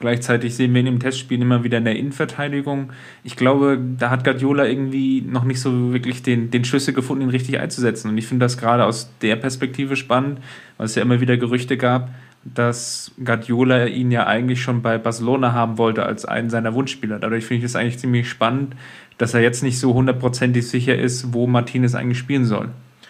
Gleichzeitig 0.00 0.54
sehen 0.54 0.72
wir 0.74 0.80
ihn 0.80 0.86
im 0.86 1.00
Testspiel 1.00 1.42
immer 1.42 1.64
wieder 1.64 1.78
in 1.78 1.84
der 1.84 1.96
Innenverteidigung. 1.96 2.92
Ich 3.24 3.34
glaube, 3.34 3.80
da 3.98 4.10
hat 4.10 4.22
Guardiola 4.22 4.64
irgendwie 4.66 5.22
noch 5.22 5.42
nicht 5.42 5.60
so 5.60 5.92
wirklich 5.92 6.22
den, 6.22 6.52
den 6.52 6.64
Schlüssel 6.64 6.94
gefunden, 6.94 7.24
ihn 7.24 7.30
richtig 7.30 7.58
einzusetzen. 7.58 8.10
Und 8.10 8.18
ich 8.18 8.26
finde 8.26 8.44
das 8.44 8.58
gerade 8.58 8.84
aus 8.84 9.10
der 9.22 9.34
Perspektive 9.34 9.96
spannend, 9.96 10.38
weil 10.76 10.86
es 10.86 10.94
ja 10.94 11.02
immer 11.02 11.20
wieder 11.20 11.36
Gerüchte 11.36 11.76
gab, 11.76 12.10
dass 12.44 13.10
Guardiola 13.22 13.86
ihn 13.86 14.12
ja 14.12 14.26
eigentlich 14.26 14.62
schon 14.62 14.82
bei 14.82 14.98
Barcelona 14.98 15.52
haben 15.52 15.78
wollte 15.78 16.04
als 16.04 16.24
einen 16.24 16.48
seiner 16.48 16.74
Wunschspieler. 16.74 17.18
Dadurch 17.18 17.44
finde 17.44 17.58
ich 17.58 17.64
es 17.64 17.74
eigentlich 17.74 17.98
ziemlich 17.98 18.28
spannend, 18.28 18.76
dass 19.18 19.34
er 19.34 19.40
jetzt 19.40 19.64
nicht 19.64 19.80
so 19.80 19.94
hundertprozentig 19.94 20.68
sicher 20.68 20.96
ist, 20.96 21.34
wo 21.34 21.48
Martinez 21.48 21.96
eigentlich 21.96 22.18
spielen 22.18 22.44
soll. 22.44 22.68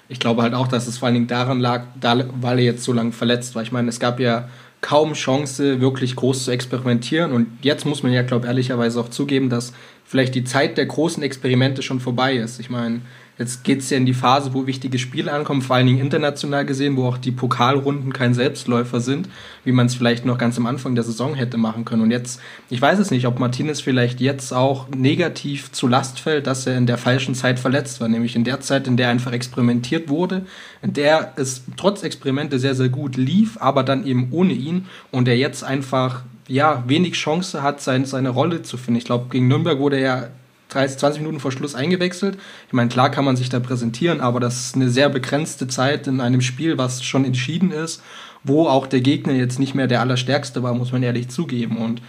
Ich 0.08 0.20
glaube 0.20 0.40
halt 0.40 0.54
auch, 0.54 0.68
dass 0.68 0.86
es 0.86 0.96
vor 0.96 1.06
allen 1.06 1.14
Dingen 1.16 1.26
daran 1.26 1.60
lag, 1.60 1.84
weil 2.00 2.58
er 2.58 2.64
jetzt 2.64 2.82
so 2.82 2.94
lange 2.94 3.12
verletzt 3.12 3.54
war. 3.54 3.62
Ich 3.62 3.72
meine, 3.72 3.90
es 3.90 4.00
gab 4.00 4.18
ja 4.20 4.48
kaum 4.80 5.14
Chance, 5.14 5.80
wirklich 5.80 6.16
groß 6.16 6.44
zu 6.44 6.50
experimentieren. 6.50 7.32
Und 7.32 7.46
jetzt 7.62 7.84
muss 7.84 8.02
man 8.02 8.12
ja, 8.12 8.22
glaube 8.22 8.46
ich, 8.46 8.48
ehrlicherweise 8.48 9.00
auch 9.00 9.08
zugeben, 9.08 9.50
dass 9.50 9.72
vielleicht 10.04 10.34
die 10.34 10.44
Zeit 10.44 10.78
der 10.78 10.86
großen 10.86 11.22
Experimente 11.22 11.82
schon 11.82 12.00
vorbei 12.00 12.34
ist. 12.34 12.60
Ich 12.60 12.70
meine, 12.70 13.00
Jetzt 13.38 13.62
geht 13.62 13.78
es 13.78 13.90
ja 13.90 13.96
in 13.96 14.04
die 14.04 14.14
Phase, 14.14 14.52
wo 14.52 14.66
wichtige 14.66 14.98
Spiele 14.98 15.32
ankommen, 15.32 15.62
vor 15.62 15.76
allen 15.76 15.86
Dingen 15.86 16.00
international 16.00 16.66
gesehen, 16.66 16.96
wo 16.96 17.06
auch 17.06 17.18
die 17.18 17.30
Pokalrunden 17.30 18.12
kein 18.12 18.34
Selbstläufer 18.34 19.00
sind, 19.00 19.28
wie 19.64 19.70
man 19.70 19.86
es 19.86 19.94
vielleicht 19.94 20.24
noch 20.24 20.38
ganz 20.38 20.58
am 20.58 20.66
Anfang 20.66 20.96
der 20.96 21.04
Saison 21.04 21.34
hätte 21.34 21.56
machen 21.56 21.84
können. 21.84 22.02
Und 22.02 22.10
jetzt, 22.10 22.40
ich 22.68 22.82
weiß 22.82 22.98
es 22.98 23.12
nicht, 23.12 23.26
ob 23.28 23.38
Martinez 23.38 23.80
vielleicht 23.80 24.20
jetzt 24.20 24.52
auch 24.52 24.88
negativ 24.88 25.70
zu 25.70 25.86
Last 25.86 26.18
fällt, 26.18 26.48
dass 26.48 26.66
er 26.66 26.76
in 26.76 26.86
der 26.86 26.98
falschen 26.98 27.36
Zeit 27.36 27.60
verletzt 27.60 28.00
war, 28.00 28.08
nämlich 28.08 28.34
in 28.34 28.42
der 28.42 28.60
Zeit, 28.60 28.88
in 28.88 28.96
der 28.96 29.08
einfach 29.08 29.32
experimentiert 29.32 30.08
wurde, 30.08 30.44
in 30.82 30.92
der 30.92 31.32
es 31.36 31.62
trotz 31.76 32.02
Experimente 32.02 32.58
sehr, 32.58 32.74
sehr 32.74 32.88
gut 32.88 33.16
lief, 33.16 33.56
aber 33.60 33.84
dann 33.84 34.04
eben 34.04 34.28
ohne 34.32 34.52
ihn 34.52 34.86
und 35.12 35.28
er 35.28 35.36
jetzt 35.36 35.62
einfach 35.62 36.22
ja, 36.48 36.82
wenig 36.88 37.12
Chance 37.12 37.62
hat, 37.62 37.80
sein, 37.80 38.04
seine 38.04 38.30
Rolle 38.30 38.62
zu 38.62 38.78
finden. 38.78 38.98
Ich 38.98 39.04
glaube, 39.04 39.26
gegen 39.30 39.46
Nürnberg 39.46 39.78
wurde 39.78 39.98
er 40.00 40.30
30, 40.68 40.98
20 40.98 41.22
Minuten 41.22 41.40
vor 41.40 41.52
Schluss 41.52 41.74
eingewechselt. 41.74 42.38
Ich 42.66 42.72
meine, 42.72 42.88
klar 42.88 43.10
kann 43.10 43.24
man 43.24 43.36
sich 43.36 43.48
da 43.48 43.60
präsentieren, 43.60 44.20
aber 44.20 44.40
das 44.40 44.60
ist 44.60 44.74
eine 44.74 44.90
sehr 44.90 45.08
begrenzte 45.08 45.66
Zeit 45.66 46.06
in 46.06 46.20
einem 46.20 46.40
Spiel, 46.40 46.78
was 46.78 47.04
schon 47.04 47.24
entschieden 47.24 47.70
ist, 47.70 48.02
wo 48.44 48.66
auch 48.66 48.86
der 48.86 49.00
Gegner 49.00 49.32
jetzt 49.32 49.58
nicht 49.58 49.74
mehr 49.74 49.86
der 49.86 50.00
Allerstärkste 50.00 50.62
war, 50.62 50.74
muss 50.74 50.92
man 50.92 51.02
ehrlich 51.02 51.28
zugeben. 51.28 51.78
Und 51.78 52.02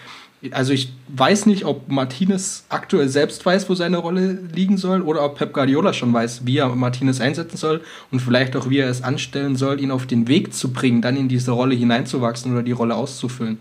also 0.52 0.72
ich 0.72 0.94
weiß 1.10 1.46
nicht, 1.48 1.66
ob 1.66 1.90
Martinez 1.90 2.66
aktuell 2.70 3.10
selbst 3.10 3.46
weiß, 3.46 3.70
wo 3.70 3.76
seine 3.76 3.98
Rolle 3.98 4.40
liegen 4.54 4.78
soll, 4.78 5.02
oder 5.02 5.24
ob 5.24 5.38
Pep 5.38 5.54
Guardiola 5.54 5.92
schon 5.92 6.14
weiß, 6.14 6.46
wie 6.46 6.58
er 6.58 6.74
Martinez 6.76 7.20
einsetzen 7.20 7.58
soll 7.58 7.82
und 8.12 8.22
vielleicht 8.22 8.56
auch, 8.56 8.70
wie 8.70 8.78
er 8.78 8.90
es 8.90 9.04
anstellen 9.04 9.56
soll, 9.56 9.82
ihn 9.82 9.92
auf 9.92 10.06
den 10.06 10.28
Weg 10.28 10.54
zu 10.54 10.72
bringen, 10.72 11.02
dann 11.02 11.18
in 11.18 11.28
diese 11.28 11.52
Rolle 11.52 11.76
hineinzuwachsen 11.76 12.54
oder 12.54 12.64
die 12.64 12.72
Rolle 12.72 12.96
auszufüllen. 12.96 13.58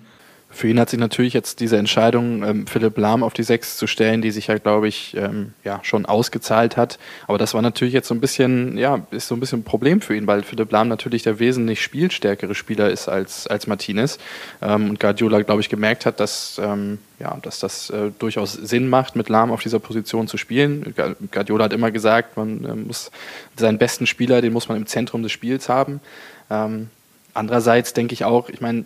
Für 0.50 0.66
ihn 0.66 0.80
hat 0.80 0.88
sich 0.88 0.98
natürlich 0.98 1.34
jetzt 1.34 1.60
diese 1.60 1.76
Entscheidung, 1.76 2.42
ähm, 2.42 2.66
Philipp 2.66 2.96
Lahm 2.96 3.22
auf 3.22 3.34
die 3.34 3.42
Sechs 3.42 3.76
zu 3.76 3.86
stellen, 3.86 4.22
die 4.22 4.30
sich 4.30 4.46
ja, 4.46 4.56
glaube 4.56 4.88
ich, 4.88 5.14
ähm, 5.14 5.52
ja, 5.62 5.80
schon 5.82 6.06
ausgezahlt 6.06 6.76
hat. 6.78 6.98
Aber 7.26 7.36
das 7.36 7.52
war 7.52 7.60
natürlich 7.60 7.92
jetzt 7.92 8.08
so 8.08 8.14
ein 8.14 8.20
bisschen, 8.20 8.78
ja, 8.78 9.06
ist 9.10 9.28
so 9.28 9.36
ein 9.36 9.40
bisschen 9.40 9.60
ein 9.60 9.64
Problem 9.64 10.00
für 10.00 10.16
ihn, 10.16 10.26
weil 10.26 10.42
Philipp 10.42 10.72
Lahm 10.72 10.88
natürlich 10.88 11.22
der 11.22 11.38
wesentlich 11.38 11.82
spielstärkere 11.82 12.54
Spieler 12.54 12.90
ist 12.90 13.08
als, 13.08 13.46
als 13.46 13.66
Martinez. 13.66 14.18
Ähm, 14.62 14.90
und 14.90 15.00
Guardiola, 15.00 15.42
glaube 15.42 15.60
ich, 15.60 15.68
gemerkt 15.68 16.06
hat, 16.06 16.18
dass, 16.18 16.58
ähm, 16.62 16.98
ja, 17.18 17.36
dass 17.42 17.60
das 17.60 17.90
äh, 17.90 18.10
durchaus 18.18 18.54
Sinn 18.54 18.88
macht, 18.88 19.16
mit 19.16 19.28
Lahm 19.28 19.52
auf 19.52 19.62
dieser 19.62 19.80
Position 19.80 20.28
zu 20.28 20.38
spielen. 20.38 20.94
Guardiola 21.30 21.64
hat 21.64 21.74
immer 21.74 21.90
gesagt, 21.90 22.38
man 22.38 22.64
äh, 22.64 22.74
muss 22.74 23.10
seinen 23.56 23.76
besten 23.76 24.06
Spieler, 24.06 24.40
den 24.40 24.54
muss 24.54 24.68
man 24.68 24.78
im 24.78 24.86
Zentrum 24.86 25.22
des 25.22 25.30
Spiels 25.30 25.68
haben. 25.68 26.00
Ähm, 26.50 26.88
andererseits 27.34 27.92
denke 27.92 28.14
ich 28.14 28.24
auch, 28.24 28.48
ich 28.48 28.60
meine, 28.60 28.84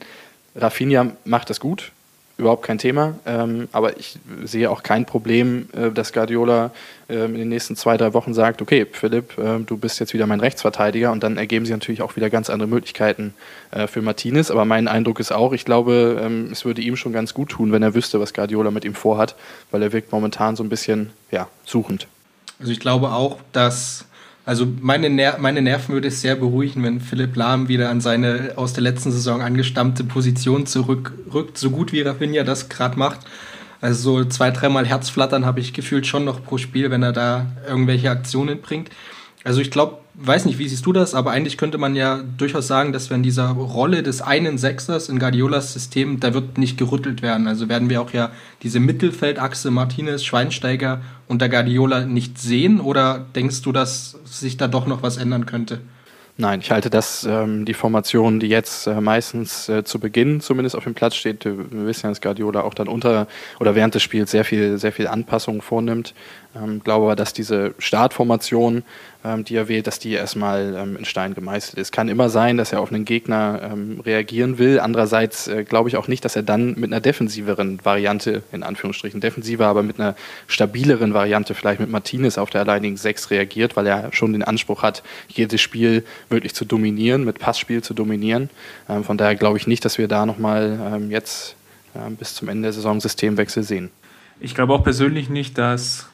Rafinha 0.54 1.12
macht 1.24 1.50
das 1.50 1.60
gut, 1.60 1.92
überhaupt 2.36 2.64
kein 2.64 2.78
Thema. 2.78 3.14
Ähm, 3.26 3.68
aber 3.72 3.98
ich 3.98 4.18
sehe 4.44 4.70
auch 4.70 4.82
kein 4.82 5.06
Problem, 5.06 5.68
äh, 5.72 5.90
dass 5.90 6.12
Guardiola 6.12 6.70
äh, 7.08 7.24
in 7.24 7.34
den 7.34 7.48
nächsten 7.48 7.76
zwei, 7.76 7.96
drei 7.96 8.14
Wochen 8.14 8.34
sagt, 8.34 8.62
okay, 8.62 8.86
Philipp, 8.90 9.38
äh, 9.38 9.60
du 9.60 9.76
bist 9.76 10.00
jetzt 10.00 10.12
wieder 10.12 10.26
mein 10.26 10.40
Rechtsverteidiger 10.40 11.12
und 11.12 11.22
dann 11.22 11.36
ergeben 11.36 11.64
sich 11.64 11.72
natürlich 11.72 12.02
auch 12.02 12.16
wieder 12.16 12.30
ganz 12.30 12.50
andere 12.50 12.68
Möglichkeiten 12.68 13.34
äh, 13.70 13.86
für 13.86 14.02
Martinez. 14.02 14.50
Aber 14.50 14.64
mein 14.64 14.88
Eindruck 14.88 15.20
ist 15.20 15.32
auch, 15.32 15.52
ich 15.52 15.64
glaube, 15.64 16.20
ähm, 16.22 16.48
es 16.52 16.64
würde 16.64 16.82
ihm 16.82 16.96
schon 16.96 17.12
ganz 17.12 17.34
gut 17.34 17.50
tun, 17.50 17.72
wenn 17.72 17.82
er 17.82 17.94
wüsste, 17.94 18.20
was 18.20 18.34
Guardiola 18.34 18.70
mit 18.70 18.84
ihm 18.84 18.94
vorhat, 18.94 19.36
weil 19.70 19.82
er 19.82 19.92
wirkt 19.92 20.12
momentan 20.12 20.56
so 20.56 20.62
ein 20.62 20.68
bisschen 20.68 21.10
ja, 21.30 21.48
suchend. 21.64 22.06
Also 22.58 22.72
ich 22.72 22.80
glaube 22.80 23.10
auch, 23.10 23.38
dass 23.52 24.06
also 24.44 24.66
meine, 24.80 25.08
Ner 25.08 25.38
meine 25.38 25.62
Nerven 25.62 25.94
würde 25.94 26.08
es 26.08 26.20
sehr 26.20 26.34
beruhigen, 26.34 26.82
wenn 26.82 27.00
Philipp 27.00 27.36
Lahm 27.36 27.68
wieder 27.68 27.90
an 27.90 28.00
seine 28.00 28.52
aus 28.56 28.72
der 28.72 28.82
letzten 28.82 29.12
Saison 29.12 29.40
angestammte 29.40 30.04
Position 30.04 30.66
zurückrückt, 30.66 31.58
so 31.58 31.70
gut 31.70 31.92
wie 31.92 32.02
Rafinha 32.02 32.42
das 32.42 32.68
gerade 32.68 32.98
macht. 32.98 33.20
Also 33.80 34.22
so 34.22 34.24
zwei, 34.28 34.50
dreimal 34.50 34.86
Herzflattern 34.86 35.44
habe 35.44 35.60
ich 35.60 35.72
gefühlt 35.72 36.06
schon 36.06 36.24
noch 36.24 36.42
pro 36.42 36.58
Spiel, 36.58 36.90
wenn 36.90 37.02
er 37.02 37.12
da 37.12 37.46
irgendwelche 37.68 38.10
Aktionen 38.10 38.60
bringt. 38.60 38.90
Also 39.44 39.60
ich 39.60 39.70
glaube, 39.70 39.98
weiß 40.14 40.44
nicht, 40.44 40.58
wie 40.58 40.68
siehst 40.68 40.86
du 40.86 40.92
das, 40.92 41.14
aber 41.14 41.32
eigentlich 41.32 41.56
könnte 41.56 41.78
man 41.78 41.96
ja 41.96 42.22
durchaus 42.36 42.68
sagen, 42.68 42.92
dass 42.92 43.10
wir 43.10 43.16
in 43.16 43.24
dieser 43.24 43.48
Rolle 43.50 44.02
des 44.04 44.22
einen 44.22 44.56
Sechsers 44.56 45.08
in 45.08 45.18
Guardiolas 45.18 45.72
System, 45.72 46.20
da 46.20 46.32
wird 46.32 46.58
nicht 46.58 46.78
gerüttelt 46.78 47.22
werden. 47.22 47.48
Also 47.48 47.68
werden 47.68 47.90
wir 47.90 48.00
auch 48.00 48.12
ja 48.12 48.30
diese 48.62 48.78
Mittelfeldachse 48.78 49.70
Martinez, 49.70 50.22
Schweinsteiger 50.24 51.00
und 51.26 51.40
der 51.40 51.48
Guardiola 51.48 52.04
nicht 52.04 52.38
sehen 52.38 52.80
oder 52.80 53.26
denkst 53.34 53.62
du, 53.62 53.72
dass 53.72 54.16
sich 54.24 54.58
da 54.58 54.68
doch 54.68 54.86
noch 54.86 55.02
was 55.02 55.16
ändern 55.16 55.46
könnte? 55.46 55.80
Nein, 56.38 56.60
ich 56.60 56.70
halte 56.70 56.88
das, 56.88 57.24
ähm, 57.24 57.66
die 57.66 57.74
Formation, 57.74 58.40
die 58.40 58.48
jetzt 58.48 58.86
äh, 58.86 59.02
meistens 59.02 59.68
äh, 59.68 59.84
zu 59.84 60.00
Beginn 60.00 60.40
zumindest 60.40 60.74
auf 60.74 60.84
dem 60.84 60.94
Platz 60.94 61.14
steht, 61.14 61.44
wir 61.44 61.86
wissen 61.86 62.06
ja, 62.06 62.10
dass 62.10 62.22
Guardiola 62.22 62.62
auch 62.62 62.72
dann 62.72 62.88
unter 62.88 63.26
oder 63.60 63.74
während 63.74 63.94
des 63.94 64.02
Spiels 64.02 64.30
sehr 64.30 64.44
viel, 64.44 64.78
sehr 64.78 64.92
viel 64.92 65.08
Anpassungen 65.08 65.60
vornimmt. 65.60 66.14
Ähm, 66.54 66.82
glaube 66.84 67.06
aber, 67.06 67.16
dass 67.16 67.32
diese 67.32 67.74
Startformation, 67.78 68.82
ähm, 69.24 69.42
die 69.44 69.56
er 69.56 69.68
wählt, 69.68 69.86
dass 69.86 69.98
die 69.98 70.12
erstmal 70.12 70.74
ähm, 70.76 70.96
in 70.96 71.06
Stein 71.06 71.34
gemeißelt 71.34 71.78
ist. 71.78 71.92
Kann 71.92 72.08
immer 72.08 72.28
sein, 72.28 72.58
dass 72.58 72.72
er 72.72 72.80
auf 72.80 72.92
einen 72.92 73.06
Gegner 73.06 73.70
ähm, 73.72 74.00
reagieren 74.04 74.58
will. 74.58 74.78
Andererseits 74.78 75.48
äh, 75.48 75.64
glaube 75.64 75.88
ich 75.88 75.96
auch 75.96 76.08
nicht, 76.08 76.24
dass 76.24 76.36
er 76.36 76.42
dann 76.42 76.74
mit 76.78 76.92
einer 76.92 77.00
defensiveren 77.00 77.82
Variante, 77.84 78.42
in 78.52 78.62
Anführungsstrichen 78.62 79.20
defensiver, 79.20 79.66
aber 79.66 79.82
mit 79.82 79.98
einer 79.98 80.14
stabileren 80.46 81.14
Variante, 81.14 81.54
vielleicht 81.54 81.80
mit 81.80 81.90
Martinez 81.90 82.36
auf 82.36 82.50
der 82.50 82.62
alleinigen 82.62 82.98
Sechs 82.98 83.30
reagiert, 83.30 83.74
weil 83.76 83.86
er 83.86 84.12
schon 84.12 84.34
den 84.34 84.42
Anspruch 84.42 84.82
hat, 84.82 85.02
jedes 85.28 85.60
Spiel 85.62 86.04
wirklich 86.28 86.54
zu 86.54 86.66
dominieren, 86.66 87.24
mit 87.24 87.38
Passspiel 87.38 87.82
zu 87.82 87.94
dominieren. 87.94 88.50
Ähm, 88.90 89.04
von 89.04 89.16
daher 89.16 89.36
glaube 89.36 89.56
ich 89.56 89.66
nicht, 89.66 89.86
dass 89.86 89.96
wir 89.96 90.06
da 90.06 90.26
nochmal 90.26 90.78
ähm, 90.94 91.10
jetzt 91.10 91.56
äh, 91.94 92.10
bis 92.10 92.34
zum 92.34 92.50
Ende 92.50 92.64
der 92.64 92.72
Saison 92.74 93.00
Systemwechsel 93.00 93.62
sehen. 93.62 93.90
Ich 94.38 94.54
glaube 94.54 94.74
auch 94.74 94.82
persönlich 94.82 95.30
nicht, 95.30 95.56
dass 95.56 96.08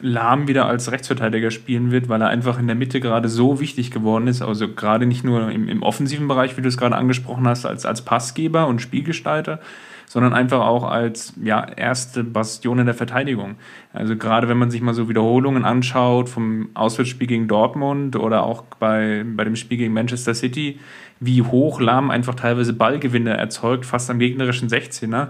Lahm 0.00 0.48
wieder 0.48 0.66
als 0.66 0.90
Rechtsverteidiger 0.90 1.50
spielen 1.50 1.90
wird, 1.90 2.08
weil 2.08 2.22
er 2.22 2.28
einfach 2.28 2.58
in 2.58 2.66
der 2.66 2.76
Mitte 2.76 3.00
gerade 3.00 3.28
so 3.28 3.60
wichtig 3.60 3.90
geworden 3.90 4.26
ist. 4.26 4.42
Also 4.42 4.68
gerade 4.68 5.06
nicht 5.06 5.24
nur 5.24 5.50
im, 5.50 5.68
im 5.68 5.82
offensiven 5.82 6.28
Bereich, 6.28 6.56
wie 6.56 6.62
du 6.62 6.68
es 6.68 6.76
gerade 6.76 6.96
angesprochen 6.96 7.46
hast, 7.46 7.66
als, 7.66 7.86
als 7.86 8.02
Passgeber 8.02 8.66
und 8.66 8.80
Spielgestalter, 8.80 9.60
sondern 10.06 10.32
einfach 10.32 10.60
auch 10.60 10.84
als 10.84 11.34
ja, 11.40 11.64
erste 11.64 12.24
Bastion 12.24 12.80
in 12.80 12.86
der 12.86 12.94
Verteidigung. 12.94 13.56
Also 13.92 14.16
gerade 14.16 14.48
wenn 14.48 14.58
man 14.58 14.70
sich 14.70 14.80
mal 14.80 14.94
so 14.94 15.08
Wiederholungen 15.08 15.64
anschaut 15.64 16.28
vom 16.28 16.70
Auswärtsspiel 16.74 17.28
gegen 17.28 17.46
Dortmund 17.46 18.16
oder 18.16 18.42
auch 18.42 18.64
bei, 18.80 19.24
bei 19.24 19.44
dem 19.44 19.54
Spiel 19.54 19.78
gegen 19.78 19.94
Manchester 19.94 20.34
City, 20.34 20.80
wie 21.20 21.42
hoch 21.42 21.80
Lahm 21.80 22.10
einfach 22.10 22.34
teilweise 22.34 22.72
Ballgewinne 22.72 23.36
erzeugt, 23.36 23.86
fast 23.86 24.10
am 24.10 24.18
gegnerischen 24.18 24.68
16er. 24.68 25.28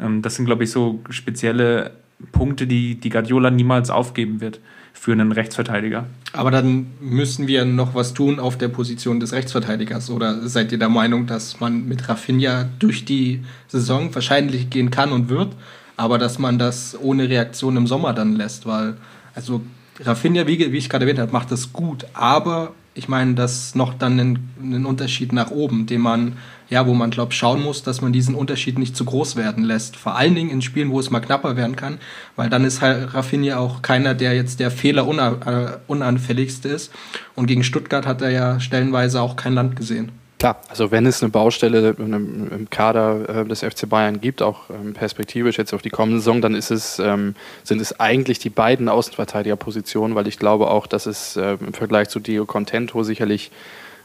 Ähm, 0.00 0.22
das 0.22 0.36
sind, 0.36 0.46
glaube 0.46 0.64
ich, 0.64 0.70
so 0.70 1.00
spezielle 1.10 1.90
Punkte, 2.30 2.66
die, 2.66 2.94
die 2.96 3.10
Guardiola 3.10 3.50
niemals 3.50 3.90
aufgeben 3.90 4.40
wird 4.40 4.60
für 4.92 5.12
einen 5.12 5.32
Rechtsverteidiger. 5.32 6.06
Aber 6.32 6.50
dann 6.50 6.86
müssen 7.00 7.48
wir 7.48 7.64
noch 7.64 7.94
was 7.94 8.14
tun 8.14 8.38
auf 8.38 8.56
der 8.58 8.68
Position 8.68 9.20
des 9.20 9.32
Rechtsverteidigers. 9.32 10.10
Oder 10.10 10.46
seid 10.48 10.70
ihr 10.72 10.78
der 10.78 10.88
Meinung, 10.88 11.26
dass 11.26 11.60
man 11.60 11.88
mit 11.88 12.08
Rafinha 12.08 12.68
durch 12.78 13.04
die 13.04 13.42
Saison 13.68 14.14
wahrscheinlich 14.14 14.70
gehen 14.70 14.90
kann 14.90 15.12
und 15.12 15.28
wird, 15.28 15.54
aber 15.96 16.18
dass 16.18 16.38
man 16.38 16.58
das 16.58 16.96
ohne 17.00 17.28
Reaktion 17.28 17.76
im 17.76 17.86
Sommer 17.86 18.12
dann 18.12 18.36
lässt? 18.36 18.66
Weil, 18.66 18.96
also 19.34 19.62
Rafinha, 20.00 20.46
wie, 20.46 20.72
wie 20.72 20.76
ich 20.76 20.88
gerade 20.88 21.04
erwähnt 21.04 21.18
habe, 21.18 21.32
macht 21.32 21.50
das 21.50 21.72
gut, 21.72 22.06
aber 22.14 22.72
ich 22.94 23.08
meine, 23.08 23.34
das 23.34 23.74
noch 23.74 23.94
dann 23.94 24.20
einen, 24.20 24.50
einen 24.62 24.86
Unterschied 24.86 25.32
nach 25.32 25.50
oben, 25.50 25.86
den 25.86 26.00
man 26.00 26.36
ja, 26.72 26.86
wo 26.86 26.94
man, 26.94 27.10
glaube 27.10 27.32
schauen 27.32 27.62
muss, 27.62 27.82
dass 27.82 28.00
man 28.00 28.14
diesen 28.14 28.34
Unterschied 28.34 28.78
nicht 28.78 28.96
zu 28.96 29.04
groß 29.04 29.36
werden 29.36 29.62
lässt. 29.62 29.94
Vor 29.94 30.16
allen 30.16 30.34
Dingen 30.34 30.48
in 30.48 30.62
Spielen, 30.62 30.90
wo 30.90 30.98
es 30.98 31.10
mal 31.10 31.20
knapper 31.20 31.54
werden 31.54 31.76
kann, 31.76 31.98
weil 32.34 32.48
dann 32.48 32.64
ist 32.64 32.80
halt 32.80 33.12
Rafinha 33.12 33.58
auch 33.58 33.82
keiner, 33.82 34.14
der 34.14 34.34
jetzt 34.34 34.58
der 34.58 34.70
Fehler 34.70 35.06
äh, 35.06 35.78
unanfälligste 35.86 36.70
ist. 36.70 36.90
Und 37.34 37.46
gegen 37.46 37.62
Stuttgart 37.62 38.06
hat 38.06 38.22
er 38.22 38.30
ja 38.30 38.58
stellenweise 38.58 39.20
auch 39.20 39.36
kein 39.36 39.52
Land 39.52 39.76
gesehen. 39.76 40.12
Klar, 40.42 40.60
also 40.68 40.90
wenn 40.90 41.06
es 41.06 41.22
eine 41.22 41.30
Baustelle 41.30 41.94
im 41.96 42.66
Kader 42.68 43.42
äh, 43.42 43.44
des 43.44 43.60
FC 43.60 43.88
Bayern 43.88 44.20
gibt, 44.20 44.42
auch 44.42 44.70
ähm, 44.70 44.92
perspektivisch 44.92 45.56
jetzt 45.56 45.72
auf 45.72 45.82
die 45.82 45.90
kommende 45.90 46.18
Saison, 46.18 46.42
dann 46.42 46.56
ist 46.56 46.72
es, 46.72 46.98
ähm, 46.98 47.36
sind 47.62 47.80
es 47.80 48.00
eigentlich 48.00 48.40
die 48.40 48.50
beiden 48.50 48.88
Außenverteidigerpositionen, 48.88 50.16
weil 50.16 50.26
ich 50.26 50.40
glaube 50.40 50.68
auch, 50.68 50.88
dass 50.88 51.06
es 51.06 51.36
äh, 51.36 51.58
im 51.60 51.74
Vergleich 51.74 52.08
zu 52.08 52.18
Dio 52.18 52.44
Contento 52.44 53.04
sicherlich 53.04 53.52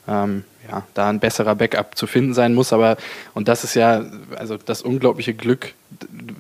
ähm, 0.08 0.44
ja, 0.70 0.84
da 0.94 1.10
ein 1.10 1.20
besserer 1.20 1.56
Backup 1.56 1.98
zu 1.98 2.08
finden 2.08 2.34
sein 2.34 2.54
muss. 2.54 2.74
Aber, 2.74 2.98
und 3.34 3.48
das 3.48 3.64
ist 3.64 3.76
ja 3.76 4.04
also 4.36 4.58
das 4.58 4.82
unglaubliche 4.82 5.34
Glück, 5.34 5.74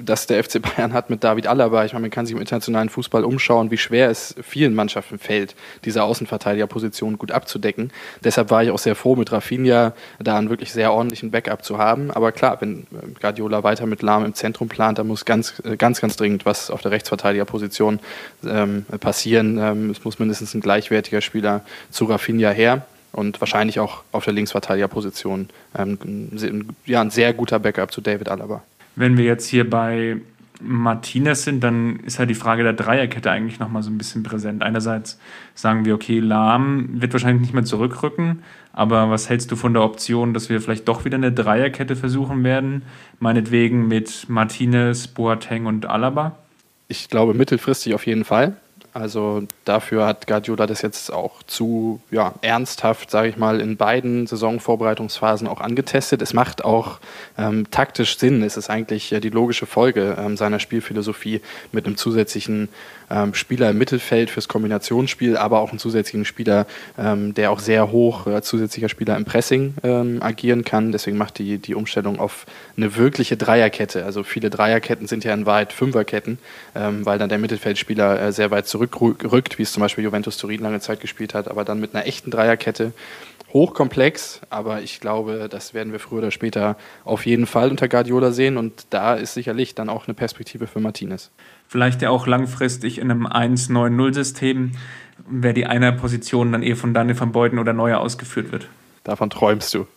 das 0.03 0.27
der 0.27 0.43
FC 0.43 0.61
Bayern 0.61 0.93
hat 0.93 1.09
mit 1.09 1.23
David 1.23 1.47
Alaba. 1.47 1.85
Ich 1.85 1.93
meine, 1.93 2.03
man 2.03 2.11
kann 2.11 2.25
sich 2.25 2.35
im 2.35 2.41
internationalen 2.41 2.89
Fußball 2.89 3.23
umschauen, 3.23 3.71
wie 3.71 3.77
schwer 3.77 4.09
es 4.09 4.35
vielen 4.41 4.75
Mannschaften 4.75 5.19
fällt, 5.19 5.55
diese 5.85 6.03
Außenverteidigerposition 6.03 7.17
gut 7.17 7.31
abzudecken. 7.31 7.91
Deshalb 8.23 8.51
war 8.51 8.63
ich 8.63 8.71
auch 8.71 8.79
sehr 8.79 8.95
froh, 8.95 9.15
mit 9.15 9.31
Rafinha 9.31 9.93
da 10.19 10.37
einen 10.37 10.49
wirklich 10.49 10.73
sehr 10.73 10.91
ordentlichen 10.91 11.31
Backup 11.31 11.63
zu 11.63 11.77
haben. 11.77 12.11
Aber 12.11 12.31
klar, 12.31 12.57
wenn 12.59 12.87
Guardiola 13.21 13.63
weiter 13.63 13.85
mit 13.85 14.01
Lahm 14.01 14.25
im 14.25 14.33
Zentrum 14.33 14.67
plant, 14.67 14.99
dann 14.99 15.07
muss 15.07 15.23
ganz, 15.25 15.61
ganz, 15.77 16.01
ganz 16.01 16.17
dringend 16.17 16.45
was 16.45 16.69
auf 16.69 16.81
der 16.81 16.91
Rechtsverteidigerposition 16.91 17.99
ähm, 18.45 18.85
passieren. 18.99 19.57
Ähm, 19.57 19.89
es 19.89 20.03
muss 20.03 20.19
mindestens 20.19 20.53
ein 20.53 20.61
gleichwertiger 20.61 21.21
Spieler 21.21 21.61
zu 21.89 22.05
Rafinha 22.05 22.49
her 22.49 22.85
und 23.11 23.39
wahrscheinlich 23.41 23.79
auch 23.79 24.03
auf 24.11 24.25
der 24.25 24.33
Linksverteidigerposition 24.33 25.49
ähm, 25.77 26.67
ja, 26.85 27.01
ein 27.01 27.09
sehr 27.09 27.33
guter 27.33 27.59
Backup 27.59 27.91
zu 27.91 28.01
David 28.01 28.29
Alaba. 28.29 28.63
Wenn 28.95 29.17
wir 29.17 29.25
jetzt 29.25 29.47
hier 29.47 29.69
bei 29.69 30.17
Martinez 30.59 31.43
sind, 31.43 31.63
dann 31.63 31.99
ist 31.99 32.19
halt 32.19 32.29
die 32.29 32.35
Frage 32.35 32.63
der 32.63 32.73
Dreierkette 32.73 33.29
eigentlich 33.29 33.59
nochmal 33.59 33.83
so 33.83 33.89
ein 33.89 33.97
bisschen 33.97 34.23
präsent. 34.23 34.63
Einerseits 34.63 35.19
sagen 35.53 35.85
wir, 35.85 35.93
okay, 35.93 36.19
Lahm 36.19 37.01
wird 37.01 37.13
wahrscheinlich 37.13 37.41
nicht 37.41 37.53
mehr 37.53 37.63
zurückrücken, 37.63 38.43
aber 38.73 39.09
was 39.09 39.29
hältst 39.29 39.51
du 39.51 39.55
von 39.55 39.73
der 39.73 39.83
Option, 39.83 40.33
dass 40.33 40.49
wir 40.49 40.61
vielleicht 40.61 40.87
doch 40.87 41.05
wieder 41.05 41.15
eine 41.15 41.31
Dreierkette 41.31 41.95
versuchen 41.95 42.43
werden? 42.43 42.83
Meinetwegen 43.19 43.87
mit 43.87 44.29
Martinez, 44.29 45.07
Boateng 45.07 45.65
und 45.65 45.85
Alaba? 45.85 46.37
Ich 46.87 47.09
glaube 47.09 47.33
mittelfristig 47.33 47.93
auf 47.93 48.05
jeden 48.05 48.23
Fall. 48.23 48.55
Also 48.97 49.43
dafür 49.63 50.07
hat 50.07 50.25
Guardiola 50.25 50.65
das 50.65 50.81
jetzt 50.81 51.13
auch 51.13 51.43
zu 51.43 52.01
ja, 52.09 52.33
ernsthaft, 52.41 53.11
sage 53.11 53.29
ich 53.29 53.37
mal, 53.37 53.61
in 53.61 53.77
beiden 53.77 54.25
Saisonvorbereitungsphasen 54.25 55.47
auch 55.47 55.61
angetestet. 55.61 56.23
Es 56.23 56.33
macht 56.33 56.65
auch 56.65 56.99
ähm, 57.37 57.69
taktisch 57.69 58.17
Sinn. 58.17 58.41
Es 58.41 58.57
ist 58.57 58.71
eigentlich 58.71 59.11
äh, 59.11 59.19
die 59.19 59.29
logische 59.29 59.67
Folge 59.67 60.17
ähm, 60.19 60.35
seiner 60.35 60.59
Spielphilosophie 60.59 61.41
mit 61.71 61.85
einem 61.85 61.95
zusätzlichen 61.95 62.69
ähm, 63.09 63.33
Spieler 63.33 63.69
im 63.69 63.77
Mittelfeld 63.77 64.29
fürs 64.29 64.47
Kombinationsspiel, 64.47 65.37
aber 65.37 65.59
auch 65.59 65.69
einen 65.69 65.79
zusätzlichen 65.79 66.25
Spieler, 66.25 66.67
ähm, 66.97 67.33
der 67.33 67.51
auch 67.51 67.59
sehr 67.59 67.91
hoch 67.91 68.27
äh, 68.27 68.41
zusätzlicher 68.41 68.89
Spieler 68.89 69.15
im 69.15 69.25
Pressing 69.25 69.75
ähm, 69.83 70.21
agieren 70.21 70.63
kann. 70.63 70.91
Deswegen 70.91 71.17
macht 71.17 71.37
die, 71.39 71.57
die 71.57 71.75
Umstellung 71.75 72.19
auf 72.19 72.45
eine 72.75 72.95
wirkliche 72.95 73.37
Dreierkette. 73.37 74.05
Also 74.05 74.23
viele 74.23 74.49
Dreierketten 74.49 75.07
sind 75.07 75.23
ja 75.23 75.33
in 75.33 75.45
Wahrheit 75.45 75.73
Fünferketten, 75.73 76.37
ähm, 76.75 77.05
weil 77.05 77.17
dann 77.17 77.29
der 77.29 77.37
Mittelfeldspieler 77.37 78.21
äh, 78.21 78.31
sehr 78.31 78.51
weit 78.51 78.67
zurückrückt, 78.67 79.57
wie 79.57 79.63
es 79.63 79.71
zum 79.71 79.81
Beispiel 79.81 80.03
Juventus 80.03 80.37
Turin 80.37 80.61
lange 80.61 80.79
Zeit 80.79 80.99
gespielt 80.99 81.33
hat, 81.33 81.47
aber 81.47 81.63
dann 81.63 81.79
mit 81.79 81.95
einer 81.95 82.05
echten 82.05 82.31
Dreierkette 82.31 82.93
hochkomplex, 83.53 84.41
aber 84.49 84.81
ich 84.81 84.99
glaube, 84.99 85.47
das 85.49 85.73
werden 85.73 85.93
wir 85.93 85.99
früher 85.99 86.19
oder 86.19 86.31
später 86.31 86.75
auf 87.05 87.25
jeden 87.25 87.47
Fall 87.47 87.69
unter 87.69 87.87
Guardiola 87.87 88.31
sehen 88.31 88.57
und 88.57 88.87
da 88.89 89.15
ist 89.15 89.33
sicherlich 89.35 89.73
dann 89.73 89.89
auch 89.89 90.07
eine 90.07 90.13
Perspektive 90.13 90.67
für 90.67 90.81
Martinez 90.81 91.31
vielleicht 91.67 92.01
ja 92.01 92.09
auch 92.09 92.27
langfristig 92.27 92.99
in 92.99 93.11
einem 93.11 93.27
1-9-0-System, 93.27 94.71
wäre 95.29 95.53
die 95.53 95.65
einer 95.65 95.91
Position 95.91 96.51
dann 96.51 96.63
eher 96.63 96.75
von 96.75 96.93
Daniel 96.93 97.19
van 97.19 97.31
Beuten 97.31 97.59
oder 97.59 97.73
Neuer 97.73 97.99
ausgeführt 97.99 98.51
wird. 98.51 98.67
Davon 99.03 99.29
träumst 99.29 99.73
du. 99.73 99.87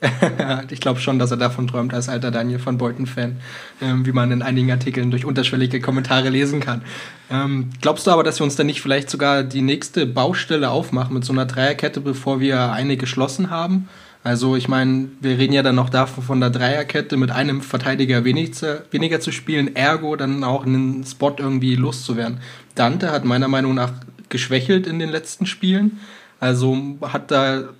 ich 0.70 0.80
glaube 0.80 1.00
schon, 1.00 1.18
dass 1.18 1.30
er 1.30 1.36
davon 1.36 1.66
träumt, 1.66 1.92
als 1.92 2.08
alter 2.08 2.30
Daniel 2.30 2.64
van 2.64 2.78
Beuten-Fan, 2.78 3.38
ähm, 3.82 4.06
wie 4.06 4.12
man 4.12 4.30
in 4.30 4.42
einigen 4.42 4.70
Artikeln 4.70 5.10
durch 5.10 5.24
unterschwellige 5.24 5.80
Kommentare 5.80 6.28
lesen 6.28 6.60
kann. 6.60 6.82
Ähm, 7.30 7.70
glaubst 7.80 8.06
du 8.06 8.12
aber, 8.12 8.22
dass 8.22 8.40
wir 8.40 8.44
uns 8.44 8.56
dann 8.56 8.66
nicht 8.66 8.80
vielleicht 8.80 9.10
sogar 9.10 9.42
die 9.42 9.62
nächste 9.62 10.06
Baustelle 10.06 10.70
aufmachen 10.70 11.14
mit 11.14 11.24
so 11.24 11.32
einer 11.32 11.46
Dreierkette, 11.46 12.00
bevor 12.00 12.40
wir 12.40 12.72
eine 12.72 12.96
geschlossen 12.96 13.50
haben? 13.50 13.88
Also 14.28 14.56
ich 14.56 14.68
meine, 14.68 15.08
wir 15.22 15.38
reden 15.38 15.54
ja 15.54 15.62
dann 15.62 15.76
noch 15.76 15.88
davon 15.88 16.22
von 16.22 16.38
der 16.38 16.50
Dreierkette 16.50 17.16
mit 17.16 17.30
einem 17.30 17.62
Verteidiger 17.62 18.24
weniger, 18.24 18.82
weniger 18.90 19.20
zu 19.20 19.32
spielen, 19.32 19.74
ergo 19.74 20.16
dann 20.16 20.44
auch 20.44 20.66
einen 20.66 21.02
Spot 21.06 21.34
irgendwie 21.38 21.76
loszuwerden. 21.76 22.40
Dante 22.74 23.10
hat 23.10 23.24
meiner 23.24 23.48
Meinung 23.48 23.74
nach 23.74 23.90
geschwächelt 24.28 24.86
in 24.86 24.98
den 24.98 25.08
letzten 25.08 25.46
Spielen. 25.46 26.00
Also 26.40 26.76
hat 27.00 27.30
da 27.30 27.70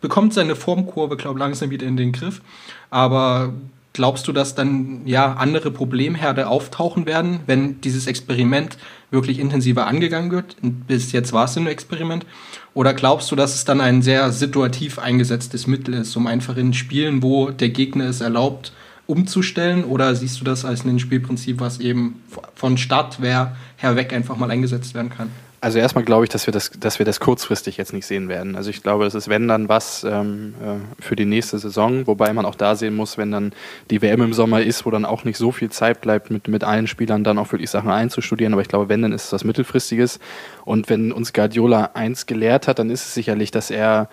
bekommt 0.00 0.34
seine 0.34 0.56
Formkurve, 0.56 1.16
glaube 1.16 1.38
langsam 1.38 1.70
wieder 1.70 1.86
in 1.86 1.96
den 1.96 2.10
Griff. 2.10 2.42
Aber 2.90 3.54
glaubst 3.94 4.28
du, 4.28 4.32
dass 4.32 4.54
dann 4.54 5.06
ja 5.06 5.32
andere 5.34 5.70
Problemherde 5.70 6.48
auftauchen 6.48 7.06
werden, 7.06 7.40
wenn 7.46 7.80
dieses 7.80 8.06
Experiment 8.06 8.76
wirklich 9.10 9.38
intensiver 9.38 9.86
angegangen 9.86 10.30
wird? 10.30 10.56
Bis 10.60 11.12
jetzt 11.12 11.32
war 11.32 11.46
es 11.46 11.56
ein 11.56 11.66
Experiment. 11.66 12.26
Oder 12.74 12.92
glaubst 12.92 13.30
du, 13.30 13.36
dass 13.36 13.54
es 13.54 13.64
dann 13.64 13.80
ein 13.80 14.02
sehr 14.02 14.30
situativ 14.32 14.98
eingesetztes 14.98 15.66
Mittel 15.66 15.94
ist, 15.94 16.14
um 16.16 16.26
einfach 16.26 16.56
in 16.56 16.74
Spielen, 16.74 17.22
wo 17.22 17.50
der 17.50 17.70
Gegner 17.70 18.06
es 18.06 18.20
erlaubt, 18.20 18.72
umzustellen? 19.06 19.84
Oder 19.84 20.14
siehst 20.16 20.40
du 20.40 20.44
das 20.44 20.64
als 20.64 20.84
ein 20.84 20.98
Spielprinzip, 20.98 21.60
was 21.60 21.78
eben 21.78 22.20
von 22.54 22.76
Startwehr 22.76 23.56
her 23.76 23.96
weg 23.96 24.12
einfach 24.12 24.36
mal 24.36 24.50
eingesetzt 24.50 24.94
werden 24.94 25.10
kann? 25.10 25.30
Also 25.64 25.78
erstmal 25.78 26.04
glaube 26.04 26.24
ich, 26.24 26.28
dass 26.28 26.46
wir, 26.46 26.52
das, 26.52 26.72
dass 26.78 26.98
wir 26.98 27.06
das 27.06 27.20
kurzfristig 27.20 27.78
jetzt 27.78 27.94
nicht 27.94 28.04
sehen 28.04 28.28
werden. 28.28 28.54
Also 28.54 28.68
ich 28.68 28.82
glaube, 28.82 29.04
das 29.04 29.14
ist, 29.14 29.30
wenn 29.30 29.48
dann 29.48 29.70
was 29.70 30.04
ähm, 30.04 30.52
äh, 30.62 31.02
für 31.02 31.16
die 31.16 31.24
nächste 31.24 31.58
Saison, 31.58 32.06
wobei 32.06 32.34
man 32.34 32.44
auch 32.44 32.54
da 32.54 32.76
sehen 32.76 32.94
muss, 32.94 33.16
wenn 33.16 33.32
dann 33.32 33.54
die 33.90 34.02
WM 34.02 34.20
im 34.20 34.34
Sommer 34.34 34.60
ist, 34.60 34.84
wo 34.84 34.90
dann 34.90 35.06
auch 35.06 35.24
nicht 35.24 35.38
so 35.38 35.52
viel 35.52 35.70
Zeit 35.70 36.02
bleibt, 36.02 36.30
mit, 36.30 36.48
mit 36.48 36.64
allen 36.64 36.86
Spielern 36.86 37.24
dann 37.24 37.38
auch 37.38 37.50
wirklich 37.50 37.70
Sachen 37.70 37.90
einzustudieren. 37.90 38.52
Aber 38.52 38.60
ich 38.60 38.68
glaube, 38.68 38.90
wenn, 38.90 39.00
dann 39.00 39.12
ist 39.12 39.24
es 39.24 39.32
was 39.32 39.44
Mittelfristiges. 39.44 40.20
Und 40.66 40.90
wenn 40.90 41.12
uns 41.12 41.32
Guardiola 41.32 41.92
eins 41.94 42.26
gelehrt 42.26 42.68
hat, 42.68 42.78
dann 42.78 42.90
ist 42.90 43.06
es 43.06 43.14
sicherlich, 43.14 43.50
dass 43.50 43.70
er 43.70 44.10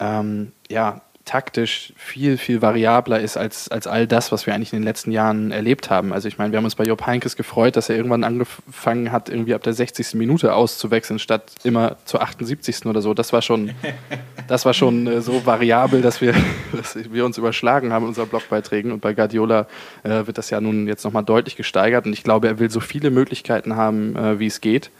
ähm, 0.00 0.52
ja, 0.70 1.02
taktisch 1.28 1.92
viel, 1.94 2.38
viel 2.38 2.62
variabler 2.62 3.20
ist 3.20 3.36
als, 3.36 3.68
als 3.68 3.86
all 3.86 4.06
das, 4.06 4.32
was 4.32 4.46
wir 4.46 4.54
eigentlich 4.54 4.72
in 4.72 4.78
den 4.78 4.84
letzten 4.84 5.10
Jahren 5.10 5.50
erlebt 5.50 5.90
haben. 5.90 6.14
Also 6.14 6.26
ich 6.26 6.38
meine, 6.38 6.52
wir 6.52 6.56
haben 6.56 6.64
uns 6.64 6.74
bei 6.74 6.84
Job 6.84 7.04
Heinkes 7.06 7.36
gefreut, 7.36 7.76
dass 7.76 7.90
er 7.90 7.96
irgendwann 7.96 8.24
angefangen 8.24 9.12
hat, 9.12 9.28
irgendwie 9.28 9.52
ab 9.52 9.62
der 9.62 9.74
60. 9.74 10.14
Minute 10.14 10.54
auszuwechseln, 10.54 11.18
statt 11.18 11.52
immer 11.64 11.96
zur 12.06 12.22
78. 12.22 12.86
oder 12.86 13.02
so. 13.02 13.12
Das 13.12 13.34
war 13.34 13.42
schon, 13.42 13.72
das 14.48 14.64
war 14.64 14.72
schon 14.72 15.06
äh, 15.06 15.20
so 15.20 15.44
variabel, 15.44 16.00
dass 16.00 16.22
wir, 16.22 16.34
dass 16.72 16.96
wir 17.12 17.26
uns 17.26 17.36
überschlagen 17.36 17.92
haben 17.92 18.04
in 18.04 18.08
unseren 18.08 18.28
Blogbeiträgen. 18.28 18.90
Und 18.90 19.00
bei 19.00 19.12
Guardiola 19.12 19.66
äh, 20.04 20.26
wird 20.26 20.38
das 20.38 20.48
ja 20.48 20.62
nun 20.62 20.88
jetzt 20.88 21.04
nochmal 21.04 21.24
deutlich 21.24 21.56
gesteigert. 21.56 22.06
Und 22.06 22.14
ich 22.14 22.24
glaube, 22.24 22.48
er 22.48 22.58
will 22.58 22.70
so 22.70 22.80
viele 22.80 23.10
Möglichkeiten 23.10 23.76
haben, 23.76 24.16
äh, 24.16 24.38
wie 24.38 24.46
es 24.46 24.62
geht. 24.62 24.90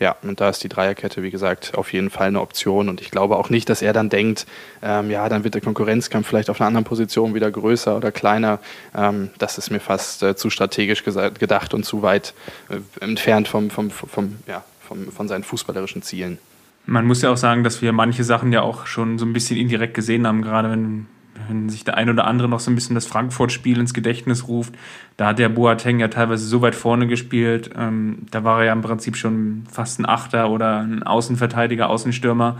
Ja, 0.00 0.16
und 0.22 0.40
da 0.40 0.48
ist 0.48 0.64
die 0.64 0.70
Dreierkette, 0.70 1.22
wie 1.22 1.30
gesagt, 1.30 1.74
auf 1.74 1.92
jeden 1.92 2.08
Fall 2.08 2.28
eine 2.28 2.40
Option. 2.40 2.88
Und 2.88 3.02
ich 3.02 3.10
glaube 3.10 3.36
auch 3.36 3.50
nicht, 3.50 3.68
dass 3.68 3.82
er 3.82 3.92
dann 3.92 4.08
denkt, 4.08 4.46
ähm, 4.82 5.10
ja, 5.10 5.28
dann 5.28 5.44
wird 5.44 5.54
der 5.54 5.60
Konkurrenzkampf 5.60 6.26
vielleicht 6.26 6.48
auf 6.48 6.58
einer 6.58 6.68
anderen 6.68 6.86
Position 6.86 7.34
wieder 7.34 7.50
größer 7.50 7.94
oder 7.94 8.10
kleiner. 8.10 8.60
Ähm, 8.96 9.28
das 9.36 9.58
ist 9.58 9.70
mir 9.70 9.78
fast 9.78 10.22
äh, 10.22 10.34
zu 10.34 10.48
strategisch 10.48 11.04
gedacht 11.04 11.74
und 11.74 11.84
zu 11.84 12.00
weit 12.00 12.32
äh, 12.70 13.04
entfernt 13.04 13.46
vom, 13.46 13.68
vom, 13.68 13.90
vom, 13.90 14.36
ja, 14.46 14.64
vom, 14.80 15.12
von 15.12 15.28
seinen 15.28 15.44
fußballerischen 15.44 16.00
Zielen. 16.00 16.38
Man 16.86 17.04
muss 17.04 17.20
ja 17.20 17.30
auch 17.30 17.36
sagen, 17.36 17.62
dass 17.62 17.82
wir 17.82 17.92
manche 17.92 18.24
Sachen 18.24 18.54
ja 18.54 18.62
auch 18.62 18.86
schon 18.86 19.18
so 19.18 19.26
ein 19.26 19.34
bisschen 19.34 19.58
indirekt 19.58 19.92
gesehen 19.92 20.26
haben, 20.26 20.40
gerade 20.40 20.70
wenn 20.70 21.08
wenn 21.48 21.68
sich 21.68 21.84
der 21.84 21.96
ein 21.96 22.10
oder 22.10 22.26
andere 22.26 22.48
noch 22.48 22.60
so 22.60 22.70
ein 22.70 22.74
bisschen 22.74 22.94
das 22.94 23.06
Frankfurt-Spiel 23.06 23.78
ins 23.78 23.94
Gedächtnis 23.94 24.48
ruft, 24.48 24.74
da 25.16 25.28
hat 25.28 25.38
der 25.38 25.48
Boateng 25.48 26.00
ja 26.00 26.08
teilweise 26.08 26.46
so 26.46 26.62
weit 26.62 26.74
vorne 26.74 27.06
gespielt. 27.06 27.70
Ähm, 27.76 28.26
da 28.30 28.44
war 28.44 28.60
er 28.60 28.66
ja 28.66 28.72
im 28.72 28.82
Prinzip 28.82 29.16
schon 29.16 29.64
fast 29.70 29.98
ein 30.00 30.06
Achter 30.06 30.50
oder 30.50 30.80
ein 30.80 31.02
Außenverteidiger, 31.02 31.88
Außenstürmer. 31.88 32.58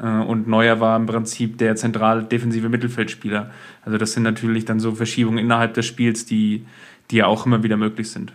Äh, 0.00 0.06
und 0.06 0.48
Neuer 0.48 0.80
war 0.80 0.96
im 0.96 1.06
Prinzip 1.06 1.58
der 1.58 1.76
zentral 1.76 2.24
defensive 2.24 2.68
Mittelfeldspieler. 2.68 3.50
Also 3.84 3.98
das 3.98 4.12
sind 4.12 4.22
natürlich 4.22 4.64
dann 4.64 4.80
so 4.80 4.94
Verschiebungen 4.94 5.38
innerhalb 5.38 5.74
des 5.74 5.86
Spiels, 5.86 6.26
die, 6.26 6.66
die 7.10 7.16
ja 7.16 7.26
auch 7.26 7.46
immer 7.46 7.62
wieder 7.62 7.76
möglich 7.76 8.10
sind. 8.10 8.32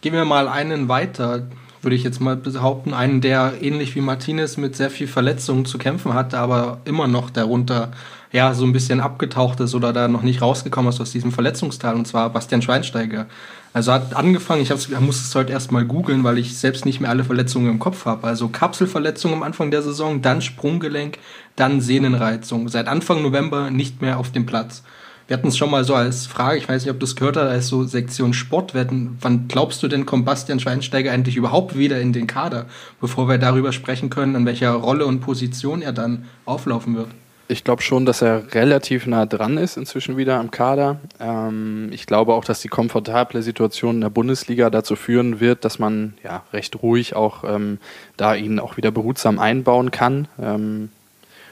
Gehen 0.00 0.12
wir 0.12 0.24
mal 0.24 0.48
einen 0.48 0.88
weiter, 0.88 1.48
würde 1.80 1.96
ich 1.96 2.04
jetzt 2.04 2.20
mal 2.20 2.36
behaupten. 2.36 2.92
Einen, 2.92 3.20
der 3.20 3.54
ähnlich 3.60 3.94
wie 3.94 4.00
Martinez 4.00 4.56
mit 4.56 4.76
sehr 4.76 4.90
viel 4.90 5.06
Verletzungen 5.06 5.64
zu 5.64 5.78
kämpfen 5.78 6.14
hatte, 6.14 6.38
aber 6.38 6.80
immer 6.84 7.08
noch 7.08 7.30
darunter 7.30 7.92
ja, 8.34 8.52
so 8.52 8.64
ein 8.64 8.72
bisschen 8.72 9.00
abgetaucht 9.00 9.60
ist 9.60 9.76
oder 9.76 9.92
da 9.92 10.08
noch 10.08 10.22
nicht 10.22 10.42
rausgekommen 10.42 10.88
ist 10.88 11.00
aus 11.00 11.12
diesem 11.12 11.30
Verletzungsteil, 11.30 11.94
und 11.94 12.08
zwar 12.08 12.30
Bastian 12.30 12.62
Schweinsteiger. 12.62 13.26
Also 13.72 13.92
hat 13.92 14.16
angefangen, 14.16 14.60
ich 14.60 14.70
muss 14.98 15.24
es 15.24 15.32
heute 15.36 15.52
erstmal 15.52 15.84
googeln, 15.84 16.24
weil 16.24 16.38
ich 16.38 16.58
selbst 16.58 16.84
nicht 16.84 17.00
mehr 17.00 17.10
alle 17.10 17.22
Verletzungen 17.22 17.70
im 17.70 17.78
Kopf 17.78 18.06
habe. 18.06 18.26
Also 18.26 18.48
Kapselverletzung 18.48 19.32
am 19.32 19.44
Anfang 19.44 19.70
der 19.70 19.82
Saison, 19.82 20.20
dann 20.20 20.42
Sprunggelenk, 20.42 21.18
dann 21.54 21.80
Sehnenreizung. 21.80 22.68
Seit 22.68 22.88
Anfang 22.88 23.22
November 23.22 23.70
nicht 23.70 24.02
mehr 24.02 24.18
auf 24.18 24.32
dem 24.32 24.46
Platz. 24.46 24.82
Wir 25.28 25.36
hatten 25.36 25.48
es 25.48 25.56
schon 25.56 25.70
mal 25.70 25.84
so 25.84 25.94
als 25.94 26.26
Frage, 26.26 26.58
ich 26.58 26.68
weiß 26.68 26.84
nicht, 26.84 26.92
ob 26.92 26.98
du 26.98 27.06
es 27.06 27.14
gehört 27.14 27.36
hast, 27.36 27.48
als 27.48 27.68
so 27.68 27.84
Sektion 27.84 28.34
Sportwetten. 28.34 29.16
Wann 29.20 29.46
glaubst 29.46 29.80
du 29.84 29.86
denn, 29.86 30.06
kommt 30.06 30.24
Bastian 30.24 30.58
Schweinsteiger 30.58 31.12
endlich 31.12 31.36
überhaupt 31.36 31.78
wieder 31.78 32.00
in 32.00 32.12
den 32.12 32.26
Kader, 32.26 32.66
bevor 33.00 33.28
wir 33.28 33.38
darüber 33.38 33.70
sprechen 33.70 34.10
können, 34.10 34.34
an 34.34 34.44
welcher 34.44 34.72
Rolle 34.72 35.06
und 35.06 35.20
Position 35.20 35.82
er 35.82 35.92
dann 35.92 36.24
auflaufen 36.46 36.96
wird? 36.96 37.10
Ich 37.46 37.62
glaube 37.62 37.82
schon, 37.82 38.06
dass 38.06 38.22
er 38.22 38.54
relativ 38.54 39.06
nah 39.06 39.26
dran 39.26 39.58
ist, 39.58 39.76
inzwischen 39.76 40.16
wieder 40.16 40.38
am 40.40 40.50
Kader. 40.50 40.98
Ähm, 41.20 41.90
ich 41.92 42.06
glaube 42.06 42.32
auch, 42.32 42.44
dass 42.44 42.60
die 42.60 42.68
komfortable 42.68 43.42
Situation 43.42 43.96
in 43.96 44.00
der 44.00 44.10
Bundesliga 44.10 44.70
dazu 44.70 44.96
führen 44.96 45.40
wird, 45.40 45.64
dass 45.64 45.78
man 45.78 46.14
ja 46.22 46.42
recht 46.54 46.82
ruhig 46.82 47.14
auch 47.14 47.44
ähm, 47.44 47.78
da 48.16 48.34
ihn 48.34 48.58
auch 48.58 48.78
wieder 48.78 48.90
behutsam 48.90 49.38
einbauen 49.38 49.90
kann. 49.90 50.26
Ähm, 50.40 50.90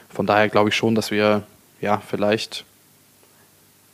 von 0.09 0.25
daher 0.25 0.49
glaube 0.49 0.69
ich 0.69 0.75
schon, 0.75 0.95
dass 0.95 1.11
wir 1.11 1.43
ja 1.79 1.99
vielleicht 1.99 2.65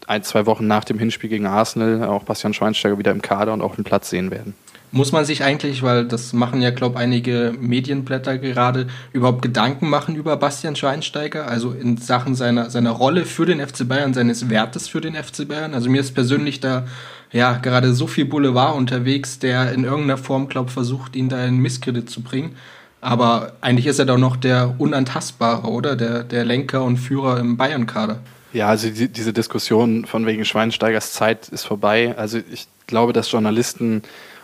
ein, 0.08 0.24
zwei 0.24 0.46
Wochen 0.46 0.68
nach 0.68 0.86
dem 0.86 1.00
Hinspiel 1.00 1.30
gegen 1.30 1.48
Arsenal 1.48 2.08
auch 2.08 2.24
Bastian 2.24 2.54
Schweinsteiger 2.54 2.98
wieder 2.98 3.12
im 3.12 3.22
Kader 3.22 3.52
und 3.52 3.62
auch 3.62 3.76
den 3.76 3.84
Platz 3.84 4.10
sehen 4.10 4.32
werden. 4.32 4.56
Muss 4.92 5.12
man 5.12 5.24
sich 5.24 5.44
eigentlich, 5.44 5.84
weil 5.84 6.06
das 6.06 6.34
machen 6.34 6.62
ja, 6.62 6.72
glaube 6.72 6.96
ich, 6.96 7.02
einige 7.02 7.54
Medienblätter 7.60 8.40
gerade, 8.40 8.88
überhaupt 9.14 9.44
Gedanken 9.44 9.88
machen 9.88 10.16
über 10.16 10.36
Bastian 10.38 10.76
Schweinsteiger, 10.76 11.48
also 11.48 11.72
in 11.72 11.98
Sachen 11.98 12.34
seiner, 12.34 12.72
seiner 12.72 12.92
Rolle 12.92 13.26
für 13.26 13.46
den 13.46 13.66
FC 13.66 13.88
Bayern, 13.88 14.16
seines 14.16 14.50
Wertes 14.50 14.88
für 14.88 15.00
den 15.00 15.14
FC 15.14 15.48
Bayern? 15.48 15.76
Also 15.76 15.90
mir 15.90 16.02
ist 16.02 16.14
persönlich 16.14 16.60
da 16.60 16.88
ja 17.32 17.54
gerade 17.54 17.94
so 17.94 18.08
viel 18.08 18.26
Boulevard 18.26 18.76
unterwegs, 18.76 19.38
der 19.38 19.72
in 19.74 19.84
irgendeiner 19.84 20.18
Form, 20.18 20.50
glaube 20.50 20.70
ich, 20.70 20.74
versucht, 20.74 21.16
ihn 21.16 21.30
da 21.30 21.46
in 21.46 21.58
Misskredit 21.58 22.10
zu 22.10 22.22
bringen. 22.22 22.56
Aber 23.02 23.54
eigentlich 23.62 23.86
ist 23.86 24.00
er 24.00 24.06
doch 24.06 24.18
noch 24.18 24.36
der 24.36 24.76
Unantastbare, 24.78 25.68
oder? 25.68 25.96
Der, 25.96 26.24
der 26.24 26.44
Lenker 26.44 26.84
und 26.84 26.98
Führer 26.98 27.40
im 27.40 27.58
Bayern-Kader. 27.58 28.20
Ja, 28.52 28.68
also 28.68 28.90
die, 28.90 29.08
diese 29.08 29.32
Diskussion 29.32 30.06
von 30.06 30.26
wegen 30.26 30.44
Schweinsteigers 30.44 31.14
Zeit 31.14 31.50
ist 31.50 31.66
vorbei. 31.66 32.16
Also 32.18 32.40
ich 32.52 32.68
glaube, 32.88 33.14
dass 33.14 33.32
Journalisten 33.32 34.02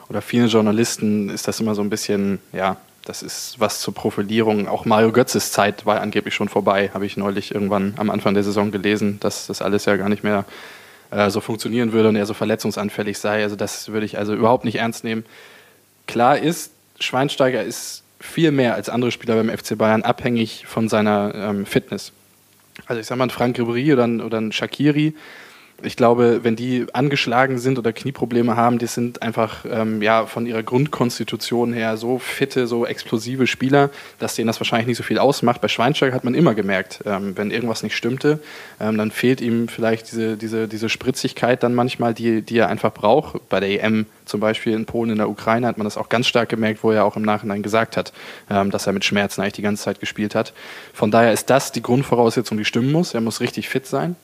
oder 0.10 0.22
viele 0.22 0.46
Journalisten 0.46 1.30
ist 1.30 1.48
das 1.48 1.60
immer 1.60 1.76
so 1.76 1.82
ein 1.82 1.90
bisschen, 1.90 2.40
ja, 2.54 2.78
das 3.06 3.22
ist 3.22 3.60
was 3.60 3.82
zur 3.82 3.94
Profilierung. 3.94 4.68
Auch 4.68 4.86
Mario 4.86 5.12
Götzes 5.12 5.52
Zeit 5.52 5.86
war 5.86 6.02
angeblich 6.02 6.34
schon 6.34 6.50
vorbei, 6.50 6.90
habe 6.94 7.06
ich 7.06 7.18
neulich 7.18 7.54
irgendwann 7.54 7.94
am 7.98 8.10
Anfang 8.10 8.34
der 8.34 8.44
Saison 8.44 8.72
gelesen, 8.72 9.20
dass 9.20 9.48
das 9.48 9.62
alles 9.62 9.86
ja 9.86 9.96
gar 9.96 10.10
nicht 10.10 10.24
mehr 10.24 10.46
äh, 11.12 11.30
so 11.30 11.40
funktionieren 11.40 11.94
würde 11.94 12.10
und 12.10 12.16
er 12.16 12.26
so 12.26 12.34
verletzungsanfällig 12.34 13.18
sei. 13.20 13.44
Also 13.44 13.56
das 13.56 13.90
würde 13.90 14.06
ich 14.06 14.18
also 14.18 14.34
überhaupt 14.34 14.66
nicht 14.66 14.78
ernst 14.78 15.04
nehmen. 15.04 15.26
Klar 16.08 16.38
ist, 16.38 16.72
Schweinsteiger 17.00 17.64
ist 17.64 18.04
viel 18.20 18.52
mehr 18.52 18.74
als 18.74 18.90
andere 18.90 19.12
Spieler 19.12 19.36
beim 19.36 19.56
FC 19.56 19.78
Bayern 19.78 20.02
abhängig 20.02 20.66
von 20.66 20.90
seiner 20.90 21.34
ähm, 21.36 21.66
Fitness. 21.66 22.12
Also 22.88 23.00
ich 23.00 23.08
sag 23.08 23.18
mal, 23.18 23.26
ein 23.26 23.30
Frank 23.30 23.58
Ribery 23.58 23.94
oder 23.94 24.06
ein, 24.06 24.22
oder 24.22 24.40
ein 24.40 24.52
Shakiri, 24.52 25.14
ich 25.84 25.98
glaube, 25.98 26.44
wenn 26.44 26.56
die 26.56 26.86
angeschlagen 26.94 27.58
sind 27.58 27.78
oder 27.78 27.92
Knieprobleme 27.92 28.56
haben, 28.56 28.80
die 28.80 28.88
sind 28.88 29.22
einfach 29.22 29.66
ähm, 29.70 30.02
ja, 30.02 30.26
von 30.26 30.46
ihrer 30.46 30.64
Grundkonstitution 30.64 31.74
her 31.74 31.98
so 31.98 32.18
fitte, 32.18 32.66
so 32.66 32.86
explosive 32.86 33.46
Spieler, 33.46 33.90
dass 34.18 34.36
denen 34.36 34.48
das 34.48 34.60
wahrscheinlich 34.60 34.88
nicht 34.88 34.98
so 34.98 35.04
viel 35.04 35.20
ausmacht. 35.20 35.60
Bei 35.60 35.68
Schweinsteiger 35.68 36.16
hat 36.16 36.24
man 36.24 36.34
immer 36.34 36.56
gemerkt, 36.56 37.02
ähm, 37.06 37.36
wenn 37.36 37.52
irgendwas 37.52 37.84
nicht 37.84 37.96
stimmte, 37.96 38.40
ähm, 38.80 38.98
dann 38.98 39.12
fehlt 39.12 39.42
ihm 39.42 39.68
vielleicht 39.68 40.12
diese, 40.12 40.38
diese, 40.38 40.68
diese 40.70 40.88
Spritzigkeit 40.88 41.62
dann 41.62 41.76
manchmal, 41.76 42.14
die, 42.14 42.42
die 42.42 42.58
er 42.58 42.70
einfach 42.70 42.94
braucht. 42.94 43.50
Bei 43.50 43.60
der 43.60 43.84
EM 43.84 44.06
zum 44.24 44.40
Beispiel 44.40 44.74
in 44.74 44.86
Polen, 44.86 45.12
in 45.12 45.18
der 45.18 45.30
Ukraine 45.30 45.68
hat 45.68 45.78
man 45.78 45.86
das 45.86 45.98
auch 45.98 46.08
ganz 46.08 46.28
stark 46.28 46.50
gemerkt, 46.50 46.84
wo 46.84 46.92
er 46.92 47.04
auch 47.04 47.18
im 47.18 47.24
Nachhinein 47.24 47.64
gesagt 47.64 47.98
hat, 47.98 48.14
ähm, 48.50 48.72
dass 48.72 48.88
er 48.88 48.94
mit 48.94 49.04
Schmerzen 49.04 49.42
eigentlich 49.42 49.54
die 49.54 49.62
ganze 49.62 49.84
Zeit 49.84 50.00
gespielt 50.00 50.36
hat. 50.36 50.54
Von 50.94 51.12
daher 51.12 51.34
ist 51.34 51.50
das 51.50 51.74
die 51.74 51.82
Grundvoraussetzung, 51.82 52.58
die 52.58 52.66
stimmen 52.66 52.94
muss. 52.94 53.14
Er 53.14 53.22
muss 53.22 53.42
richtig 53.42 53.68
fit 53.68 53.86
sein 53.86 54.16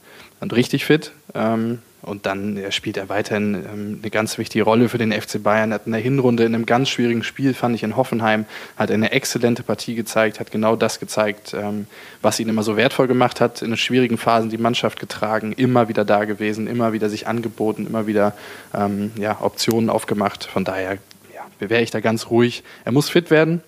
und 0.42 0.54
richtig 0.54 0.84
fit. 0.84 1.14
Ähm, 1.34 1.80
und 2.02 2.26
dann 2.26 2.60
spielt 2.72 2.98
er 2.98 3.10
weiterhin 3.10 3.54
ähm, 3.54 4.00
eine 4.02 4.10
ganz 4.10 4.40
wichtige 4.40 4.64
Rolle 4.64 4.90
für 4.90 4.98
den 4.98 5.12
FC 5.12 5.42
Bayern. 5.42 5.72
Er 5.72 5.76
hat 5.76 5.86
in 5.86 5.92
der 5.92 6.02
Hinrunde 6.02 6.44
in 6.44 6.56
einem 6.56 6.66
ganz 6.66 6.90
schwierigen 6.90 7.24
Spiel, 7.24 7.54
fand 7.54 7.76
ich 7.76 7.84
in 7.84 7.96
Hoffenheim, 7.96 8.46
hat 8.76 8.90
eine 8.90 9.12
exzellente 9.12 9.62
Partie 9.62 9.94
gezeigt, 9.94 10.40
hat 10.40 10.52
genau 10.52 10.76
das 10.76 11.00
gezeigt, 11.00 11.54
ähm, 11.54 11.86
was 12.24 12.40
ihn 12.40 12.50
immer 12.50 12.64
so 12.64 12.76
wertvoll 12.76 13.08
gemacht 13.08 13.40
hat, 13.40 13.62
in 13.62 13.78
schwierigen 13.78 14.18
Phasen 14.18 14.50
die 14.50 14.58
Mannschaft 14.58 15.00
getragen, 15.00 15.54
immer 15.54 15.90
wieder 15.90 16.04
da 16.04 16.26
gewesen, 16.26 16.66
immer 16.66 16.92
wieder 16.92 17.10
sich 17.10 17.28
angeboten, 17.28 17.86
immer 17.86 18.08
wieder 18.08 18.34
ähm, 18.74 19.12
ja, 19.16 19.38
Optionen 19.40 19.92
aufgemacht. 19.92 20.46
Von 20.46 20.64
daher 20.64 20.98
ja, 21.36 21.70
wäre 21.70 21.84
ich 21.84 21.92
da 21.92 22.00
ganz 22.00 22.32
ruhig. 22.32 22.64
Er 22.84 22.94
muss 22.94 23.10
fit 23.10 23.30
werden, 23.30 23.62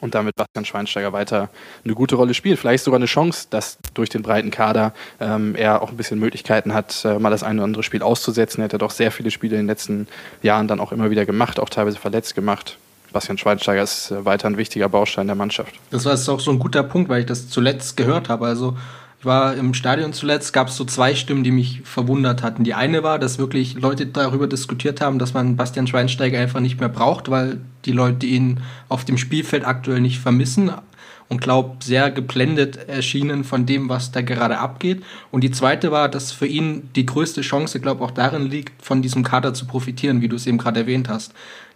und 0.00 0.14
damit 0.14 0.36
Bastian 0.36 0.64
Schweinsteiger 0.64 1.12
weiter 1.12 1.50
eine 1.84 1.94
gute 1.94 2.16
Rolle 2.16 2.34
spielt. 2.34 2.58
Vielleicht 2.58 2.84
sogar 2.84 2.98
eine 2.98 3.06
Chance, 3.06 3.46
dass 3.50 3.78
durch 3.94 4.08
den 4.08 4.22
breiten 4.22 4.50
Kader 4.50 4.94
ähm, 5.20 5.54
er 5.54 5.82
auch 5.82 5.90
ein 5.90 5.96
bisschen 5.96 6.18
Möglichkeiten 6.18 6.74
hat, 6.74 7.04
äh, 7.04 7.18
mal 7.18 7.30
das 7.30 7.42
eine 7.42 7.60
oder 7.60 7.64
andere 7.64 7.82
Spiel 7.82 8.02
auszusetzen. 8.02 8.60
Er 8.60 8.64
hat 8.64 8.72
ja 8.72 8.78
doch 8.78 8.90
sehr 8.90 9.10
viele 9.10 9.30
Spiele 9.30 9.56
in 9.56 9.62
den 9.62 9.66
letzten 9.66 10.08
Jahren 10.42 10.68
dann 10.68 10.80
auch 10.80 10.92
immer 10.92 11.10
wieder 11.10 11.26
gemacht, 11.26 11.60
auch 11.60 11.68
teilweise 11.68 11.98
verletzt 11.98 12.34
gemacht. 12.34 12.78
Bastian 13.12 13.38
Schweinsteiger 13.38 13.82
ist 13.82 14.10
äh, 14.10 14.24
weiter 14.24 14.48
ein 14.48 14.56
wichtiger 14.56 14.88
Baustein 14.88 15.26
der 15.26 15.36
Mannschaft. 15.36 15.74
Das 15.90 16.04
war 16.04 16.12
jetzt 16.12 16.28
auch 16.28 16.40
so 16.40 16.50
ein 16.50 16.58
guter 16.58 16.82
Punkt, 16.82 17.08
weil 17.08 17.20
ich 17.20 17.26
das 17.26 17.48
zuletzt 17.48 17.96
gehört 17.96 18.28
habe. 18.28 18.46
Also 18.46 18.76
ich 19.22 19.26
war 19.26 19.54
im 19.54 19.72
Stadion 19.72 20.12
zuletzt, 20.12 20.52
gab 20.52 20.66
es 20.66 20.76
so 20.76 20.84
zwei 20.84 21.14
Stimmen, 21.14 21.44
die 21.44 21.52
mich 21.52 21.82
verwundert 21.84 22.42
hatten. 22.42 22.64
Die 22.64 22.74
eine 22.74 23.04
war, 23.04 23.20
dass 23.20 23.38
wirklich 23.38 23.74
Leute 23.74 24.06
darüber 24.06 24.48
diskutiert 24.48 25.00
haben, 25.00 25.20
dass 25.20 25.32
man 25.32 25.54
Bastian 25.54 25.86
Schweinsteiger 25.86 26.40
einfach 26.40 26.58
nicht 26.58 26.80
mehr 26.80 26.88
braucht, 26.88 27.30
weil 27.30 27.60
die 27.84 27.92
Leute 27.92 28.26
ihn 28.26 28.58
auf 28.88 29.04
dem 29.04 29.18
Spielfeld 29.18 29.64
aktuell 29.64 30.00
nicht 30.00 30.18
vermissen 30.18 30.72
und 31.28 31.40
glaube 31.40 31.76
sehr 31.84 32.10
geblendet 32.10 32.88
erschienen 32.88 33.44
von 33.44 33.64
dem, 33.64 33.88
was 33.88 34.10
da 34.10 34.22
gerade 34.22 34.58
abgeht. 34.58 35.04
Und 35.30 35.44
die 35.44 35.52
zweite 35.52 35.92
war, 35.92 36.08
dass 36.08 36.32
für 36.32 36.48
ihn 36.48 36.90
die 36.96 37.06
größte 37.06 37.42
Chance, 37.42 37.78
glaube 37.78 38.02
auch 38.02 38.10
darin 38.10 38.50
liegt, 38.50 38.82
von 38.84 39.02
diesem 39.02 39.22
Kader 39.22 39.54
zu 39.54 39.66
profitieren, 39.66 40.20
wie 40.20 40.28
du 40.28 40.34
es 40.34 40.48
eben 40.48 40.58
gerade 40.58 40.80
erwähnt 40.80 41.08
hast 41.08 41.32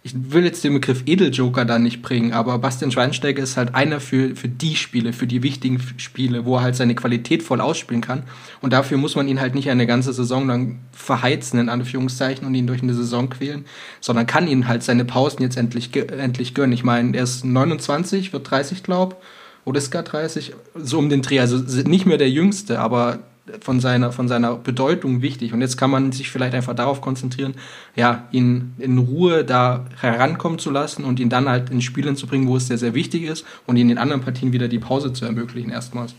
ich 0.07 0.31
will 0.31 0.45
jetzt 0.45 0.63
den 0.63 0.73
Begriff 0.73 1.03
Edeljoker 1.05 1.65
da 1.65 1.79
nicht 1.79 2.01
bringen, 2.01 2.31
aber 2.31 2.57
Bastian 2.59 2.91
Schweinsteiger 2.91 3.43
ist 3.43 3.57
halt 3.57 3.75
einer 3.75 3.99
für, 3.99 4.37
für 4.37 4.47
die 4.47 4.77
Spiele, 4.77 5.11
für 5.11 5.27
die 5.27 5.43
wichtigen 5.43 5.81
Spiele, 5.97 6.45
wo 6.45 6.55
er 6.55 6.61
halt 6.61 6.77
seine 6.77 6.95
Qualität 6.95 7.43
voll 7.43 7.59
ausspielen 7.59 8.01
kann. 8.01 8.23
Und 8.61 8.71
dafür 8.71 8.97
muss 8.97 9.17
man 9.17 9.27
ihn 9.27 9.41
halt 9.41 9.53
nicht 9.53 9.69
eine 9.69 9.85
ganze 9.85 10.13
Saison 10.13 10.47
lang 10.47 10.79
verheizen, 10.93 11.59
in 11.59 11.67
Anführungszeichen, 11.67 12.47
und 12.47 12.55
ihn 12.55 12.67
durch 12.67 12.81
eine 12.81 12.93
Saison 12.93 13.29
quälen, 13.29 13.65
sondern 13.99 14.27
kann 14.27 14.47
ihn 14.47 14.69
halt 14.69 14.81
seine 14.81 15.03
Pausen 15.03 15.41
jetzt 15.41 15.57
endlich, 15.57 15.93
endlich 15.95 16.53
gönnen. 16.53 16.73
Ich 16.73 16.85
meine, 16.85 17.17
er 17.17 17.23
ist 17.23 17.43
29, 17.43 18.31
wird 18.31 18.49
30, 18.49 18.83
glaub, 18.83 19.21
oder 19.65 19.77
ist 19.77 19.91
gar 19.91 20.03
30, 20.03 20.53
so 20.75 20.99
um 20.99 21.09
den 21.09 21.21
Dreh. 21.21 21.41
Also 21.41 21.57
nicht 21.83 22.05
mehr 22.05 22.17
der 22.17 22.29
Jüngste, 22.29 22.79
aber 22.79 23.19
von 23.61 23.79
seiner, 23.79 24.11
von 24.11 24.27
seiner 24.27 24.55
Bedeutung 24.55 25.21
wichtig. 25.21 25.53
Und 25.53 25.61
jetzt 25.61 25.77
kann 25.77 25.89
man 25.89 26.11
sich 26.11 26.29
vielleicht 26.29 26.53
einfach 26.53 26.75
darauf 26.75 27.01
konzentrieren, 27.01 27.55
ja, 27.95 28.27
ihn 28.31 28.73
in 28.77 28.97
Ruhe 28.97 29.43
da 29.43 29.85
herankommen 29.99 30.59
zu 30.59 30.71
lassen 30.71 31.03
und 31.03 31.19
ihn 31.19 31.29
dann 31.29 31.47
halt 31.49 31.69
in 31.69 31.81
Spielen 31.81 32.15
zu 32.15 32.27
bringen, 32.27 32.47
wo 32.47 32.57
es 32.57 32.67
sehr, 32.67 32.77
sehr 32.77 32.93
wichtig 32.93 33.23
ist 33.23 33.45
und 33.65 33.77
in 33.77 33.87
den 33.87 33.97
anderen 33.97 34.21
Partien 34.21 34.53
wieder 34.53 34.67
die 34.67 34.79
Pause 34.79 35.13
zu 35.13 35.25
ermöglichen 35.25 35.69
erstmals. 35.69 36.15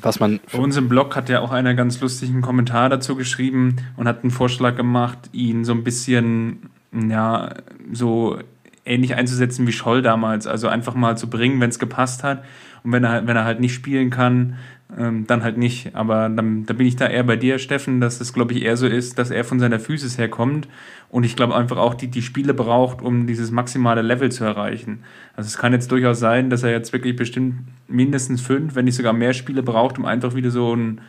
Was 0.00 0.18
man 0.18 0.40
Bei 0.50 0.58
uns 0.58 0.76
im 0.76 0.88
Blog 0.88 1.14
hat 1.14 1.28
ja 1.28 1.40
auch 1.40 1.50
einer 1.50 1.74
ganz 1.74 2.00
lustigen 2.00 2.40
Kommentar 2.40 2.88
dazu 2.88 3.16
geschrieben 3.16 3.76
und 3.96 4.08
hat 4.08 4.22
einen 4.22 4.30
Vorschlag 4.30 4.76
gemacht, 4.76 5.18
ihn 5.32 5.64
so 5.64 5.72
ein 5.72 5.84
bisschen, 5.84 6.70
ja, 6.92 7.50
so 7.92 8.38
ähnlich 8.86 9.14
einzusetzen 9.14 9.66
wie 9.66 9.72
Scholl 9.72 10.02
damals. 10.02 10.46
Also 10.46 10.68
einfach 10.68 10.94
mal 10.94 11.16
zu 11.16 11.28
bringen, 11.28 11.60
wenn 11.60 11.70
es 11.70 11.78
gepasst 11.78 12.22
hat. 12.22 12.44
Und 12.82 12.92
wenn 12.92 13.04
er, 13.04 13.26
wenn 13.26 13.36
er 13.36 13.44
halt 13.44 13.60
nicht 13.60 13.74
spielen 13.74 14.10
kann, 14.10 14.56
ähm, 14.96 15.26
dann 15.26 15.42
halt 15.42 15.56
nicht. 15.56 15.94
Aber 15.94 16.28
dann, 16.28 16.66
da 16.66 16.74
bin 16.74 16.86
ich 16.86 16.96
da 16.96 17.06
eher 17.06 17.24
bei 17.24 17.36
dir, 17.36 17.58
Steffen, 17.58 18.00
dass 18.00 18.20
es, 18.20 18.32
glaube 18.32 18.52
ich, 18.52 18.62
eher 18.62 18.76
so 18.76 18.86
ist, 18.86 19.18
dass 19.18 19.30
er 19.30 19.44
von 19.44 19.58
seiner 19.58 19.80
Physis 19.80 20.18
her 20.18 20.28
kommt 20.28 20.68
und 21.08 21.24
ich 21.24 21.36
glaube 21.36 21.54
einfach 21.54 21.76
auch 21.76 21.94
die, 21.94 22.08
die 22.08 22.22
Spiele 22.22 22.54
braucht, 22.54 23.02
um 23.02 23.26
dieses 23.26 23.50
maximale 23.50 24.02
Level 24.02 24.30
zu 24.30 24.44
erreichen. 24.44 25.04
Also 25.36 25.48
es 25.48 25.58
kann 25.58 25.72
jetzt 25.72 25.90
durchaus 25.90 26.20
sein, 26.20 26.50
dass 26.50 26.62
er 26.62 26.70
jetzt 26.70 26.92
wirklich 26.92 27.16
bestimmt 27.16 27.54
mindestens 27.88 28.40
fünf, 28.40 28.74
wenn 28.74 28.84
nicht 28.84 28.96
sogar 28.96 29.12
mehr 29.12 29.32
Spiele 29.32 29.62
braucht, 29.62 29.98
um 29.98 30.04
einfach 30.04 30.34
wieder 30.34 30.50
so 30.50 30.74
ein, 30.74 31.00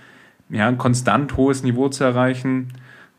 ja, 0.50 0.68
ein 0.68 0.78
konstant 0.78 1.38
hohes 1.38 1.64
Niveau 1.64 1.90
zu 1.90 2.04
erreichen, 2.04 2.70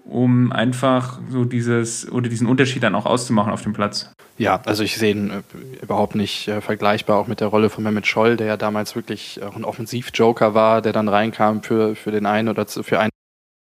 um 0.09 0.53
einfach 0.53 1.19
so 1.31 1.45
dieses 1.45 2.11
oder 2.11 2.29
diesen 2.29 2.47
Unterschied 2.47 2.83
dann 2.83 2.95
auch 2.95 3.07
auszumachen 3.07 3.53
auf 3.53 3.63
dem 3.63 3.73
Platz. 3.73 4.11
Ja, 4.39 4.61
also 4.65 4.83
ich 4.83 4.97
sehe 4.97 5.13
ihn 5.13 5.31
äh, 5.31 5.43
überhaupt 5.83 6.15
nicht 6.15 6.47
äh, 6.49 6.61
vergleichbar 6.61 7.19
auch 7.19 7.27
mit 7.27 7.41
der 7.41 7.49
Rolle 7.49 7.71
von 7.71 7.83
Mehmet 7.83 8.07
Scholl, 8.07 8.37
der 8.37 8.47
ja 8.47 8.57
damals 8.57 8.95
wirklich 8.95 9.43
auch 9.43 9.57
ein 9.57 9.65
Offensiv-Joker 9.65 10.55
war, 10.55 10.83
der 10.83 10.93
dann 10.93 11.09
reinkam 11.09 11.63
für, 11.63 11.97
für 11.97 12.13
den 12.13 12.27
einen 12.27 12.49
oder 12.49 12.67
für 12.67 13.01
einen 13.01 13.11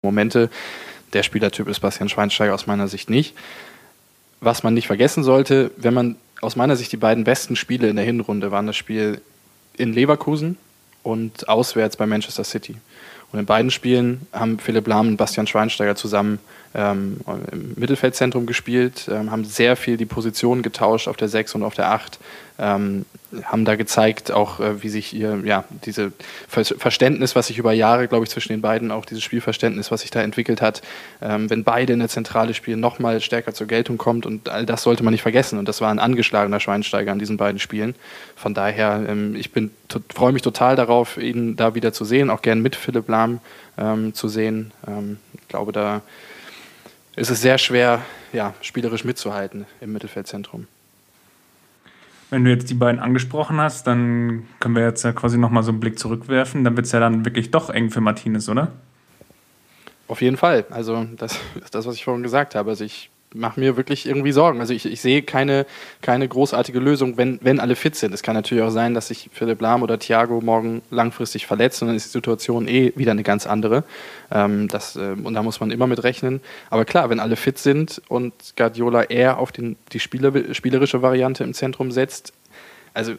Momente. 0.03 0.49
Der 1.13 1.23
Spielertyp 1.23 1.67
ist 1.67 1.81
Bastian 1.81 2.09
Schweinsteiger 2.09 2.53
aus 2.53 2.67
meiner 2.67 2.87
Sicht 2.87 3.09
nicht. 3.09 3.35
Was 4.39 4.63
man 4.63 4.73
nicht 4.73 4.87
vergessen 4.87 5.23
sollte, 5.23 5.71
wenn 5.77 5.93
man 5.93 6.15
aus 6.41 6.55
meiner 6.55 6.75
Sicht 6.75 6.91
die 6.91 6.97
beiden 6.97 7.23
besten 7.23 7.55
Spiele 7.55 7.89
in 7.89 7.97
der 7.97 8.05
Hinrunde 8.05 8.51
waren 8.51 8.65
das 8.65 8.77
Spiel 8.77 9.21
in 9.77 9.93
Leverkusen 9.93 10.57
und 11.03 11.47
auswärts 11.47 11.97
bei 11.97 12.07
Manchester 12.07 12.43
City. 12.43 12.77
Und 13.31 13.39
in 13.39 13.45
beiden 13.45 13.71
Spielen 13.71 14.27
haben 14.33 14.59
Philipp 14.59 14.87
Lahm 14.87 15.09
und 15.09 15.17
Bastian 15.17 15.47
Schweinsteiger 15.47 15.95
zusammen 15.95 16.39
ähm, 16.73 17.17
im 17.51 17.73
Mittelfeldzentrum 17.75 18.45
gespielt, 18.45 19.09
ähm, 19.11 19.31
haben 19.31 19.43
sehr 19.43 19.75
viel 19.75 19.97
die 19.97 20.05
Positionen 20.05 20.61
getauscht 20.61 21.07
auf 21.07 21.17
der 21.17 21.27
6 21.27 21.55
und 21.55 21.63
auf 21.63 21.73
der 21.73 21.91
8, 21.91 22.19
ähm, 22.59 23.05
haben 23.43 23.65
da 23.65 23.75
gezeigt, 23.75 24.31
auch 24.31 24.59
äh, 24.59 24.83
wie 24.83 24.89
sich 24.89 25.13
ihr, 25.13 25.41
ja, 25.43 25.63
diese 25.85 26.11
Ver 26.47 26.63
Verständnis, 26.63 27.35
was 27.35 27.47
sich 27.47 27.57
über 27.57 27.73
Jahre, 27.73 28.07
glaube 28.07 28.23
ich, 28.23 28.29
zwischen 28.29 28.53
den 28.53 28.61
beiden, 28.61 28.91
auch 28.91 29.05
dieses 29.05 29.23
Spielverständnis, 29.23 29.89
was 29.89 30.01
sich 30.01 30.11
da 30.11 30.21
entwickelt 30.21 30.61
hat, 30.61 30.81
ähm, 31.21 31.49
wenn 31.49 31.63
beide 31.63 31.93
in 31.93 31.99
der 31.99 32.09
Zentrale 32.09 32.53
spielen, 32.53 32.79
nochmal 32.79 33.19
stärker 33.19 33.53
zur 33.53 33.67
Geltung 33.67 33.97
kommt 33.97 34.25
und 34.25 34.47
all 34.49 34.65
das 34.65 34.83
sollte 34.83 35.03
man 35.03 35.11
nicht 35.11 35.23
vergessen. 35.23 35.59
Und 35.59 35.67
das 35.67 35.81
war 35.81 35.89
ein 35.89 35.99
angeschlagener 35.99 36.59
Schweinsteiger 36.59 37.11
an 37.11 37.19
diesen 37.19 37.37
beiden 37.37 37.59
Spielen. 37.59 37.95
Von 38.35 38.53
daher, 38.53 39.03
ähm, 39.07 39.35
ich 39.35 39.51
bin 39.51 39.71
freue 40.13 40.31
mich 40.31 40.41
total 40.41 40.75
darauf, 40.75 41.17
ihn 41.17 41.55
da 41.55 41.75
wieder 41.75 41.91
zu 41.93 42.05
sehen, 42.05 42.29
auch 42.29 42.41
gern 42.41 42.61
mit 42.61 42.75
Philipp 42.75 43.09
Lahm 43.09 43.39
ähm, 43.77 44.13
zu 44.13 44.29
sehen. 44.29 44.71
Ich 45.33 45.47
glaube, 45.49 45.73
da 45.73 46.01
ist 47.15 47.29
es 47.29 47.41
sehr 47.41 47.57
schwer, 47.57 48.01
ja, 48.33 48.53
spielerisch 48.61 49.03
mitzuhalten 49.03 49.65
im 49.81 49.93
Mittelfeldzentrum. 49.93 50.67
Wenn 52.29 52.45
du 52.45 52.51
jetzt 52.51 52.69
die 52.69 52.75
beiden 52.75 53.01
angesprochen 53.01 53.59
hast, 53.59 53.87
dann 53.87 54.47
können 54.59 54.75
wir 54.75 54.83
jetzt 54.83 55.03
ja 55.03 55.11
quasi 55.11 55.37
nochmal 55.37 55.63
so 55.63 55.71
einen 55.71 55.81
Blick 55.81 55.99
zurückwerfen. 55.99 56.63
Dann 56.63 56.77
wird 56.77 56.85
es 56.85 56.93
ja 56.93 57.01
dann 57.01 57.25
wirklich 57.25 57.51
doch 57.51 57.69
eng 57.69 57.89
für 57.89 57.99
Martinez, 57.99 58.47
oder? 58.47 58.71
Auf 60.07 60.21
jeden 60.21 60.37
Fall. 60.37 60.65
Also 60.69 61.05
das 61.17 61.33
ist 61.61 61.75
das, 61.75 61.85
was 61.85 61.95
ich 61.95 62.05
vorhin 62.05 62.23
gesagt 62.23 62.55
habe. 62.55 62.69
Also 62.69 62.85
ich 62.85 63.09
mache 63.33 63.59
mir 63.59 63.77
wirklich 63.77 64.05
irgendwie 64.05 64.31
Sorgen. 64.31 64.59
Also 64.59 64.73
ich, 64.73 64.85
ich 64.85 65.01
sehe 65.01 65.21
keine, 65.21 65.65
keine 66.01 66.27
großartige 66.27 66.79
Lösung, 66.79 67.17
wenn, 67.17 67.39
wenn 67.41 67.59
alle 67.59 67.75
fit 67.75 67.95
sind. 67.95 68.13
Es 68.13 68.23
kann 68.23 68.35
natürlich 68.35 68.63
auch 68.63 68.71
sein, 68.71 68.93
dass 68.93 69.07
sich 69.07 69.29
Philipp 69.33 69.61
Lahm 69.61 69.83
oder 69.83 69.97
Thiago 69.99 70.41
morgen 70.41 70.81
langfristig 70.89 71.47
verletzt 71.47 71.81
und 71.81 71.87
dann 71.87 71.95
ist 71.95 72.07
die 72.07 72.11
Situation 72.17 72.67
eh 72.67 72.93
wieder 72.95 73.11
eine 73.11 73.23
ganz 73.23 73.47
andere. 73.47 73.83
Ähm, 74.31 74.67
das, 74.67 74.95
äh, 74.95 75.15
und 75.23 75.33
da 75.33 75.43
muss 75.43 75.59
man 75.59 75.71
immer 75.71 75.87
mit 75.87 76.03
rechnen. 76.03 76.41
Aber 76.69 76.85
klar, 76.85 77.09
wenn 77.09 77.19
alle 77.19 77.35
fit 77.35 77.57
sind 77.57 78.01
und 78.07 78.33
Guardiola 78.57 79.03
eher 79.03 79.37
auf 79.37 79.51
den, 79.51 79.77
die 79.91 79.99
Spieler, 79.99 80.31
spielerische 80.53 81.01
Variante 81.01 81.43
im 81.43 81.53
Zentrum 81.53 81.91
setzt, 81.91 82.33
also 82.93 83.13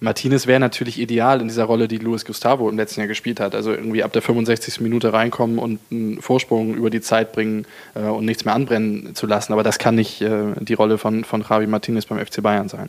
Martinez 0.00 0.46
wäre 0.46 0.60
natürlich 0.60 1.00
ideal 1.00 1.40
in 1.40 1.48
dieser 1.48 1.64
Rolle, 1.64 1.88
die 1.88 1.98
Luis 1.98 2.24
Gustavo 2.24 2.68
im 2.68 2.76
letzten 2.76 3.00
Jahr 3.00 3.08
gespielt 3.08 3.40
hat. 3.40 3.54
Also 3.54 3.72
irgendwie 3.72 4.04
ab 4.04 4.12
der 4.12 4.22
65. 4.22 4.80
Minute 4.80 5.12
reinkommen 5.12 5.58
und 5.58 5.80
einen 5.90 6.22
Vorsprung 6.22 6.74
über 6.74 6.90
die 6.90 7.00
Zeit 7.00 7.32
bringen 7.32 7.66
äh, 7.94 8.02
und 8.02 8.24
nichts 8.24 8.44
mehr 8.44 8.54
anbrennen 8.54 9.14
zu 9.14 9.26
lassen. 9.26 9.52
Aber 9.52 9.64
das 9.64 9.78
kann 9.78 9.96
nicht 9.96 10.20
äh, 10.22 10.52
die 10.60 10.74
Rolle 10.74 10.98
von, 10.98 11.24
von 11.24 11.44
Javi 11.48 11.66
Martinez 11.66 12.06
beim 12.06 12.24
FC 12.24 12.42
Bayern 12.42 12.68
sein. 12.68 12.88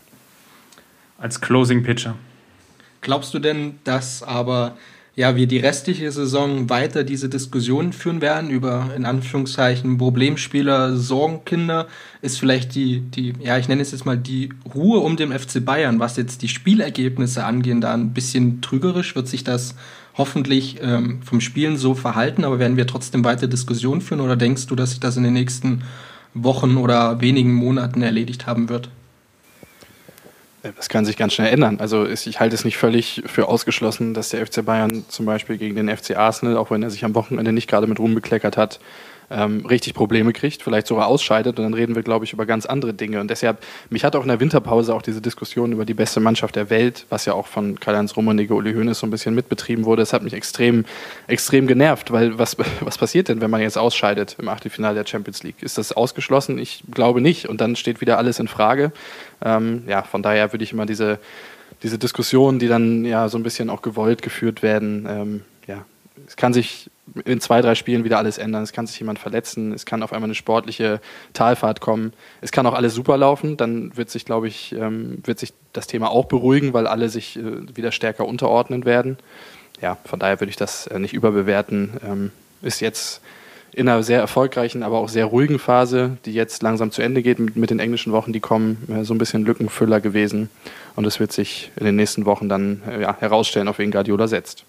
Als 1.17 1.41
Closing 1.41 1.83
Pitcher. 1.83 2.15
Glaubst 3.01 3.33
du 3.33 3.39
denn, 3.39 3.79
dass 3.83 4.21
aber 4.21 4.77
ja, 5.19 5.35
wir 5.35 5.47
die 5.47 5.57
restliche 5.57 6.09
Saison 6.13 6.69
weiter 6.69 7.03
diese 7.03 7.27
Diskussionen 7.27 7.91
führen 7.91 8.21
werden 8.21 8.49
über 8.49 8.91
in 8.95 9.03
Anführungszeichen 9.03 9.97
Problemspieler, 9.97 10.95
Sorgenkinder, 10.95 11.87
ist 12.21 12.39
vielleicht 12.39 12.73
die, 12.73 13.01
die, 13.01 13.33
ja, 13.41 13.57
ich 13.57 13.67
nenne 13.67 13.81
es 13.81 13.91
jetzt 13.91 14.05
mal 14.05 14.17
die 14.17 14.53
Ruhe 14.73 14.99
um 14.99 15.17
den 15.17 15.37
FC 15.37 15.65
Bayern, 15.65 15.99
was 15.99 16.15
jetzt 16.15 16.41
die 16.41 16.47
Spielergebnisse 16.47 17.43
angehen, 17.43 17.81
da 17.81 17.93
ein 17.93 18.13
bisschen 18.13 18.61
trügerisch, 18.61 19.13
wird 19.13 19.27
sich 19.27 19.43
das 19.43 19.75
hoffentlich 20.17 20.77
ähm, 20.81 21.21
vom 21.21 21.41
Spielen 21.41 21.75
so 21.75 21.95
verhalten, 21.95 22.45
aber 22.45 22.57
werden 22.57 22.77
wir 22.77 22.87
trotzdem 22.87 23.25
weiter 23.25 23.47
Diskussionen 23.47 23.99
führen 23.99 24.21
oder 24.21 24.37
denkst 24.37 24.67
du, 24.67 24.75
dass 24.77 24.91
sich 24.91 25.01
das 25.01 25.17
in 25.17 25.23
den 25.23 25.33
nächsten 25.33 25.81
Wochen 26.33 26.77
oder 26.77 27.19
wenigen 27.19 27.53
Monaten 27.53 28.01
erledigt 28.03 28.47
haben 28.47 28.69
wird? 28.69 28.89
Das 30.61 30.89
kann 30.89 31.05
sich 31.05 31.15
ganz 31.15 31.33
schnell 31.33 31.53
ändern. 31.53 31.79
Also 31.79 32.05
ich 32.05 32.39
halte 32.39 32.53
es 32.53 32.65
nicht 32.65 32.77
völlig 32.77 33.23
für 33.25 33.47
ausgeschlossen, 33.47 34.13
dass 34.13 34.29
der 34.29 34.45
FC 34.45 34.65
Bayern 34.65 35.05
zum 35.07 35.25
Beispiel 35.25 35.57
gegen 35.57 35.75
den 35.75 35.95
FC 35.95 36.17
Arsenal, 36.17 36.57
auch 36.57 36.69
wenn 36.69 36.83
er 36.83 36.89
sich 36.89 37.05
am 37.05 37.15
Wochenende 37.15 37.53
nicht 37.53 37.69
gerade 37.69 37.87
mit 37.87 37.99
Ruhm 37.99 38.13
bekleckert 38.13 38.57
hat, 38.57 38.79
ähm, 39.31 39.65
richtig 39.65 39.93
Probleme 39.93 40.33
kriegt, 40.33 40.63
vielleicht 40.63 40.87
sogar 40.87 41.07
ausscheidet 41.07 41.57
und 41.57 41.63
dann 41.63 41.73
reden 41.73 41.95
wir, 41.95 42.03
glaube 42.03 42.25
ich, 42.25 42.33
über 42.33 42.45
ganz 42.45 42.65
andere 42.65 42.93
Dinge. 42.93 43.19
Und 43.19 43.29
deshalb, 43.29 43.63
mich 43.89 44.03
hat 44.03 44.15
auch 44.15 44.23
in 44.23 44.27
der 44.27 44.39
Winterpause 44.39 44.93
auch 44.93 45.01
diese 45.01 45.21
Diskussion 45.21 45.71
über 45.71 45.85
die 45.85 45.93
beste 45.93 46.19
Mannschaft 46.19 46.55
der 46.55 46.69
Welt, 46.69 47.05
was 47.09 47.25
ja 47.25 47.33
auch 47.33 47.47
von 47.47 47.79
Karl-Heinz 47.79 48.15
Rummenigge, 48.15 48.53
Uli 48.53 48.73
Hoeneß 48.73 48.99
so 48.99 49.07
ein 49.07 49.11
bisschen 49.11 49.35
mitbetrieben 49.35 49.85
wurde, 49.85 50.01
das 50.01 50.13
hat 50.13 50.23
mich 50.23 50.33
extrem, 50.33 50.85
extrem 51.27 51.67
genervt, 51.67 52.11
weil 52.11 52.37
was, 52.37 52.57
was 52.81 52.97
passiert 52.97 53.27
denn, 53.27 53.41
wenn 53.41 53.51
man 53.51 53.61
jetzt 53.61 53.77
ausscheidet 53.77 54.35
im 54.39 54.49
Achtelfinale 54.49 54.95
der 54.95 55.05
Champions 55.05 55.43
League? 55.43 55.61
Ist 55.61 55.77
das 55.77 55.91
ausgeschlossen? 55.91 56.57
Ich 56.57 56.83
glaube 56.91 57.21
nicht. 57.21 57.47
Und 57.47 57.61
dann 57.61 57.75
steht 57.75 58.01
wieder 58.01 58.17
alles 58.17 58.39
in 58.39 58.47
Frage. 58.47 58.91
Ähm, 59.43 59.83
ja, 59.87 60.03
von 60.03 60.23
daher 60.23 60.51
würde 60.53 60.63
ich 60.63 60.73
immer 60.73 60.85
diese, 60.85 61.19
diese 61.83 61.97
Diskussionen, 61.97 62.59
die 62.59 62.67
dann 62.67 63.05
ja 63.05 63.29
so 63.29 63.37
ein 63.37 63.43
bisschen 63.43 63.69
auch 63.69 63.81
gewollt 63.81 64.21
geführt 64.21 64.63
werden, 64.63 65.05
ähm, 65.09 65.41
ja, 65.67 65.85
es 66.27 66.35
kann 66.35 66.53
sich 66.53 66.89
in 67.25 67.41
zwei, 67.41 67.61
drei 67.61 67.75
Spielen 67.75 68.03
wieder 68.03 68.17
alles 68.17 68.37
ändern. 68.37 68.63
Es 68.63 68.71
kann 68.71 68.87
sich 68.87 68.99
jemand 68.99 69.19
verletzen, 69.19 69.73
es 69.73 69.85
kann 69.85 70.03
auf 70.03 70.13
einmal 70.13 70.27
eine 70.27 70.35
sportliche 70.35 71.01
Talfahrt 71.33 71.81
kommen. 71.81 72.13
Es 72.41 72.51
kann 72.51 72.65
auch 72.65 72.73
alles 72.73 72.93
super 72.93 73.17
laufen, 73.17 73.57
dann 73.57 73.95
wird 73.97 74.09
sich, 74.09 74.25
glaube 74.25 74.47
ich, 74.47 74.73
ähm, 74.73 75.19
wird 75.23 75.39
sich 75.39 75.53
das 75.73 75.87
Thema 75.87 76.11
auch 76.11 76.25
beruhigen, 76.25 76.73
weil 76.73 76.87
alle 76.87 77.09
sich 77.09 77.37
äh, 77.37 77.75
wieder 77.75 77.91
stärker 77.91 78.25
unterordnen 78.25 78.85
werden. 78.85 79.17
Ja, 79.81 79.97
von 80.05 80.19
daher 80.19 80.39
würde 80.39 80.49
ich 80.49 80.57
das 80.57 80.87
äh, 80.87 80.99
nicht 80.99 81.13
überbewerten. 81.13 81.91
Ähm, 82.05 82.31
ist 82.61 82.81
jetzt 82.81 83.21
in 83.71 83.87
einer 83.87 84.03
sehr 84.03 84.19
erfolgreichen, 84.19 84.83
aber 84.83 84.97
auch 84.97 85.09
sehr 85.09 85.25
ruhigen 85.25 85.59
Phase, 85.59 86.17
die 86.25 86.33
jetzt 86.33 86.63
langsam 86.63 86.91
zu 86.91 87.01
Ende 87.01 87.21
geht 87.21 87.39
mit, 87.55 87.69
den 87.69 87.79
englischen 87.79 88.11
Wochen, 88.11 88.33
die 88.33 88.39
kommen, 88.39 88.87
äh, 88.89 89.03
so 89.03 89.13
ein 89.13 89.17
bisschen 89.17 89.45
Lückenfüller 89.45 90.01
gewesen. 90.01 90.49
Und 90.95 91.05
es 91.05 91.19
wird 91.19 91.31
sich 91.31 91.71
in 91.77 91.85
den 91.85 91.95
nächsten 91.95 92.25
Wochen 92.25 92.49
dann 92.49 92.81
ja, 92.99 93.15
herausstellen, 93.19 93.67
auf 93.67 93.79
wen 93.79 93.91
Guardiola 93.91 94.27
setzt. 94.27 94.65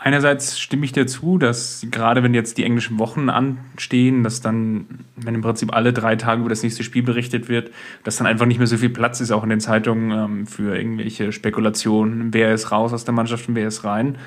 Einerseits 0.00 0.60
stimme 0.60 0.84
ich 0.84 0.92
dir 0.92 1.08
zu, 1.08 1.38
dass 1.38 1.84
gerade 1.90 2.22
wenn 2.22 2.32
jetzt 2.32 2.56
die 2.56 2.62
englischen 2.62 3.00
Wochen 3.00 3.28
anstehen, 3.28 4.22
dass 4.22 4.40
dann, 4.40 4.86
wenn 5.16 5.34
im 5.34 5.40
Prinzip 5.40 5.74
alle 5.74 5.92
drei 5.92 6.14
Tage 6.14 6.40
über 6.40 6.48
das 6.48 6.62
nächste 6.62 6.84
Spiel 6.84 7.02
berichtet 7.02 7.48
wird, 7.48 7.72
dass 8.04 8.16
dann 8.16 8.28
einfach 8.28 8.46
nicht 8.46 8.58
mehr 8.58 8.68
so 8.68 8.76
viel 8.76 8.90
Platz 8.90 9.20
ist, 9.20 9.32
auch 9.32 9.42
in 9.42 9.50
den 9.50 9.58
Zeitungen 9.58 10.12
ähm, 10.12 10.46
für 10.46 10.76
irgendwelche 10.76 11.32
Spekulationen, 11.32 12.32
wer 12.32 12.54
ist 12.54 12.70
raus 12.70 12.92
aus 12.92 13.04
der 13.04 13.12
Mannschaft 13.12 13.48
und 13.48 13.56
wer 13.56 13.66
ist 13.66 13.82
rein. 13.82 14.18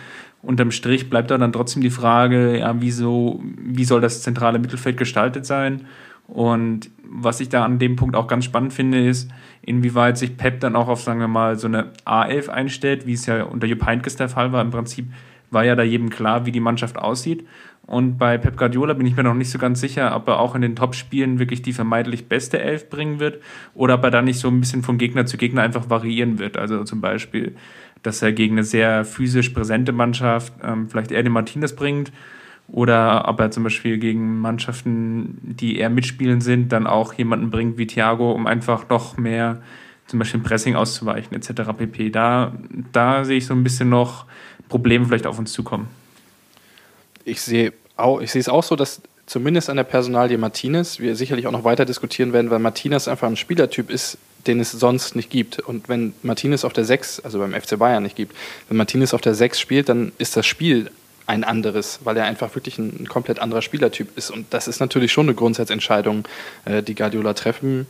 Unterm 0.41 0.71
Strich 0.71 1.09
bleibt 1.09 1.31
da 1.31 1.37
dann 1.37 1.53
trotzdem 1.53 1.81
die 1.81 1.89
Frage, 1.89 2.59
ja, 2.59 2.75
wieso, 2.81 3.41
wie 3.57 3.85
soll 3.85 4.01
das 4.01 4.23
zentrale 4.23 4.59
Mittelfeld 4.59 4.97
gestaltet 4.97 5.45
sein? 5.45 5.85
Und 6.27 6.89
was 7.03 7.39
ich 7.39 7.47
da 7.47 7.63
an 7.63 7.79
dem 7.79 7.95
Punkt 7.95 8.17
auch 8.17 8.27
ganz 8.27 8.43
spannend 8.43 8.73
finde, 8.73 9.07
ist, 9.07 9.31
inwieweit 9.61 10.17
sich 10.17 10.35
Pep 10.35 10.59
dann 10.59 10.75
auch 10.75 10.89
auf, 10.89 11.01
sagen 11.01 11.21
wir 11.21 11.27
mal, 11.29 11.57
so 11.57 11.67
eine 11.67 11.91
A11 12.05 12.49
einstellt, 12.49 13.05
wie 13.05 13.13
es 13.13 13.25
ja 13.25 13.43
unter 13.43 13.67
Jupp 13.67 13.85
Heynckes 13.85 14.17
der 14.17 14.27
Fall 14.27 14.51
war. 14.51 14.61
Im 14.61 14.71
Prinzip 14.71 15.07
war 15.51 15.63
ja 15.63 15.75
da 15.75 15.83
jedem 15.83 16.09
klar, 16.09 16.45
wie 16.45 16.51
die 16.51 16.59
Mannschaft 16.59 16.97
aussieht. 16.97 17.45
Und 17.85 18.17
bei 18.17 18.37
Pep 18.37 18.57
Guardiola 18.57 18.93
bin 18.93 19.05
ich 19.05 19.15
mir 19.15 19.23
noch 19.23 19.33
nicht 19.33 19.49
so 19.49 19.59
ganz 19.59 19.81
sicher, 19.81 20.15
ob 20.15 20.27
er 20.27 20.39
auch 20.39 20.55
in 20.55 20.61
den 20.61 20.75
Top-Spielen 20.75 21.39
wirklich 21.39 21.61
die 21.61 21.73
vermeintlich 21.73 22.29
beste 22.29 22.59
Elf 22.59 22.89
bringen 22.89 23.19
wird 23.19 23.41
oder 23.73 23.95
ob 23.95 24.03
er 24.03 24.11
da 24.11 24.21
nicht 24.21 24.39
so 24.39 24.47
ein 24.47 24.61
bisschen 24.61 24.81
von 24.81 24.97
Gegner 24.97 25.25
zu 25.25 25.37
Gegner 25.37 25.61
einfach 25.61 25.89
variieren 25.89 26.39
wird. 26.39 26.57
Also 26.57 26.83
zum 26.85 27.01
Beispiel, 27.01 27.55
dass 28.01 28.21
er 28.21 28.31
gegen 28.31 28.55
eine 28.55 28.63
sehr 28.63 29.03
physisch 29.03 29.49
präsente 29.49 29.91
Mannschaft 29.91 30.53
ähm, 30.63 30.89
vielleicht 30.89 31.11
eher 31.11 31.23
den 31.23 31.33
Martinez 31.33 31.75
bringt 31.75 32.11
oder 32.67 33.27
ob 33.27 33.39
er 33.41 33.51
zum 33.51 33.63
Beispiel 33.63 33.97
gegen 33.97 34.39
Mannschaften, 34.39 35.37
die 35.41 35.77
eher 35.77 35.89
mitspielen 35.89 36.39
sind, 36.39 36.71
dann 36.71 36.87
auch 36.87 37.13
jemanden 37.13 37.49
bringt 37.49 37.77
wie 37.77 37.87
Thiago, 37.87 38.31
um 38.31 38.47
einfach 38.47 38.87
noch 38.87 39.17
mehr 39.17 39.61
zum 40.07 40.19
Beispiel 40.19 40.39
Pressing 40.39 40.75
auszuweichen 40.75 41.35
etc. 41.35 41.71
pp. 41.77 42.09
Da, 42.09 42.53
da 42.91 43.25
sehe 43.25 43.37
ich 43.37 43.45
so 43.45 43.53
ein 43.53 43.63
bisschen 43.63 43.89
noch 43.89 44.25
Probleme 44.71 45.05
vielleicht 45.05 45.27
auf 45.27 45.37
uns 45.37 45.51
zukommen. 45.51 45.87
Ich 47.25 47.41
sehe 47.41 47.73
ich 48.21 48.31
sehe 48.31 48.39
es 48.39 48.49
auch 48.49 48.63
so, 48.63 48.75
dass 48.75 49.01
zumindest 49.27 49.69
an 49.69 49.77
der 49.77 49.83
Personalie 49.83 50.37
Martinez 50.37 50.99
wir 50.99 51.15
sicherlich 51.15 51.45
auch 51.45 51.51
noch 51.51 51.63
weiter 51.63 51.85
diskutieren 51.85 52.33
werden, 52.33 52.49
weil 52.49 52.57
Martinez 52.57 53.07
einfach 53.07 53.27
ein 53.27 53.37
Spielertyp 53.37 53.91
ist, 53.91 54.17
den 54.47 54.59
es 54.59 54.71
sonst 54.71 55.15
nicht 55.15 55.29
gibt. 55.29 55.59
Und 55.59 55.87
wenn 55.87 56.13
Martinez 56.23 56.63
auf 56.63 56.73
der 56.73 56.85
6, 56.85 57.19
also 57.19 57.37
beim 57.37 57.53
FC 57.53 57.77
Bayern 57.77 58.01
nicht 58.01 58.15
gibt, 58.15 58.35
wenn 58.69 58.77
Martinez 58.77 59.13
auf 59.13 59.21
der 59.21 59.35
6 59.35 59.59
spielt, 59.59 59.89
dann 59.89 60.13
ist 60.17 60.35
das 60.35 60.47
Spiel 60.47 60.89
ein 61.27 61.43
anderes, 61.43 61.99
weil 62.03 62.17
er 62.17 62.25
einfach 62.25 62.55
wirklich 62.55 62.79
ein, 62.79 63.01
ein 63.01 63.07
komplett 63.07 63.39
anderer 63.39 63.61
Spielertyp 63.61 64.17
ist. 64.17 64.31
Und 64.31 64.47
das 64.49 64.67
ist 64.67 64.79
natürlich 64.79 65.11
schon 65.11 65.27
eine 65.27 65.35
Grundsatzentscheidung, 65.35 66.27
äh, 66.65 66.81
die 66.81 66.95
Guardiola 66.95 67.33
treffen 67.33 67.85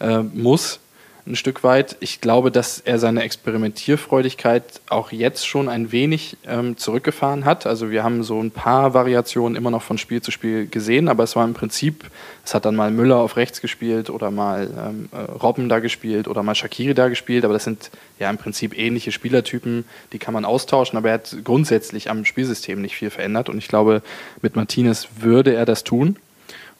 äh, 0.00 0.18
muss 0.18 0.80
ein 1.26 1.36
Stück 1.36 1.62
weit. 1.62 1.96
Ich 2.00 2.20
glaube, 2.20 2.50
dass 2.50 2.80
er 2.80 2.98
seine 2.98 3.22
Experimentierfreudigkeit 3.22 4.64
auch 4.88 5.12
jetzt 5.12 5.46
schon 5.46 5.68
ein 5.68 5.92
wenig 5.92 6.36
ähm, 6.46 6.76
zurückgefahren 6.76 7.44
hat. 7.44 7.66
Also 7.66 7.90
wir 7.90 8.02
haben 8.02 8.24
so 8.24 8.40
ein 8.42 8.50
paar 8.50 8.92
Variationen 8.92 9.56
immer 9.56 9.70
noch 9.70 9.82
von 9.82 9.98
Spiel 9.98 10.20
zu 10.20 10.32
Spiel 10.32 10.66
gesehen, 10.66 11.08
aber 11.08 11.22
es 11.22 11.36
war 11.36 11.44
im 11.44 11.54
Prinzip, 11.54 12.10
es 12.44 12.54
hat 12.54 12.64
dann 12.64 12.74
mal 12.74 12.90
Müller 12.90 13.18
auf 13.18 13.36
rechts 13.36 13.60
gespielt 13.60 14.10
oder 14.10 14.30
mal 14.32 14.68
ähm, 14.76 15.08
äh, 15.12 15.30
Robben 15.30 15.68
da 15.68 15.78
gespielt 15.78 16.26
oder 16.26 16.42
mal 16.42 16.56
Shakiri 16.56 16.94
da 16.94 17.08
gespielt, 17.08 17.44
aber 17.44 17.54
das 17.54 17.64
sind 17.64 17.90
ja 18.18 18.28
im 18.28 18.38
Prinzip 18.38 18.76
ähnliche 18.76 19.12
Spielertypen, 19.12 19.84
die 20.12 20.18
kann 20.18 20.34
man 20.34 20.44
austauschen, 20.44 20.96
aber 20.96 21.08
er 21.08 21.14
hat 21.14 21.36
grundsätzlich 21.44 22.10
am 22.10 22.24
Spielsystem 22.24 22.82
nicht 22.82 22.96
viel 22.96 23.10
verändert 23.10 23.48
und 23.48 23.58
ich 23.58 23.68
glaube, 23.68 24.02
mit 24.40 24.56
Martinez 24.56 25.08
würde 25.20 25.54
er 25.54 25.66
das 25.66 25.84
tun 25.84 26.16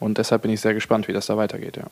und 0.01 0.19
deshalb 0.19 0.43
bin 0.43 0.51
ich 0.51 0.61
sehr 0.61 0.75
gespannt, 0.75 1.07
wie 1.07 1.13
das 1.13 1.27
da 1.27 1.37
weitergeht, 1.37 1.77
ja. 1.77 1.85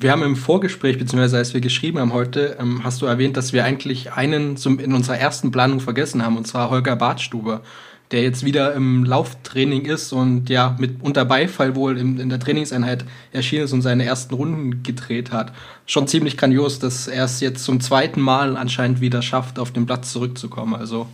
Wir 0.00 0.12
haben 0.12 0.22
im 0.22 0.36
Vorgespräch, 0.36 0.98
beziehungsweise 0.98 1.38
als 1.38 1.54
wir 1.54 1.60
geschrieben 1.60 1.98
haben 1.98 2.12
heute, 2.12 2.56
ähm, 2.60 2.84
hast 2.84 3.02
du 3.02 3.06
erwähnt, 3.06 3.36
dass 3.36 3.52
wir 3.52 3.64
eigentlich 3.64 4.12
einen 4.12 4.56
zum, 4.56 4.78
in 4.78 4.92
unserer 4.94 5.18
ersten 5.18 5.50
Planung 5.50 5.80
vergessen 5.80 6.24
haben, 6.24 6.36
und 6.36 6.46
zwar 6.46 6.70
Holger 6.70 6.94
Bartstuber, 6.94 7.62
der 8.10 8.22
jetzt 8.22 8.44
wieder 8.44 8.74
im 8.74 9.04
Lauftraining 9.04 9.84
ist 9.84 10.12
und 10.12 10.48
ja 10.48 10.76
mit 10.78 11.02
unter 11.02 11.24
Beifall 11.24 11.74
wohl 11.74 11.98
in, 11.98 12.18
in 12.18 12.28
der 12.28 12.38
Trainingseinheit 12.38 13.04
erschienen 13.32 13.64
ist 13.64 13.72
und 13.72 13.82
seine 13.82 14.04
ersten 14.04 14.34
Runden 14.34 14.82
gedreht 14.82 15.32
hat. 15.32 15.52
Schon 15.84 16.06
ziemlich 16.06 16.36
grandios, 16.36 16.78
dass 16.78 17.08
er 17.08 17.24
es 17.24 17.40
jetzt 17.40 17.64
zum 17.64 17.80
zweiten 17.80 18.20
Mal 18.20 18.56
anscheinend 18.56 19.00
wieder 19.00 19.20
schafft, 19.20 19.58
auf 19.58 19.72
den 19.72 19.84
Platz 19.84 20.12
zurückzukommen. 20.12 20.74
Also 20.74 21.06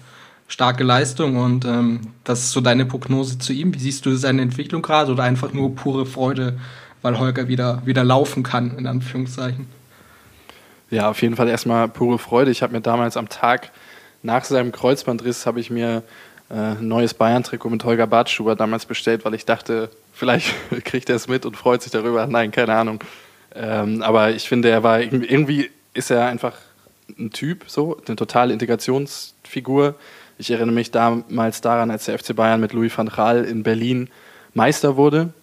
starke 0.46 0.84
Leistung 0.84 1.36
und 1.36 1.64
ähm, 1.64 2.00
das 2.22 2.40
ist 2.40 2.52
so 2.52 2.60
deine 2.60 2.84
Prognose 2.84 3.38
zu 3.38 3.52
ihm. 3.52 3.74
Wie 3.74 3.78
siehst 3.78 4.06
du 4.06 4.14
seine 4.14 4.42
Entwicklung 4.42 4.82
gerade 4.82 5.10
oder 5.10 5.22
einfach 5.22 5.52
nur 5.52 5.74
pure 5.74 6.06
Freude? 6.06 6.58
Weil 7.04 7.18
Holger 7.18 7.48
wieder, 7.48 7.82
wieder 7.84 8.02
laufen 8.02 8.42
kann, 8.42 8.78
in 8.78 8.86
Anführungszeichen. 8.86 9.66
Ja, 10.88 11.10
auf 11.10 11.20
jeden 11.20 11.36
Fall 11.36 11.48
erstmal 11.48 11.86
pure 11.86 12.18
Freude. 12.18 12.50
Ich 12.50 12.62
habe 12.62 12.72
mir 12.72 12.80
damals 12.80 13.18
am 13.18 13.28
Tag 13.28 13.70
nach 14.22 14.42
seinem 14.44 14.72
Kreuzbandriss 14.72 15.44
habe 15.44 15.60
ich 15.60 15.68
mir 15.68 16.02
äh, 16.48 16.54
ein 16.54 16.88
neues 16.88 17.12
Bayern-Trikot 17.12 17.68
mit 17.68 17.84
Holger 17.84 18.06
Bartschuber 18.06 18.56
damals 18.56 18.86
bestellt, 18.86 19.26
weil 19.26 19.34
ich 19.34 19.44
dachte, 19.44 19.90
vielleicht 20.14 20.54
kriegt 20.86 21.10
er 21.10 21.16
es 21.16 21.28
mit 21.28 21.44
und 21.44 21.58
freut 21.58 21.82
sich 21.82 21.92
darüber. 21.92 22.26
Nein, 22.26 22.50
keine 22.52 22.74
Ahnung. 22.74 23.00
Ähm, 23.54 24.00
aber 24.00 24.30
ich 24.30 24.48
finde, 24.48 24.70
er 24.70 24.82
war 24.82 25.00
irgendwie 25.00 25.70
ist 25.92 26.10
er 26.10 26.24
einfach 26.24 26.54
ein 27.18 27.32
Typ, 27.32 27.64
so 27.66 28.00
eine 28.06 28.16
totale 28.16 28.54
Integrationsfigur. 28.54 29.94
Ich 30.38 30.50
erinnere 30.50 30.74
mich 30.74 30.90
damals 30.90 31.60
daran, 31.60 31.90
als 31.90 32.06
der 32.06 32.18
FC 32.18 32.34
Bayern 32.34 32.62
mit 32.62 32.72
Louis 32.72 32.96
van 32.96 33.10
Gaal 33.10 33.44
in 33.44 33.62
Berlin 33.62 34.08
Meister 34.54 34.96
wurde 34.96 35.34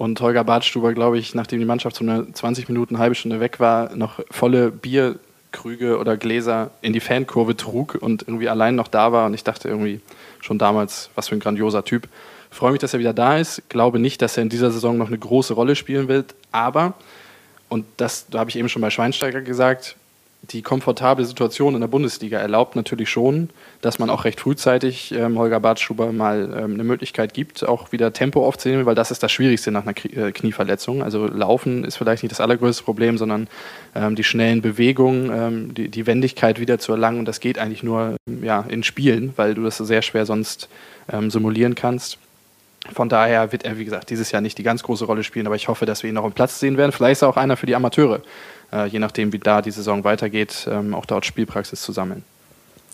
und 0.00 0.18
Holger 0.22 0.44
Badstuber, 0.44 0.94
glaube 0.94 1.18
ich, 1.18 1.34
nachdem 1.34 1.58
die 1.58 1.66
Mannschaft 1.66 1.94
so 1.94 2.02
eine 2.02 2.32
20 2.32 2.70
Minuten, 2.70 2.94
eine 2.94 3.02
halbe 3.02 3.14
Stunde 3.14 3.38
weg 3.38 3.60
war, 3.60 3.94
noch 3.94 4.18
volle 4.30 4.70
Bierkrüge 4.70 5.98
oder 5.98 6.16
Gläser 6.16 6.70
in 6.80 6.94
die 6.94 7.00
Fankurve 7.00 7.54
trug 7.54 7.98
und 8.00 8.22
irgendwie 8.22 8.48
allein 8.48 8.76
noch 8.76 8.88
da 8.88 9.12
war. 9.12 9.26
Und 9.26 9.34
ich 9.34 9.44
dachte 9.44 9.68
irgendwie 9.68 10.00
schon 10.40 10.56
damals, 10.56 11.10
was 11.16 11.28
für 11.28 11.34
ein 11.34 11.40
grandioser 11.40 11.84
Typ. 11.84 12.08
freue 12.50 12.72
mich, 12.72 12.80
dass 12.80 12.94
er 12.94 13.00
wieder 13.00 13.12
da 13.12 13.36
ist. 13.36 13.68
Glaube 13.68 13.98
nicht, 13.98 14.22
dass 14.22 14.38
er 14.38 14.42
in 14.42 14.48
dieser 14.48 14.70
Saison 14.70 14.96
noch 14.96 15.08
eine 15.08 15.18
große 15.18 15.52
Rolle 15.52 15.76
spielen 15.76 16.08
wird. 16.08 16.34
Aber, 16.50 16.94
und 17.68 17.84
das 17.98 18.26
da 18.30 18.38
habe 18.38 18.48
ich 18.48 18.56
eben 18.56 18.70
schon 18.70 18.80
bei 18.80 18.88
Schweinsteiger 18.88 19.42
gesagt, 19.42 19.96
die 20.50 20.62
komfortable 20.62 21.24
Situation 21.24 21.74
in 21.74 21.80
der 21.80 21.88
Bundesliga 21.88 22.38
erlaubt 22.38 22.74
natürlich 22.74 23.08
schon, 23.08 23.50
dass 23.80 23.98
man 23.98 24.10
auch 24.10 24.24
recht 24.24 24.40
frühzeitig 24.40 25.12
ähm, 25.12 25.38
Holger 25.38 25.60
Bartschuber 25.60 26.12
mal 26.12 26.52
ähm, 26.56 26.74
eine 26.74 26.84
Möglichkeit 26.84 27.34
gibt, 27.34 27.66
auch 27.66 27.92
wieder 27.92 28.12
Tempo 28.12 28.44
aufzunehmen, 28.46 28.84
weil 28.86 28.94
das 28.94 29.10
ist 29.10 29.22
das 29.22 29.30
Schwierigste 29.30 29.70
nach 29.70 29.86
einer 29.86 29.94
äh, 29.96 30.32
Knieverletzung. 30.32 31.02
Also 31.02 31.26
Laufen 31.26 31.84
ist 31.84 31.96
vielleicht 31.96 32.22
nicht 32.22 32.32
das 32.32 32.40
allergrößte 32.40 32.82
Problem, 32.82 33.16
sondern 33.16 33.48
ähm, 33.94 34.16
die 34.16 34.24
schnellen 34.24 34.60
Bewegungen, 34.60 35.30
ähm, 35.32 35.74
die, 35.74 35.88
die 35.88 36.06
Wendigkeit 36.06 36.58
wieder 36.58 36.78
zu 36.78 36.92
erlangen. 36.92 37.20
Und 37.20 37.26
das 37.26 37.40
geht 37.40 37.58
eigentlich 37.58 37.82
nur 37.82 38.16
ja, 38.42 38.64
in 38.68 38.82
Spielen, 38.82 39.32
weil 39.36 39.54
du 39.54 39.62
das 39.62 39.78
sehr 39.78 40.02
schwer 40.02 40.26
sonst 40.26 40.68
ähm, 41.12 41.30
simulieren 41.30 41.74
kannst. 41.74 42.18
Von 42.92 43.08
daher 43.08 43.52
wird 43.52 43.64
er, 43.64 43.78
wie 43.78 43.84
gesagt, 43.84 44.10
dieses 44.10 44.32
Jahr 44.32 44.40
nicht 44.40 44.58
die 44.58 44.62
ganz 44.62 44.82
große 44.82 45.04
Rolle 45.04 45.22
spielen, 45.22 45.46
aber 45.46 45.54
ich 45.54 45.68
hoffe, 45.68 45.86
dass 45.86 46.02
wir 46.02 46.08
ihn 46.08 46.14
noch 46.14 46.24
im 46.24 46.32
Platz 46.32 46.58
sehen 46.58 46.76
werden. 46.76 46.92
Vielleicht 46.92 47.18
ist 47.18 47.22
er 47.22 47.28
auch 47.28 47.36
einer 47.36 47.56
für 47.56 47.66
die 47.66 47.76
Amateure, 47.76 48.22
je 48.86 48.98
nachdem, 48.98 49.32
wie 49.32 49.38
da 49.38 49.62
die 49.62 49.70
Saison 49.70 50.04
weitergeht, 50.04 50.68
ähm, 50.70 50.94
auch 50.94 51.06
dort 51.06 51.26
Spielpraxis 51.26 51.82
zu 51.82 51.92
sammeln. 51.92 52.24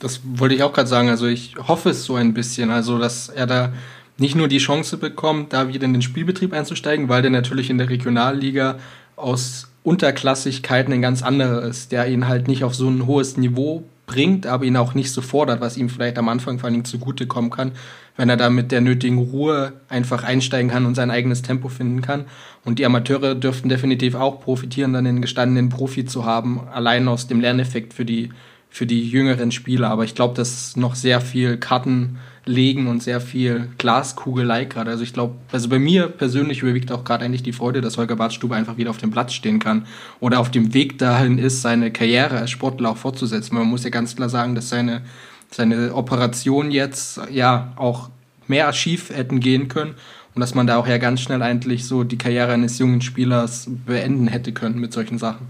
Das 0.00 0.20
wollte 0.24 0.54
ich 0.54 0.62
auch 0.62 0.72
gerade 0.72 0.88
sagen. 0.88 1.08
Also 1.08 1.26
ich 1.26 1.56
hoffe 1.56 1.90
es 1.90 2.04
so 2.04 2.16
ein 2.16 2.34
bisschen, 2.34 2.70
also 2.70 2.98
dass 2.98 3.28
er 3.28 3.46
da 3.46 3.72
nicht 4.18 4.34
nur 4.34 4.48
die 4.48 4.58
Chance 4.58 4.96
bekommt, 4.96 5.52
da 5.52 5.68
wieder 5.68 5.84
in 5.84 5.92
den 5.92 6.02
Spielbetrieb 6.02 6.52
einzusteigen, 6.52 7.08
weil 7.08 7.22
der 7.22 7.30
natürlich 7.30 7.70
in 7.70 7.78
der 7.78 7.88
Regionalliga 7.88 8.78
aus 9.16 9.68
Unterklassigkeiten 9.82 10.92
ein 10.92 11.02
ganz 11.02 11.22
anderer 11.22 11.62
ist, 11.62 11.92
der 11.92 12.08
ihn 12.08 12.26
halt 12.26 12.48
nicht 12.48 12.64
auf 12.64 12.74
so 12.74 12.88
ein 12.88 13.06
hohes 13.06 13.36
Niveau 13.36 13.84
bringt, 14.06 14.46
aber 14.46 14.64
ihn 14.64 14.76
auch 14.76 14.94
nicht 14.94 15.12
so 15.12 15.20
fordert, 15.20 15.60
was 15.60 15.76
ihm 15.76 15.88
vielleicht 15.88 16.18
am 16.18 16.28
Anfang 16.28 16.58
vor 16.58 16.68
allem 16.68 16.84
zugutekommen 16.84 17.50
kann, 17.50 17.72
wenn 18.16 18.28
er 18.28 18.36
da 18.36 18.50
mit 18.50 18.72
der 18.72 18.80
nötigen 18.80 19.18
Ruhe 19.18 19.74
einfach 19.88 20.24
einsteigen 20.24 20.70
kann 20.70 20.86
und 20.86 20.94
sein 20.94 21.10
eigenes 21.10 21.42
Tempo 21.42 21.68
finden 21.68 22.02
kann. 22.02 22.24
Und 22.64 22.78
die 22.78 22.86
Amateure 22.86 23.34
dürften 23.34 23.68
definitiv 23.68 24.14
auch 24.14 24.40
profitieren, 24.40 24.92
dann 24.92 25.06
einen 25.06 25.22
gestandenen 25.22 25.68
Profi 25.68 26.04
zu 26.04 26.24
haben, 26.24 26.60
allein 26.72 27.06
aus 27.08 27.26
dem 27.26 27.40
Lerneffekt 27.40 27.94
für 27.94 28.04
die, 28.04 28.30
für 28.70 28.86
die 28.86 29.08
jüngeren 29.08 29.52
Spieler. 29.52 29.90
Aber 29.90 30.04
ich 30.04 30.14
glaube, 30.14 30.34
dass 30.34 30.76
noch 30.76 30.94
sehr 30.94 31.20
viel 31.20 31.58
Karten 31.58 32.18
legen 32.46 32.86
und 32.86 33.02
sehr 33.02 33.20
viel 33.20 33.68
Glaskugelei 33.76 34.64
gerade. 34.64 34.92
Also 34.92 35.02
ich 35.02 35.12
glaube, 35.12 35.34
also 35.50 35.68
bei 35.68 35.80
mir 35.80 36.06
persönlich 36.06 36.62
überwiegt 36.62 36.92
auch 36.92 37.02
gerade 37.02 37.24
eigentlich 37.24 37.42
die 37.42 37.52
Freude, 37.52 37.80
dass 37.80 37.98
Holger 37.98 38.16
Bartstube 38.16 38.54
einfach 38.54 38.76
wieder 38.76 38.90
auf 38.90 38.98
dem 38.98 39.10
Platz 39.10 39.32
stehen 39.32 39.58
kann 39.58 39.86
oder 40.20 40.38
auf 40.38 40.50
dem 40.50 40.72
Weg 40.72 40.96
dahin 40.98 41.38
ist, 41.38 41.62
seine 41.62 41.90
Karriere 41.90 42.38
als 42.38 42.50
Sportler 42.50 42.90
auch 42.90 42.96
fortzusetzen. 42.96 43.56
Man 43.56 43.66
muss 43.66 43.82
ja 43.82 43.90
ganz 43.90 44.14
klar 44.14 44.28
sagen, 44.28 44.54
dass 44.54 44.68
seine, 44.68 45.02
seine 45.50 45.94
Operation 45.94 46.70
jetzt 46.70 47.20
ja 47.30 47.72
auch 47.76 48.10
mehr 48.48 48.72
schief 48.72 49.10
hätten 49.10 49.40
gehen 49.40 49.68
können 49.68 49.94
und 50.34 50.40
dass 50.40 50.54
man 50.54 50.66
da 50.66 50.76
auch 50.76 50.86
ja 50.86 50.98
ganz 50.98 51.20
schnell 51.20 51.42
eigentlich 51.42 51.86
so 51.86 52.04
die 52.04 52.18
Karriere 52.18 52.52
eines 52.52 52.78
jungen 52.78 53.00
Spielers 53.00 53.68
beenden 53.86 54.28
hätte 54.28 54.52
können 54.52 54.78
mit 54.78 54.92
solchen 54.92 55.18
Sachen. 55.18 55.48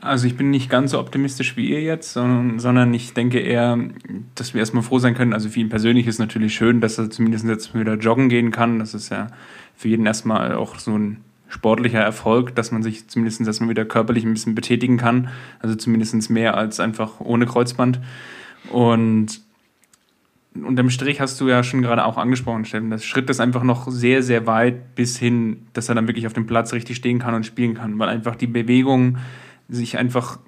Also 0.00 0.26
ich 0.26 0.36
bin 0.36 0.50
nicht 0.50 0.68
ganz 0.68 0.90
so 0.90 0.98
optimistisch 0.98 1.56
wie 1.56 1.70
ihr 1.70 1.80
jetzt, 1.80 2.12
sondern, 2.12 2.58
sondern 2.58 2.92
ich 2.92 3.14
denke 3.14 3.38
eher, 3.38 3.78
dass 4.34 4.52
wir 4.52 4.58
erstmal 4.58 4.82
froh 4.82 4.98
sein 4.98 5.14
können. 5.14 5.32
Also 5.32 5.48
für 5.48 5.60
ihn 5.60 5.68
persönlich 5.68 6.08
ist 6.08 6.18
natürlich 6.18 6.54
schön, 6.54 6.80
dass 6.80 6.98
er 6.98 7.08
zumindest 7.08 7.44
jetzt 7.44 7.72
wieder 7.72 7.94
joggen 7.94 8.28
gehen 8.28 8.50
kann. 8.50 8.80
Das 8.80 8.94
ist 8.94 9.10
ja 9.10 9.28
für 9.76 9.88
jeden 9.88 10.06
erstmal 10.06 10.56
auch 10.56 10.80
so 10.80 10.98
ein 10.98 11.18
sportlicher 11.48 12.00
Erfolg, 12.00 12.54
dass 12.56 12.72
man 12.72 12.82
sich 12.82 13.08
zumindest 13.08 13.42
erstmal 13.42 13.70
wieder 13.70 13.84
körperlich 13.84 14.24
ein 14.24 14.32
bisschen 14.32 14.56
betätigen 14.56 14.96
kann. 14.96 15.28
Also 15.60 15.76
zumindest 15.76 16.30
mehr 16.30 16.56
als 16.56 16.80
einfach 16.80 17.20
ohne 17.20 17.46
Kreuzband. 17.46 18.00
Und 18.70 19.40
unterm 20.54 20.90
Strich 20.90 21.20
hast 21.20 21.40
du 21.40 21.48
ja 21.48 21.62
schon 21.62 21.82
gerade 21.82 22.04
auch 22.04 22.18
angesprochen, 22.18 22.64
Steffen, 22.64 22.90
das 22.90 23.04
Schritt 23.04 23.30
ist 23.30 23.40
einfach 23.40 23.62
noch 23.62 23.88
sehr, 23.88 24.22
sehr 24.22 24.46
weit 24.46 24.94
bis 24.94 25.18
hin, 25.18 25.66
dass 25.72 25.88
er 25.88 25.94
dann 25.94 26.08
wirklich 26.08 26.26
auf 26.26 26.32
dem 26.32 26.46
Platz 26.46 26.72
richtig 26.72 26.96
stehen 26.96 27.18
kann 27.18 27.34
und 27.34 27.46
spielen 27.46 27.74
kann, 27.74 27.98
weil 27.98 28.08
einfach 28.08 28.36
die 28.36 28.46
Bewegungen 28.46 29.18
sich 29.68 29.96
einfach 29.96 30.38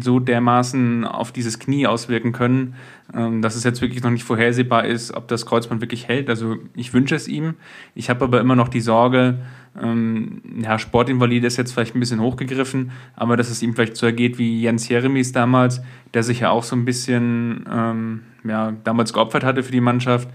so 0.00 0.20
dermaßen 0.20 1.04
auf 1.04 1.32
dieses 1.32 1.58
Knie 1.58 1.86
auswirken 1.86 2.32
können, 2.32 2.74
ähm, 3.12 3.42
dass 3.42 3.56
es 3.56 3.64
jetzt 3.64 3.80
wirklich 3.80 4.02
noch 4.02 4.10
nicht 4.10 4.24
vorhersehbar 4.24 4.84
ist, 4.84 5.14
ob 5.14 5.26
das 5.28 5.46
Kreuzband 5.46 5.80
wirklich 5.80 6.06
hält. 6.06 6.28
Also 6.28 6.58
ich 6.76 6.92
wünsche 6.92 7.16
es 7.16 7.26
ihm. 7.26 7.54
Ich 7.94 8.08
habe 8.10 8.24
aber 8.24 8.40
immer 8.40 8.54
noch 8.54 8.68
die 8.68 8.80
Sorge, 8.80 9.38
ähm, 9.80 10.42
ja, 10.62 10.78
Sportinvalide 10.78 11.46
ist 11.46 11.56
jetzt 11.56 11.72
vielleicht 11.72 11.94
ein 11.94 12.00
bisschen 12.00 12.20
hochgegriffen, 12.20 12.92
aber 13.16 13.36
dass 13.36 13.50
es 13.50 13.62
ihm 13.62 13.74
vielleicht 13.74 13.96
so 13.96 14.06
ergeht 14.06 14.38
wie 14.38 14.62
Jens 14.62 14.88
Jeremies 14.88 15.32
damals, 15.32 15.80
der 16.14 16.22
sich 16.22 16.40
ja 16.40 16.50
auch 16.50 16.64
so 16.64 16.74
ein 16.74 16.84
bisschen 16.84 17.64
ähm, 17.70 18.22
ja, 18.44 18.72
damals 18.84 19.12
geopfert 19.12 19.44
hatte 19.44 19.62
für 19.62 19.72
die 19.72 19.80
Mannschaft 19.80 20.28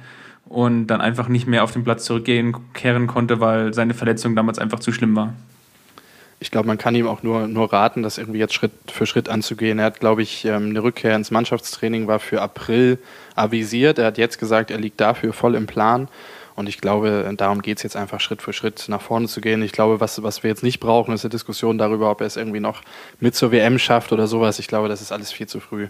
und 0.46 0.88
dann 0.88 1.02
einfach 1.02 1.28
nicht 1.28 1.48
mehr 1.48 1.64
auf 1.64 1.72
den 1.72 1.84
Platz 1.84 2.06
zurückkehren 2.06 3.08
konnte, 3.08 3.40
weil 3.40 3.74
seine 3.74 3.94
Verletzung 3.94 4.36
damals 4.36 4.60
einfach 4.60 4.80
zu 4.80 4.92
schlimm 4.92 5.16
war 5.16 5.34
ich 6.40 6.52
glaube, 6.52 6.68
man 6.68 6.78
kann 6.78 6.96
ihm 6.96 7.08
auch 7.08 7.24
nur, 7.24 7.48
nur 7.48 7.72
raten, 7.72 8.04
das 8.04 8.18
irgendwie 8.18 8.40
jetzt 8.40 8.54
Schritt 8.54 8.72
für 8.88 9.06
Schritt 9.06 9.30
anzugehen. 9.30 9.80
Er 9.80 9.86
hat, 9.86 10.00
glaube 10.00 10.22
ich, 10.22 10.46
ähm, 10.46 10.70
eine 10.70 10.84
Rückkehr 10.84 11.16
ins 11.16 11.32
Mannschaftstraining 11.32 12.08
war 12.08 12.20
für 12.20 12.42
April 12.42 13.00
avisiert. 13.36 14.00
Er 14.00 14.06
hat 14.08 14.18
jetzt 14.18 14.38
gesagt, 14.38 14.70
er 14.70 14.78
liegt 14.78 15.00
dafür 15.00 15.34
voll 15.34 15.56
im 15.56 15.66
Plan. 15.66 16.08
Und 16.56 16.70
ich 16.70 16.80
glaube, 16.80 17.34
darum 17.36 17.62
geht 17.62 17.78
es 17.78 17.84
jetzt 17.84 17.98
einfach 17.98 18.22
Schritt 18.22 18.42
für 18.42 18.54
Schritt 18.54 18.86
nach 18.88 19.02
vorne 19.02 19.28
zu 19.28 19.42
gehen. 19.42 19.62
Ich 19.62 19.74
glaube, 19.74 20.00
was, 20.00 20.24
was 20.24 20.42
wir 20.42 20.50
jetzt 20.50 20.64
nicht 20.64 20.80
brauchen, 20.80 21.14
ist 21.14 21.26
eine 21.26 21.32
Diskussion 21.32 21.78
darüber, 21.78 22.10
ob 22.10 22.22
er 22.22 22.28
es 22.28 22.38
irgendwie 22.38 22.62
noch 22.62 22.82
mit 23.20 23.36
zur 23.36 23.52
WM 23.52 23.78
schafft 23.78 24.14
oder 24.14 24.28
sowas. 24.28 24.60
Ich 24.60 24.68
glaube, 24.68 24.88
das 24.88 25.02
ist 25.02 25.12
alles 25.12 25.32
viel 25.32 25.48
zu 25.48 25.60
früh. 25.60 25.88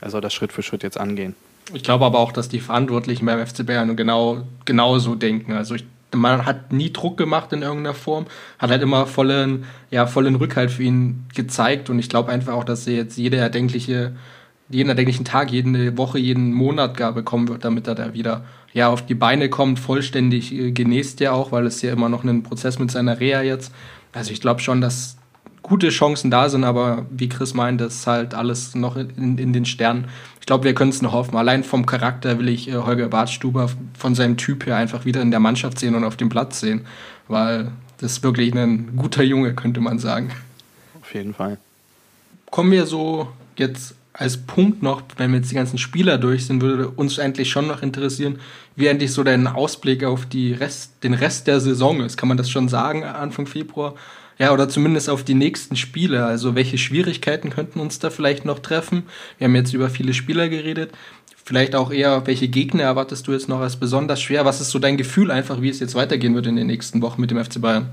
Er 0.00 0.10
soll 0.10 0.20
das 0.20 0.34
Schritt 0.34 0.52
für 0.52 0.62
Schritt 0.62 0.82
jetzt 0.82 0.98
angehen. 0.98 1.36
Ich 1.72 1.82
glaube 1.82 2.04
aber 2.04 2.18
auch, 2.18 2.32
dass 2.32 2.48
die 2.48 2.60
Verantwortlichen 2.60 3.26
beim 3.26 3.46
FC 3.46 3.64
Bayern 3.64 3.94
genau, 3.94 4.42
genau 4.64 4.98
so 4.98 5.14
denken. 5.14 5.52
Also 5.52 5.74
ich 5.74 5.84
man 6.14 6.46
hat 6.46 6.72
nie 6.72 6.92
Druck 6.92 7.16
gemacht 7.16 7.52
in 7.52 7.62
irgendeiner 7.62 7.94
Form, 7.94 8.26
hat 8.58 8.70
halt 8.70 8.82
immer 8.82 9.06
vollen, 9.06 9.64
ja, 9.90 10.06
vollen 10.06 10.36
Rückhalt 10.36 10.70
für 10.70 10.82
ihn 10.82 11.26
gezeigt 11.34 11.90
und 11.90 11.98
ich 11.98 12.08
glaube 12.08 12.32
einfach 12.32 12.54
auch, 12.54 12.64
dass 12.64 12.86
er 12.86 12.94
jetzt 12.94 13.18
jede 13.18 13.36
erdenkliche, 13.36 14.16
jeden 14.70 14.88
erdenklichen 14.88 15.24
Tag, 15.24 15.50
jede 15.50 15.96
Woche, 15.98 16.18
jeden 16.18 16.52
Monat 16.52 16.96
gar 16.96 17.12
bekommen 17.12 17.48
wird, 17.48 17.64
damit 17.64 17.86
er 17.86 17.94
da 17.94 18.14
wieder 18.14 18.44
ja, 18.72 18.88
auf 18.88 19.04
die 19.04 19.14
Beine 19.14 19.48
kommt, 19.48 19.78
vollständig 19.78 20.52
äh, 20.52 20.72
genäst 20.72 21.20
ja 21.20 21.32
auch, 21.32 21.52
weil 21.52 21.66
es 21.66 21.82
ja 21.82 21.92
immer 21.92 22.08
noch 22.08 22.24
ein 22.24 22.42
Prozess 22.42 22.78
mit 22.78 22.90
seiner 22.90 23.20
Reha 23.20 23.42
jetzt. 23.42 23.72
Also 24.12 24.30
ich 24.32 24.40
glaube 24.40 24.60
schon, 24.60 24.80
dass 24.80 25.16
gute 25.62 25.90
Chancen 25.90 26.30
da 26.30 26.48
sind, 26.48 26.64
aber 26.64 27.06
wie 27.10 27.28
Chris 27.28 27.54
meint, 27.54 27.80
das 27.80 27.96
ist 27.96 28.06
halt 28.06 28.34
alles 28.34 28.74
noch 28.74 28.96
in, 28.96 29.38
in 29.38 29.52
den 29.52 29.64
Sternen 29.64 30.06
glaube, 30.48 30.64
wir 30.64 30.74
können 30.74 30.90
es 30.90 31.02
noch 31.02 31.12
hoffen. 31.12 31.36
Allein 31.36 31.62
vom 31.62 31.84
Charakter 31.84 32.38
will 32.38 32.48
ich 32.48 32.68
äh, 32.68 32.74
Holger 32.74 33.08
Bartstuber 33.08 33.70
von 33.96 34.14
seinem 34.14 34.38
Typ 34.38 34.64
her 34.64 34.76
einfach 34.76 35.04
wieder 35.04 35.20
in 35.20 35.30
der 35.30 35.40
Mannschaft 35.40 35.78
sehen 35.78 35.94
und 35.94 36.04
auf 36.04 36.16
dem 36.16 36.30
Platz 36.30 36.60
sehen, 36.60 36.86
weil 37.28 37.70
das 37.98 38.12
ist 38.12 38.22
wirklich 38.22 38.54
ein 38.54 38.96
guter 38.96 39.22
Junge, 39.22 39.54
könnte 39.54 39.80
man 39.80 39.98
sagen. 39.98 40.30
Auf 41.02 41.14
jeden 41.14 41.34
Fall. 41.34 41.58
Kommen 42.50 42.72
wir 42.72 42.86
so 42.86 43.28
jetzt 43.56 43.94
als 44.18 44.36
Punkt 44.36 44.82
noch, 44.82 45.02
wenn 45.16 45.30
wir 45.30 45.38
jetzt 45.38 45.50
die 45.52 45.54
ganzen 45.54 45.78
Spieler 45.78 46.18
durch 46.18 46.46
sind, 46.46 46.60
würde 46.60 46.88
uns 46.88 47.20
eigentlich 47.20 47.48
schon 47.48 47.68
noch 47.68 47.82
interessieren, 47.82 48.40
wie 48.74 48.88
endlich 48.88 49.12
so 49.12 49.22
dein 49.22 49.46
Ausblick 49.46 50.02
auf 50.02 50.26
die 50.26 50.52
Rest, 50.52 51.04
den 51.04 51.14
Rest 51.14 51.46
der 51.46 51.60
Saison 51.60 52.00
ist. 52.00 52.16
Kann 52.16 52.28
man 52.28 52.36
das 52.36 52.50
schon 52.50 52.68
sagen, 52.68 53.04
Anfang 53.04 53.46
Februar? 53.46 53.94
Ja, 54.36 54.52
oder 54.52 54.68
zumindest 54.68 55.08
auf 55.08 55.22
die 55.22 55.34
nächsten 55.34 55.76
Spiele. 55.76 56.24
Also 56.24 56.56
welche 56.56 56.78
Schwierigkeiten 56.78 57.50
könnten 57.50 57.78
uns 57.78 58.00
da 58.00 58.10
vielleicht 58.10 58.44
noch 58.44 58.58
treffen? 58.58 59.04
Wir 59.38 59.46
haben 59.46 59.54
jetzt 59.54 59.72
über 59.72 59.88
viele 59.88 60.14
Spieler 60.14 60.48
geredet. 60.48 60.90
Vielleicht 61.44 61.76
auch 61.76 61.92
eher, 61.92 62.26
welche 62.26 62.48
Gegner 62.48 62.82
erwartest 62.82 63.26
du 63.28 63.32
jetzt 63.32 63.48
noch 63.48 63.60
als 63.60 63.76
besonders 63.76 64.20
schwer? 64.20 64.44
Was 64.44 64.60
ist 64.60 64.70
so 64.70 64.80
dein 64.80 64.96
Gefühl 64.96 65.30
einfach, 65.30 65.62
wie 65.62 65.68
es 65.68 65.78
jetzt 65.78 65.94
weitergehen 65.94 66.34
wird 66.34 66.46
in 66.46 66.56
den 66.56 66.66
nächsten 66.66 67.02
Wochen 67.02 67.20
mit 67.20 67.30
dem 67.30 67.42
FC 67.42 67.60
Bayern? 67.60 67.90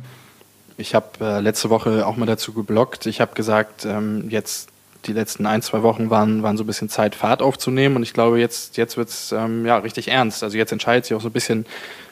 Ich 0.77 0.93
habe 0.93 1.07
äh, 1.21 1.39
letzte 1.39 1.69
Woche 1.69 2.05
auch 2.05 2.17
mal 2.17 2.25
dazu 2.25 2.51
geblockt. 2.51 3.05
Ich 3.05 3.21
habe 3.21 3.33
gesagt, 3.33 3.85
ähm, 3.85 4.25
jetzt 4.29 4.69
die 5.07 5.13
letzten 5.13 5.45
ein, 5.45 5.61
zwei 5.61 5.83
Wochen 5.83 6.09
waren, 6.09 6.43
waren 6.43 6.57
so 6.57 6.63
ein 6.63 6.67
bisschen 6.67 6.89
Zeit, 6.89 7.15
Fahrt 7.15 7.41
aufzunehmen. 7.41 7.95
Und 7.95 8.03
ich 8.03 8.13
glaube, 8.13 8.39
jetzt, 8.39 8.77
jetzt 8.77 8.97
wird 8.97 9.09
es 9.09 9.31
ähm, 9.31 9.65
ja, 9.65 9.77
richtig 9.77 10.09
ernst. 10.09 10.43
Also 10.43 10.57
jetzt 10.57 10.71
entscheidet 10.71 11.05
sich 11.05 11.15
auch 11.15 11.21
so 11.21 11.29
ein 11.29 11.33
bisschen, 11.33 11.65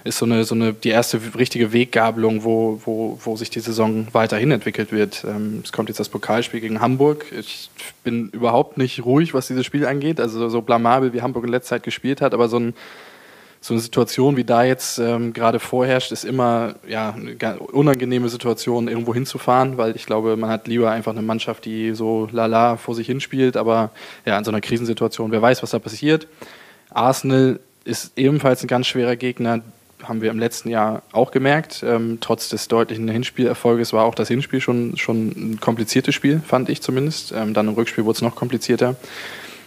ist 0.03 0.17
so 0.17 0.25
eine, 0.25 0.43
so 0.43 0.55
eine 0.55 0.73
die 0.73 0.89
erste 0.89 1.19
richtige 1.37 1.73
Weggabelung, 1.73 2.43
wo, 2.43 2.81
wo, 2.85 3.19
wo 3.23 3.35
sich 3.35 3.49
die 3.49 3.59
Saison 3.59 4.07
weiterhin 4.11 4.51
entwickelt 4.51 4.91
wird. 4.91 5.23
Ähm, 5.27 5.61
es 5.63 5.71
kommt 5.71 5.89
jetzt 5.89 5.99
das 5.99 6.09
Pokalspiel 6.09 6.59
gegen 6.59 6.81
Hamburg. 6.81 7.25
Ich 7.31 7.69
bin 8.03 8.29
überhaupt 8.29 8.77
nicht 8.77 9.05
ruhig, 9.05 9.33
was 9.33 9.47
dieses 9.47 9.65
Spiel 9.65 9.85
angeht. 9.85 10.19
Also 10.19 10.49
so 10.49 10.61
blamabel, 10.61 11.13
wie 11.13 11.21
Hamburg 11.21 11.45
in 11.45 11.51
letzter 11.51 11.75
Zeit 11.75 11.83
gespielt 11.83 12.21
hat, 12.21 12.33
aber 12.33 12.47
so 12.47 12.59
ein 12.59 12.73
so 13.63 13.73
eine 13.73 13.79
Situation, 13.79 14.35
wie 14.35 14.43
da 14.43 14.65
jetzt 14.65 14.99
ähm, 14.99 15.31
gerade 15.31 15.57
vorherrscht, 15.57 16.11
ist 16.11 16.25
immer 16.25 16.75
ja, 16.85 17.15
eine 17.15 17.59
unangenehme 17.59 18.27
Situation, 18.27 18.89
irgendwo 18.89 19.13
hinzufahren, 19.13 19.77
weil 19.77 19.95
ich 19.95 20.05
glaube, 20.05 20.35
man 20.35 20.49
hat 20.49 20.67
lieber 20.67 20.91
einfach 20.91 21.13
eine 21.13 21.21
Mannschaft, 21.21 21.63
die 21.63 21.93
so 21.93 22.27
lala 22.29 22.75
vor 22.75 22.93
sich 22.93 23.07
hinspielt, 23.07 23.55
aber 23.55 23.91
ja, 24.25 24.37
in 24.37 24.43
so 24.43 24.51
einer 24.51 24.59
Krisensituation, 24.59 25.31
wer 25.31 25.41
weiß, 25.41 25.63
was 25.63 25.71
da 25.71 25.79
passiert. 25.79 26.27
Arsenal 26.89 27.61
ist 27.85 28.11
ebenfalls 28.17 28.61
ein 28.63 28.67
ganz 28.67 28.87
schwerer 28.87 29.15
Gegner, 29.15 29.61
haben 30.03 30.21
wir 30.21 30.31
im 30.31 30.39
letzten 30.39 30.67
Jahr 30.67 31.01
auch 31.13 31.31
gemerkt. 31.31 31.85
Ähm, 31.87 32.17
trotz 32.19 32.49
des 32.49 32.67
deutlichen 32.67 33.07
Hinspielerfolges 33.07 33.93
war 33.93 34.03
auch 34.03 34.15
das 34.15 34.27
Hinspiel 34.27 34.59
schon, 34.59 34.97
schon 34.97 35.27
ein 35.29 35.59
kompliziertes 35.61 36.13
Spiel, 36.13 36.41
fand 36.45 36.67
ich 36.67 36.81
zumindest. 36.81 37.31
Ähm, 37.31 37.53
dann 37.53 37.69
im 37.69 37.75
Rückspiel 37.75 38.03
wurde 38.03 38.17
es 38.17 38.21
noch 38.21 38.35
komplizierter. 38.35 38.97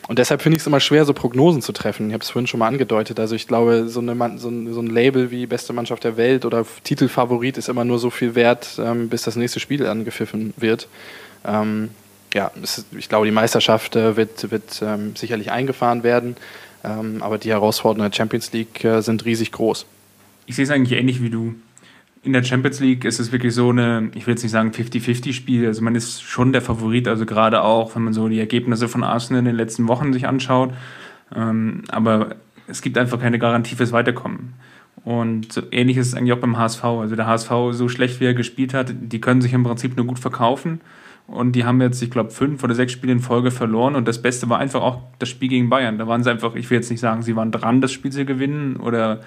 Und 0.08 0.20
deshalb 0.20 0.40
finde 0.40 0.56
ich 0.56 0.62
es 0.62 0.66
immer 0.66 0.78
schwer, 0.78 1.04
so 1.04 1.12
Prognosen 1.12 1.62
zu 1.62 1.72
treffen. 1.72 2.08
Ich 2.08 2.14
habe 2.14 2.22
es 2.22 2.30
vorhin 2.30 2.46
schon 2.46 2.60
mal 2.60 2.68
angedeutet. 2.68 3.18
Also 3.18 3.34
ich 3.34 3.48
glaube, 3.48 3.88
so, 3.88 4.00
eine, 4.00 4.38
so, 4.38 4.48
ein, 4.48 4.72
so, 4.72 4.80
ein, 4.80 4.86
Label 4.86 5.30
wie 5.32 5.46
beste 5.46 5.72
Mannschaft 5.72 6.04
der 6.04 6.16
Welt 6.16 6.44
oder 6.44 6.64
Titelfavorit 6.84 7.58
ist 7.58 7.68
immer 7.68 7.84
nur 7.84 7.98
so 7.98 8.10
viel 8.10 8.36
wert, 8.36 8.78
ähm, 8.78 9.08
bis 9.08 9.22
das 9.22 9.34
nächste 9.34 9.58
Spiel 9.58 9.84
angepfiffen 9.84 10.54
wird. 10.56 10.88
Ähm, 11.44 11.90
ja, 12.34 12.52
ist, 12.62 12.86
ich 12.96 13.08
glaube, 13.08 13.26
die 13.26 13.32
Meisterschaft 13.32 13.96
äh, 13.96 14.16
wird, 14.16 14.50
wird 14.50 14.80
ähm, 14.82 15.16
sicherlich 15.16 15.50
eingefahren 15.50 16.04
werden. 16.04 16.36
Ähm, 16.84 17.20
aber 17.20 17.38
die 17.38 17.50
Herausforderungen 17.50 18.10
der 18.10 18.16
Champions 18.16 18.52
League 18.52 18.84
äh, 18.84 19.00
sind 19.02 19.24
riesig 19.24 19.50
groß. 19.50 19.86
Ich 20.46 20.54
sehe 20.54 20.64
es 20.64 20.70
eigentlich 20.70 20.96
ähnlich 20.96 21.20
wie 21.20 21.30
du. 21.30 21.56
In 22.26 22.32
der 22.32 22.42
Champions 22.42 22.80
League 22.80 23.04
ist 23.04 23.20
es 23.20 23.30
wirklich 23.30 23.54
so 23.54 23.70
eine, 23.70 24.10
ich 24.16 24.26
will 24.26 24.32
jetzt 24.32 24.42
nicht 24.42 24.50
sagen 24.50 24.70
50-50-Spiel, 24.70 25.64
also 25.64 25.80
man 25.80 25.94
ist 25.94 26.22
schon 26.22 26.52
der 26.52 26.60
Favorit, 26.60 27.06
also 27.06 27.24
gerade 27.24 27.62
auch, 27.62 27.94
wenn 27.94 28.02
man 28.02 28.12
so 28.12 28.28
die 28.28 28.40
Ergebnisse 28.40 28.88
von 28.88 29.04
Arsenal 29.04 29.38
in 29.38 29.44
den 29.44 29.54
letzten 29.54 29.86
Wochen 29.86 30.12
sich 30.12 30.26
anschaut. 30.26 30.74
Ähm, 31.32 31.84
aber 31.86 32.34
es 32.66 32.82
gibt 32.82 32.98
einfach 32.98 33.20
keine 33.20 33.38
Garantie 33.38 33.76
fürs 33.76 33.92
Weiterkommen. 33.92 34.54
Und 35.04 35.52
so 35.52 35.62
ähnlich 35.70 35.98
ist 35.98 36.08
es 36.08 36.14
eigentlich 36.14 36.32
auch 36.32 36.40
beim 36.40 36.58
HSV. 36.58 36.82
Also 36.82 37.14
der 37.14 37.28
HSV, 37.28 37.50
so 37.70 37.88
schlecht 37.88 38.18
wie 38.18 38.24
er 38.24 38.34
gespielt 38.34 38.74
hat, 38.74 38.92
die 39.00 39.20
können 39.20 39.40
sich 39.40 39.52
im 39.52 39.62
Prinzip 39.62 39.96
nur 39.96 40.06
gut 40.06 40.18
verkaufen. 40.18 40.80
Und 41.28 41.52
die 41.52 41.64
haben 41.64 41.80
jetzt, 41.80 42.02
ich 42.02 42.10
glaube, 42.10 42.30
fünf 42.30 42.64
oder 42.64 42.74
sechs 42.74 42.90
Spiele 42.92 43.12
in 43.12 43.20
Folge 43.20 43.52
verloren. 43.52 43.94
Und 43.94 44.08
das 44.08 44.20
Beste 44.20 44.48
war 44.48 44.58
einfach 44.58 44.82
auch 44.82 45.02
das 45.20 45.28
Spiel 45.28 45.48
gegen 45.48 45.70
Bayern. 45.70 45.96
Da 45.96 46.08
waren 46.08 46.24
sie 46.24 46.30
einfach, 46.32 46.56
ich 46.56 46.68
will 46.70 46.78
jetzt 46.78 46.90
nicht 46.90 46.98
sagen, 46.98 47.22
sie 47.22 47.36
waren 47.36 47.52
dran, 47.52 47.80
das 47.80 47.92
Spiel 47.92 48.10
zu 48.10 48.24
gewinnen 48.24 48.78
oder 48.78 49.20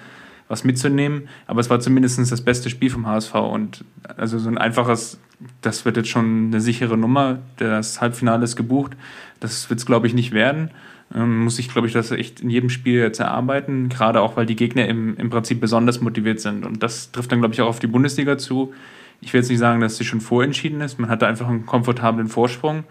was 0.50 0.64
mitzunehmen, 0.64 1.28
aber 1.46 1.60
es 1.60 1.70
war 1.70 1.78
zumindest 1.78 2.18
das 2.18 2.40
beste 2.40 2.70
Spiel 2.70 2.90
vom 2.90 3.06
HSV. 3.06 3.34
Und 3.36 3.84
also 4.16 4.36
so 4.40 4.48
ein 4.48 4.58
einfaches, 4.58 5.20
das 5.62 5.84
wird 5.84 5.96
jetzt 5.96 6.08
schon 6.08 6.48
eine 6.48 6.60
sichere 6.60 6.98
Nummer. 6.98 7.38
Das 7.56 8.00
Halbfinale 8.00 8.42
ist 8.42 8.56
gebucht. 8.56 8.96
Das 9.38 9.70
wird 9.70 9.78
es, 9.78 9.86
glaube 9.86 10.08
ich, 10.08 10.12
nicht 10.12 10.32
werden. 10.32 10.70
Ähm, 11.14 11.44
muss 11.44 11.60
ich, 11.60 11.70
glaube 11.70 11.86
ich, 11.86 11.92
das 11.92 12.10
echt 12.10 12.40
in 12.40 12.50
jedem 12.50 12.68
Spiel 12.68 12.98
jetzt 12.98 13.20
erarbeiten, 13.20 13.88
gerade 13.88 14.20
auch, 14.20 14.36
weil 14.36 14.44
die 14.44 14.56
Gegner 14.56 14.88
im, 14.88 15.16
im 15.16 15.30
Prinzip 15.30 15.60
besonders 15.60 16.00
motiviert 16.00 16.40
sind. 16.40 16.66
Und 16.66 16.82
das 16.82 17.12
trifft 17.12 17.30
dann, 17.30 17.38
glaube 17.38 17.54
ich, 17.54 17.60
auch 17.60 17.68
auf 17.68 17.78
die 17.78 17.86
Bundesliga 17.86 18.36
zu. 18.36 18.74
Ich 19.20 19.32
will 19.32 19.40
jetzt 19.40 19.50
nicht 19.50 19.58
sagen, 19.60 19.80
dass 19.80 19.98
sie 19.98 20.04
schon 20.04 20.20
vorentschieden 20.20 20.80
ist. 20.80 20.98
Man 20.98 21.10
hat 21.10 21.22
da 21.22 21.28
einfach 21.28 21.48
einen 21.48 21.64
komfortablen 21.64 22.26
Vorsprung. 22.26 22.82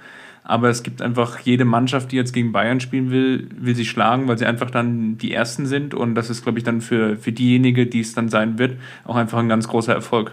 Aber 0.50 0.70
es 0.70 0.82
gibt 0.82 1.04
einfach 1.04 1.38
jede 1.42 1.64
Mannschaft, 1.64 2.12
die 2.12 2.16
jetzt 2.16 2.34
gegen 2.34 2.52
Bayern 2.52 2.80
spielen 2.80 3.12
will, 3.12 3.48
will 3.56 3.76
sie 3.76 3.86
schlagen, 3.86 4.28
weil 4.28 4.40
sie 4.40 4.48
einfach 4.48 4.72
dann 4.72 5.16
die 5.20 5.32
Ersten 5.32 5.68
sind. 5.68 5.94
Und 5.94 6.16
das 6.16 6.32
ist, 6.32 6.42
glaube 6.42 6.58
ich, 6.58 6.64
dann 6.64 6.82
für, 6.82 7.18
für 7.18 7.32
diejenige, 7.32 7.86
die 7.86 8.00
es 8.00 8.16
dann 8.16 8.30
sein 8.30 8.58
wird, 8.58 8.80
auch 9.06 9.16
einfach 9.16 9.38
ein 9.38 9.48
ganz 9.48 9.68
großer 9.68 9.94
Erfolg. 9.94 10.32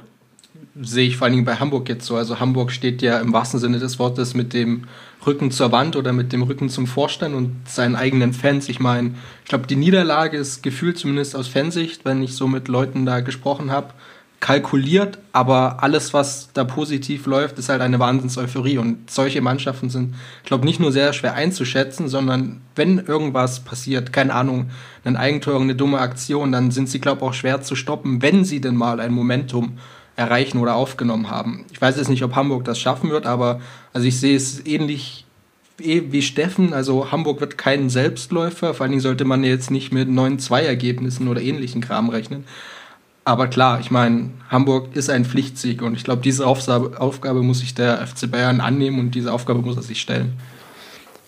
Sehe 0.81 1.07
ich 1.07 1.19
vor 1.19 1.27
allen 1.27 1.35
Dingen 1.35 1.45
bei 1.45 1.57
Hamburg 1.57 1.91
jetzt 1.91 2.07
so. 2.07 2.17
Also 2.17 2.41
Hamburg 2.41 2.73
steht 2.73 3.03
ja 3.03 3.19
im 3.19 3.35
wahrsten 3.35 3.61
Sinne 3.61 3.79
des 3.79 3.99
Wortes 3.99 4.33
mit 4.33 4.55
dem 4.55 4.85
Rücken 5.27 5.51
zur 5.51 5.71
Wand 5.71 5.97
oder 5.97 6.15
mit 6.15 6.33
dem 6.33 6.45
Rücken 6.45 6.71
zum 6.71 6.87
Vorstand 6.87 7.35
und 7.35 7.69
seinen 7.69 7.95
eigenen 7.95 8.33
Fans. 8.33 8.71
Ich 8.71 8.81
meine, 8.81 9.11
ich 9.43 9.51
glaube, 9.51 9.67
die 9.67 9.77
Niederlage 9.77 10.39
ist 10.39 10.63
gefühlt 10.63 10.97
zumindest 10.97 11.37
aus 11.37 11.47
Fansicht, 11.47 12.07
wenn 12.07 12.23
ich 12.23 12.33
so 12.33 12.49
mit 12.49 12.69
Leuten 12.69 13.05
da 13.05 13.21
gesprochen 13.21 13.71
habe, 13.71 13.93
kalkuliert, 14.47 15.19
aber 15.33 15.83
alles, 15.83 16.15
was 16.15 16.51
da 16.55 16.63
positiv 16.63 17.27
läuft, 17.27 17.59
ist 17.59 17.69
halt 17.69 17.81
eine 17.81 17.99
Wahnsinns-Euphorie. 17.99 18.79
Und 18.79 19.11
solche 19.11 19.41
Mannschaften 19.41 19.91
sind, 19.91 20.15
ich 20.45 20.47
glaube, 20.47 20.65
nicht 20.65 20.79
nur 20.79 20.93
sehr 20.93 21.13
schwer 21.15 21.35
einzuschätzen, 21.35 22.07
sondern 22.07 22.61
wenn 22.77 22.99
irgendwas 22.99 23.65
passiert, 23.65 24.13
keine 24.13 24.35
Ahnung, 24.35 24.71
ein 25.05 25.17
Eigentor, 25.17 25.61
eine 25.61 25.75
dumme 25.75 25.99
Aktion, 25.99 26.53
dann 26.53 26.71
sind 26.71 26.89
sie, 26.89 27.01
glaube 27.01 27.23
ich, 27.23 27.23
auch 27.25 27.35
schwer 27.35 27.63
zu 27.63 27.75
stoppen, 27.75 28.23
wenn 28.23 28.45
sie 28.45 28.61
denn 28.61 28.77
mal 28.77 29.01
ein 29.01 29.13
Momentum 29.13 29.79
erreichen 30.15 30.59
oder 30.59 30.77
aufgenommen 30.77 31.29
haben. 31.29 31.65
Ich 31.73 31.83
weiß 31.83 31.97
jetzt 31.97 32.09
nicht, 32.09 32.23
ob 32.23 32.37
Hamburg 32.37 32.65
das 32.67 32.79
schaffen 32.79 33.11
wird, 33.11 33.27
aber 33.27 33.61
also 33.93 34.07
ich 34.07 34.21
sehe 34.21 34.37
es 34.37 34.65
ähnlich 34.65 35.27
eh 35.81 36.13
wie 36.13 36.23
Steffen. 36.23 36.73
Also 36.73 37.11
Hamburg 37.11 37.41
wird 37.41 37.59
kein 37.59 37.91
Selbstläufer. 37.91 38.75
Vor 38.75 38.85
allen 38.85 38.93
Dingen 38.93 39.03
sollte 39.03 39.25
man 39.25 39.43
jetzt 39.43 39.73
nicht 39.73 39.93
mit 39.93 40.09
9-2-Ergebnissen 40.09 41.27
oder 41.27 41.43
ähnlichen 41.43 41.81
Kram 41.81 42.11
rechnen. 42.11 42.45
Aber 43.27 43.49
klar, 43.49 43.81
ich 43.81 43.91
meine, 43.91 44.31
Hamburg 44.51 44.95
ist 44.95 45.11
ein 45.11 45.25
Pflichtsieg 45.25 45.83
und 45.83 45.97
ich 45.97 46.05
glaube, 46.05 46.23
diese 46.23 46.47
Aufgabe 46.47 47.43
muss 47.43 47.59
sich 47.59 47.75
der 47.75 48.07
FC 48.07 48.31
Bayern 48.31 48.61
annehmen 48.61 49.01
und 49.01 49.17
diese 49.17 49.33
Aufgabe 49.33 49.63
muss 49.63 49.75
er 49.75 49.83
sich 49.83 50.01
stellen. 50.01 50.39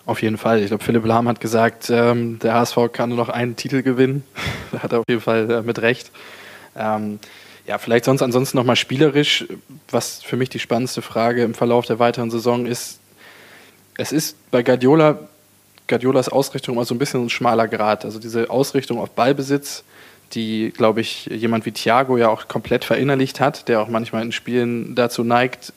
Auf 0.06 0.22
jeden 0.22 0.38
Fall. 0.38 0.60
Ich 0.60 0.68
glaube, 0.68 0.84
Philipp 0.84 1.04
Lahm 1.04 1.26
hat 1.26 1.40
gesagt, 1.40 1.90
ähm, 1.90 2.38
der 2.38 2.54
HSV 2.54 2.92
kann 2.92 3.08
nur 3.08 3.18
noch 3.18 3.30
einen 3.30 3.56
Titel 3.56 3.82
gewinnen. 3.82 4.22
da 4.70 4.84
hat 4.84 4.92
er 4.92 5.00
auf 5.00 5.06
jeden 5.08 5.20
Fall 5.20 5.50
äh, 5.50 5.62
mit 5.62 5.82
Recht. 5.82 6.12
Ähm, 6.76 7.18
ja, 7.66 7.78
vielleicht 7.78 8.04
sonst 8.04 8.22
ansonsten 8.22 8.58
nochmal 8.58 8.76
spielerisch, 8.76 9.46
was 9.90 10.22
für 10.22 10.36
mich 10.36 10.50
die 10.50 10.60
spannendste 10.60 11.02
Frage 11.02 11.42
im 11.42 11.52
Verlauf 11.52 11.84
der 11.86 11.98
weiteren 11.98 12.30
Saison 12.30 12.64
ist. 12.64 13.00
Es 13.96 14.12
ist 14.12 14.36
bei 14.52 14.62
Guardiola, 14.62 15.18
Guardiolas 15.88 16.28
Ausrichtung 16.28 16.76
immer 16.76 16.84
so 16.84 16.94
ein 16.94 16.98
bisschen 16.98 17.24
ein 17.24 17.30
schmaler 17.30 17.66
Grad. 17.66 18.04
Also 18.04 18.20
diese 18.20 18.50
Ausrichtung 18.50 19.00
auf 19.00 19.10
Ballbesitz, 19.10 19.82
die, 20.32 20.72
glaube 20.76 21.00
ich, 21.00 21.26
jemand 21.26 21.66
wie 21.66 21.72
Thiago 21.72 22.16
ja 22.16 22.28
auch 22.28 22.48
komplett 22.48 22.84
verinnerlicht 22.84 23.40
hat, 23.40 23.68
der 23.68 23.80
auch 23.80 23.88
manchmal 23.88 24.22
in 24.22 24.32
Spielen 24.32 24.94
dazu 24.94 25.24
neigt, 25.24 25.72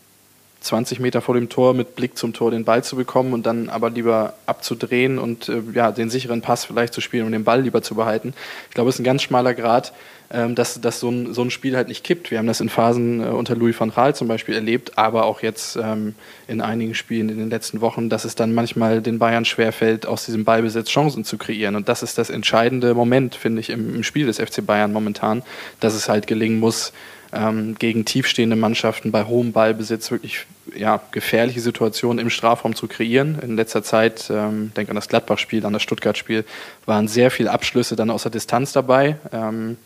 20 0.61 0.99
Meter 0.99 1.21
vor 1.21 1.35
dem 1.35 1.49
Tor 1.49 1.73
mit 1.73 1.95
Blick 1.95 2.17
zum 2.17 2.33
Tor 2.33 2.51
den 2.51 2.65
Ball 2.65 2.83
zu 2.83 2.95
bekommen 2.95 3.33
und 3.33 3.45
dann 3.45 3.69
aber 3.69 3.89
lieber 3.89 4.35
abzudrehen 4.45 5.17
und 5.17 5.49
äh, 5.49 5.61
ja, 5.73 5.91
den 5.91 6.09
sicheren 6.09 6.41
Pass 6.41 6.65
vielleicht 6.65 6.93
zu 6.93 7.01
spielen 7.01 7.25
und 7.25 7.31
den 7.31 7.43
Ball 7.43 7.61
lieber 7.61 7.81
zu 7.81 7.95
behalten. 7.95 8.33
Ich 8.69 8.75
glaube, 8.75 8.89
es 8.89 8.95
ist 8.95 8.99
ein 8.99 9.05
ganz 9.05 9.23
schmaler 9.23 9.55
Grad, 9.55 9.91
dass, 10.31 10.79
dass 10.79 10.99
so, 10.99 11.09
ein, 11.09 11.33
so 11.33 11.41
ein 11.41 11.51
Spiel 11.51 11.75
halt 11.75 11.87
nicht 11.87 12.03
kippt. 12.03 12.31
Wir 12.31 12.37
haben 12.37 12.47
das 12.47 12.61
in 12.61 12.69
Phasen 12.69 13.21
äh, 13.21 13.27
unter 13.27 13.55
Louis 13.55 13.79
van 13.79 13.93
Gaal 13.93 14.15
zum 14.15 14.27
Beispiel 14.27 14.55
erlebt, 14.55 14.97
aber 14.97 15.25
auch 15.25 15.41
jetzt 15.41 15.75
ähm, 15.75 16.15
in 16.47 16.61
einigen 16.61 16.95
Spielen 16.95 17.29
in 17.29 17.37
den 17.37 17.49
letzten 17.49 17.81
Wochen, 17.81 18.09
dass 18.09 18.23
es 18.23 18.35
dann 18.35 18.53
manchmal 18.53 19.01
den 19.01 19.19
Bayern 19.19 19.45
schwerfällt, 19.45 20.05
aus 20.05 20.25
diesem 20.25 20.45
Ballbesitz 20.45 20.89
Chancen 20.89 21.25
zu 21.25 21.37
kreieren. 21.37 21.75
Und 21.75 21.89
das 21.89 22.01
ist 22.01 22.17
das 22.17 22.29
entscheidende 22.29 22.93
Moment, 22.93 23.35
finde 23.35 23.59
ich, 23.59 23.69
im, 23.69 23.95
im 23.95 24.03
Spiel 24.03 24.25
des 24.25 24.39
FC 24.39 24.65
Bayern 24.65 24.93
momentan, 24.93 25.43
dass 25.79 25.93
es 25.93 26.07
halt 26.07 26.27
gelingen 26.27 26.59
muss, 26.59 26.93
ähm, 27.33 27.75
gegen 27.79 28.05
tiefstehende 28.05 28.55
Mannschaften 28.55 29.11
bei 29.11 29.25
hohem 29.25 29.51
Ballbesitz 29.51 30.11
wirklich 30.11 30.45
ja, 30.75 31.01
gefährliche 31.11 31.61
Situationen 31.61 32.19
im 32.19 32.29
Strafraum 32.29 32.75
zu 32.75 32.87
kreieren. 32.87 33.39
In 33.41 33.55
letzter 33.55 33.83
Zeit, 33.83 34.29
ähm, 34.29 34.71
denke 34.75 34.91
an 34.91 34.95
das 34.95 35.07
Gladbach-Spiel, 35.07 35.65
an 35.65 35.73
das 35.73 35.81
Stuttgart-Spiel, 35.81 36.45
waren 36.85 37.07
sehr 37.07 37.31
viele 37.31 37.51
Abschlüsse 37.51 37.95
dann 37.95 38.09
aus 38.09 38.23
der 38.23 38.31
Distanz 38.31 38.73
dabei. 38.73 39.17
Ähm, 39.31 39.77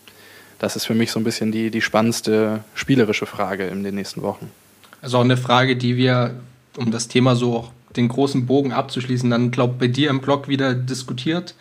das 0.59 0.75
ist 0.75 0.85
für 0.85 0.93
mich 0.93 1.11
so 1.11 1.19
ein 1.19 1.23
bisschen 1.23 1.51
die, 1.51 1.69
die 1.69 1.81
spannendste 1.81 2.63
spielerische 2.73 3.25
Frage 3.25 3.65
in 3.65 3.83
den 3.83 3.95
nächsten 3.95 4.21
Wochen. 4.21 4.51
Also 5.01 5.17
auch 5.17 5.23
eine 5.23 5.37
Frage, 5.37 5.75
die 5.75 5.97
wir, 5.97 6.35
um 6.77 6.91
das 6.91 7.07
Thema 7.07 7.35
so 7.35 7.55
auch 7.55 7.71
den 7.95 8.07
großen 8.07 8.45
Bogen 8.45 8.73
abzuschließen, 8.73 9.29
dann 9.29 9.51
glaube 9.51 9.75
bei 9.79 9.87
dir 9.87 10.09
im 10.09 10.21
Blog 10.21 10.47
wieder 10.47 10.73
diskutiert 10.73 11.55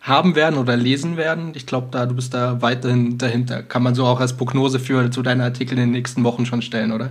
haben 0.00 0.34
werden 0.34 0.58
oder 0.58 0.76
lesen 0.76 1.16
werden. 1.16 1.52
Ich 1.54 1.66
glaube, 1.66 1.88
da 1.90 2.06
du 2.06 2.14
bist 2.14 2.32
da 2.34 2.62
weiterhin 2.62 3.18
dahinter. 3.18 3.62
Kann 3.62 3.82
man 3.82 3.94
so 3.94 4.06
auch 4.06 4.20
als 4.20 4.36
Prognose 4.36 4.78
für 4.78 5.10
zu 5.10 5.22
deinen 5.22 5.40
Artikeln 5.40 5.78
in 5.78 5.88
den 5.88 5.92
nächsten 5.92 6.24
Wochen 6.24 6.46
schon 6.46 6.62
stellen, 6.62 6.92
oder? 6.92 7.10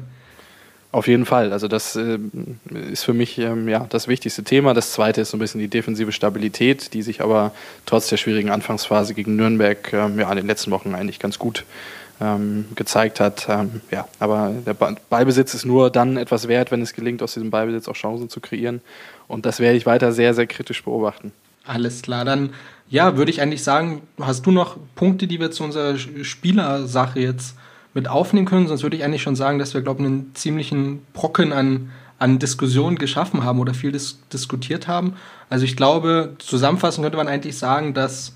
Auf 0.91 1.07
jeden 1.07 1.25
Fall. 1.25 1.51
Also 1.51 1.67
das 1.67 1.95
äh, 1.97 2.17
ist 2.91 3.03
für 3.03 3.13
mich 3.13 3.37
ähm, 3.37 3.67
ja, 3.67 3.85
das 3.89 4.07
wichtigste 4.07 4.43
Thema. 4.43 4.73
Das 4.73 4.93
zweite 4.93 5.21
ist 5.21 5.31
so 5.31 5.37
ein 5.37 5.39
bisschen 5.39 5.59
die 5.59 5.67
defensive 5.67 6.11
Stabilität, 6.11 6.93
die 6.93 7.01
sich 7.01 7.21
aber 7.21 7.51
trotz 7.85 8.07
der 8.07 8.17
schwierigen 8.17 8.49
Anfangsphase 8.49 9.13
gegen 9.13 9.35
Nürnberg 9.35 9.91
ähm, 9.91 10.19
ja, 10.19 10.29
in 10.31 10.37
den 10.37 10.47
letzten 10.47 10.71
Wochen 10.71 10.95
eigentlich 10.95 11.19
ganz 11.19 11.39
gut 11.39 11.65
ähm, 12.21 12.65
gezeigt 12.75 13.19
hat. 13.19 13.47
Ähm, 13.49 13.81
ja, 13.91 14.07
aber 14.19 14.53
der 14.65 14.73
Ballbesitz 14.73 15.53
ist 15.53 15.65
nur 15.65 15.89
dann 15.89 16.15
etwas 16.15 16.47
wert, 16.47 16.71
wenn 16.71 16.81
es 16.81 16.93
gelingt, 16.93 17.21
aus 17.21 17.33
diesem 17.33 17.51
Ballbesitz 17.51 17.87
auch 17.89 17.95
Chancen 17.95 18.29
zu 18.29 18.39
kreieren. 18.39 18.81
Und 19.27 19.45
das 19.45 19.59
werde 19.59 19.77
ich 19.77 19.85
weiter 19.85 20.13
sehr, 20.13 20.33
sehr 20.33 20.47
kritisch 20.47 20.83
beobachten. 20.83 21.33
Alles 21.65 22.01
klar, 22.01 22.23
dann 22.23 22.53
ja, 22.89 23.17
würde 23.17 23.29
ich 23.29 23.41
eigentlich 23.41 23.63
sagen, 23.63 24.01
hast 24.21 24.45
du 24.45 24.51
noch 24.51 24.77
Punkte, 24.95 25.27
die 25.27 25.41
wir 25.41 25.51
zu 25.51 25.65
unserer 25.65 25.97
Spielersache 25.97 27.19
jetzt 27.19 27.55
mit 27.97 28.07
aufnehmen 28.07 28.45
können? 28.45 28.67
Sonst 28.67 28.83
würde 28.83 28.95
ich 28.95 29.03
eigentlich 29.03 29.23
schon 29.23 29.35
sagen, 29.35 29.59
dass 29.59 29.73
wir, 29.73 29.81
glaube 29.81 30.01
ich, 30.01 30.07
einen 30.07 30.31
ziemlichen 30.35 31.01
Brocken 31.13 31.51
an, 31.51 31.91
an 32.19 32.39
Diskussionen 32.39 32.97
geschaffen 32.97 33.43
haben 33.43 33.59
oder 33.59 33.73
viel 33.73 33.91
dis 33.91 34.19
diskutiert 34.31 34.87
haben. 34.87 35.13
Also 35.49 35.65
ich 35.65 35.75
glaube, 35.75 36.35
zusammenfassend 36.37 37.03
könnte 37.03 37.17
man 37.17 37.27
eigentlich 37.27 37.57
sagen, 37.57 37.93
dass 37.93 38.35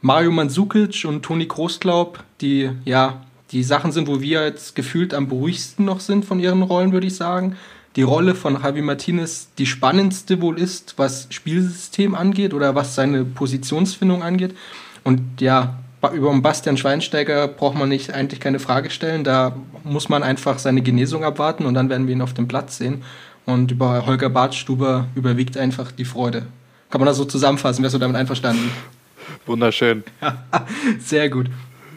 Mario 0.00 0.30
Mandzukic 0.30 1.04
und 1.06 1.22
Toni 1.22 1.46
Großglaub 1.46 2.22
die, 2.40 2.70
ja, 2.84 3.22
die 3.50 3.62
Sachen 3.62 3.92
sind, 3.92 4.08
wo 4.08 4.20
wir 4.20 4.44
jetzt 4.44 4.74
gefühlt 4.74 5.12
am 5.12 5.28
beruhigsten 5.28 5.84
noch 5.84 6.00
sind 6.00 6.24
von 6.24 6.40
ihren 6.40 6.62
Rollen, 6.62 6.92
würde 6.92 7.06
ich 7.06 7.16
sagen 7.16 7.56
die 7.96 8.02
Rolle 8.02 8.34
von 8.34 8.60
Javi 8.60 8.82
Martinez 8.82 9.48
die 9.56 9.66
spannendste 9.66 10.40
wohl 10.40 10.58
ist, 10.58 10.94
was 10.96 11.28
Spielsystem 11.30 12.14
angeht 12.14 12.52
oder 12.52 12.74
was 12.74 12.94
seine 12.94 13.24
Positionsfindung 13.24 14.22
angeht. 14.22 14.54
Und 15.04 15.40
ja, 15.40 15.78
über 16.12 16.32
Bastian 16.40 16.76
Schweinsteiger 16.76 17.48
braucht 17.48 17.76
man 17.76 17.88
nicht 17.88 18.12
eigentlich 18.12 18.40
keine 18.40 18.58
Frage 18.58 18.90
stellen. 18.90 19.24
Da 19.24 19.56
muss 19.82 20.08
man 20.08 20.22
einfach 20.22 20.58
seine 20.58 20.82
Genesung 20.82 21.24
abwarten 21.24 21.66
und 21.66 21.74
dann 21.74 21.88
werden 21.88 22.06
wir 22.06 22.14
ihn 22.14 22.22
auf 22.22 22.34
dem 22.34 22.48
Platz 22.48 22.78
sehen. 22.78 23.02
Und 23.46 23.70
über 23.70 24.06
Holger 24.06 24.30
Bartstuber 24.30 25.06
überwiegt 25.14 25.56
einfach 25.56 25.92
die 25.92 26.04
Freude. 26.04 26.46
Kann 26.90 27.00
man 27.00 27.06
das 27.06 27.16
so 27.16 27.24
zusammenfassen? 27.24 27.82
Wärst 27.82 27.94
du 27.94 27.98
damit 27.98 28.16
einverstanden? 28.16 28.70
Wunderschön. 29.46 30.04
Sehr 30.98 31.28
gut. 31.28 31.48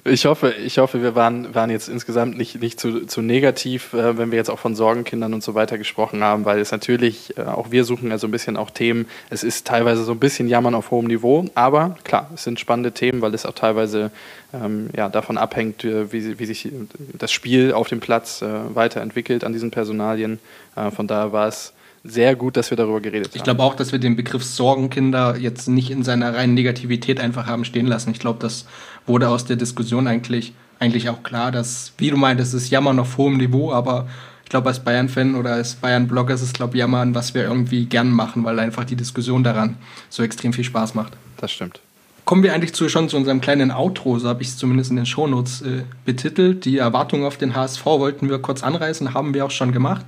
Ich 0.10 0.26
hoffe, 0.26 0.54
ich 0.54 0.78
hoffe, 0.78 1.02
wir 1.02 1.16
waren, 1.16 1.54
waren 1.54 1.70
jetzt 1.70 1.90
insgesamt 1.90 2.38
nicht, 2.38 2.62
nicht 2.62 2.80
zu, 2.80 3.06
zu 3.06 3.22
negativ, 3.22 3.94
äh, 3.94 4.18
wenn 4.18 4.32
wir 4.32 4.38
jetzt 4.38 4.50
auch 4.50 4.60
von 4.60 4.74
Sorgenkindern 4.74 5.34
und 5.34 5.44
so 5.44 5.54
weiter 5.54 5.78
gesprochen 5.78 6.24
haben, 6.24 6.46
weil 6.46 6.60
es 6.60 6.72
natürlich, 6.72 7.38
äh, 7.38 7.42
auch 7.42 7.72
wir 7.72 7.84
suchen 7.84 8.10
ja 8.10 8.18
so 8.18 8.28
ein 8.28 8.32
bisschen 8.32 8.56
auch 8.56 8.70
Themen, 8.70 9.08
es 9.30 9.44
ist 9.44 9.68
teilweise 9.68 10.04
so 10.04 10.14
ein 10.14 10.20
bisschen 10.20 10.48
Jammern 10.48 10.76
auf 10.76 10.92
hohem 10.92 11.08
Niveau, 11.08 11.46
aber 11.56 11.98
klar, 12.06 12.30
es 12.34 12.44
sind 12.44 12.60
spannende 12.60 12.94
Themen, 12.94 13.22
weil 13.22 13.34
es 13.34 13.46
auch 13.46 13.54
teilweise 13.54 14.12
ähm, 14.54 14.90
ja, 14.96 15.10
davon 15.10 15.38
abhängt, 15.38 15.84
äh, 15.84 16.12
wie, 16.14 16.40
wie 16.40 16.46
sich 16.46 16.70
das 17.14 17.32
Spiel 17.32 17.74
auf 17.74 17.90
dem 17.90 18.00
Platz 18.00 18.42
äh, 18.42 18.48
weiterentwickelt 18.76 19.44
an 19.44 19.52
diesen 19.52 19.72
Personalien. 19.72 20.40
Äh, 20.76 20.92
von 20.92 21.08
daher 21.08 21.34
war 21.34 21.48
es 21.48 21.74
sehr 22.04 22.36
gut, 22.36 22.58
dass 22.58 22.70
wir 22.70 22.78
darüber 22.78 23.02
geredet 23.02 23.30
haben. 23.30 23.38
Ich 23.38 23.44
glaube 23.44 23.64
auch, 23.64 23.76
dass 23.76 23.92
wir 23.92 24.00
den 24.00 24.16
Begriff 24.16 24.44
Sorgenkinder 24.44 25.38
jetzt 25.38 25.68
nicht 25.68 25.92
in 25.92 26.04
seiner 26.04 26.34
reinen 26.34 26.54
Negativität 26.54 27.20
einfach 27.20 27.48
haben 27.48 27.66
stehen 27.66 27.88
lassen. 27.88 28.12
Ich 28.12 28.20
glaube, 28.20 28.40
das 28.40 28.66
wurde 29.06 29.30
aus 29.30 29.46
der 29.46 29.56
Diskussion 29.56 30.08
eigentlich, 30.08 30.54
eigentlich 30.80 31.10
auch 31.10 31.24
klar, 31.24 31.52
dass, 31.52 31.94
wie 31.98 32.10
du 32.10 32.18
meintest, 32.18 32.54
es 32.54 32.64
ist 32.64 32.70
Jammern 32.70 33.00
auf 33.00 33.18
hohem 33.18 33.38
Niveau, 33.38 33.72
aber 33.72 34.08
ich 34.44 34.50
glaube, 34.50 34.70
als 34.70 34.80
Bayern-Fan 34.80 35.36
oder 35.36 35.54
als 35.54 35.76
Bayern-Blogger 35.76 36.34
ist 36.34 36.42
es, 36.42 36.54
glaube 36.54 36.78
ich, 36.78 36.80
Jammern, 36.80 37.14
was 37.14 37.34
wir 37.34 37.44
irgendwie 37.44 37.86
gern 37.86 38.10
machen, 38.12 38.46
weil 38.46 38.60
einfach 38.60 38.86
die 38.86 38.96
Diskussion 38.96 39.44
daran 39.44 39.76
so 40.10 40.24
extrem 40.24 40.54
viel 40.54 40.64
Spaß 40.64 40.96
macht. 40.96 41.14
Das 41.36 41.52
stimmt. 41.52 41.82
Kommen 42.24 42.44
wir 42.44 42.54
eigentlich 42.54 42.74
zu, 42.74 42.88
schon 42.88 43.10
zu 43.10 43.18
unserem 43.18 43.42
kleinen 43.42 43.72
Outro, 43.72 44.20
so 44.20 44.30
habe 44.30 44.42
ich 44.42 44.50
es 44.50 44.58
zumindest 44.58 44.90
in 44.90 44.96
den 44.96 45.06
Shownotes 45.06 45.62
äh, 45.62 45.84
betitelt. 46.06 46.64
Die 46.64 46.78
Erwartungen 46.78 47.26
auf 47.26 47.38
den 47.38 47.56
HSV 47.56 47.86
wollten 47.86 48.30
wir 48.30 48.40
kurz 48.40 48.64
anreißen, 48.64 49.14
haben 49.14 49.34
wir 49.34 49.46
auch 49.46 49.52
schon 49.52 49.72
gemacht. 49.72 50.06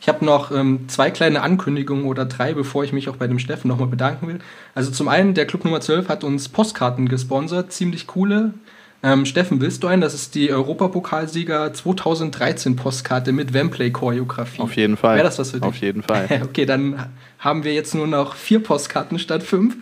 Ich 0.00 0.08
habe 0.08 0.24
noch 0.24 0.50
ähm, 0.50 0.88
zwei 0.88 1.10
kleine 1.10 1.42
Ankündigungen 1.42 2.04
oder 2.04 2.24
drei, 2.24 2.54
bevor 2.54 2.84
ich 2.84 2.92
mich 2.92 3.08
auch 3.08 3.16
bei 3.16 3.26
dem 3.26 3.38
Steffen 3.38 3.68
nochmal 3.68 3.88
bedanken 3.88 4.28
will. 4.28 4.38
Also 4.74 4.90
zum 4.90 5.08
einen, 5.08 5.34
der 5.34 5.46
Club 5.46 5.64
Nummer 5.64 5.80
12 5.80 6.08
hat 6.08 6.24
uns 6.24 6.48
Postkarten 6.48 7.08
gesponsert, 7.08 7.72
ziemlich 7.72 8.06
coole. 8.06 8.54
Ähm, 9.00 9.26
Steffen, 9.26 9.60
willst 9.60 9.84
du 9.84 9.86
einen? 9.86 10.02
Das 10.02 10.12
ist 10.12 10.34
die 10.34 10.50
Europapokalsieger 10.50 11.72
2013 11.72 12.74
Postkarte 12.74 13.30
mit 13.30 13.52
Wemplay-Choreografie. 13.52 14.60
Auf 14.60 14.74
jeden 14.74 14.96
Fall. 14.96 15.16
Wäre 15.16 15.26
das 15.26 15.38
was 15.38 15.52
für 15.52 15.58
dich? 15.58 15.68
Auf 15.68 15.76
jeden 15.76 16.02
Fall. 16.02 16.26
okay, 16.42 16.66
dann 16.66 17.06
haben 17.38 17.62
wir 17.62 17.72
jetzt 17.74 17.94
nur 17.94 18.08
noch 18.08 18.34
vier 18.34 18.60
Postkarten 18.60 19.20
statt 19.20 19.44
fünf. 19.44 19.76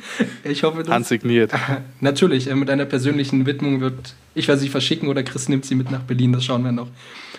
Ich 0.45 0.65
hoffe, 0.65 0.83
das. 0.83 0.93
Handsigniert. 0.93 1.51
Natürlich, 2.01 2.51
äh, 2.51 2.55
mit 2.55 2.69
einer 2.69 2.85
persönlichen 2.85 3.47
Widmung 3.47 3.81
wird, 3.81 4.15
ich 4.35 4.49
werde 4.49 4.61
sie 4.61 4.69
verschicken 4.69 5.09
oder 5.09 5.23
Chris 5.23 5.49
nimmt 5.49 5.65
sie 5.65 5.77
mit 5.77 5.91
nach 5.91 6.03
Berlin, 6.03 6.35
das 6.35 6.45
schauen 6.45 6.63
wir 6.63 6.73
noch. 6.73 6.89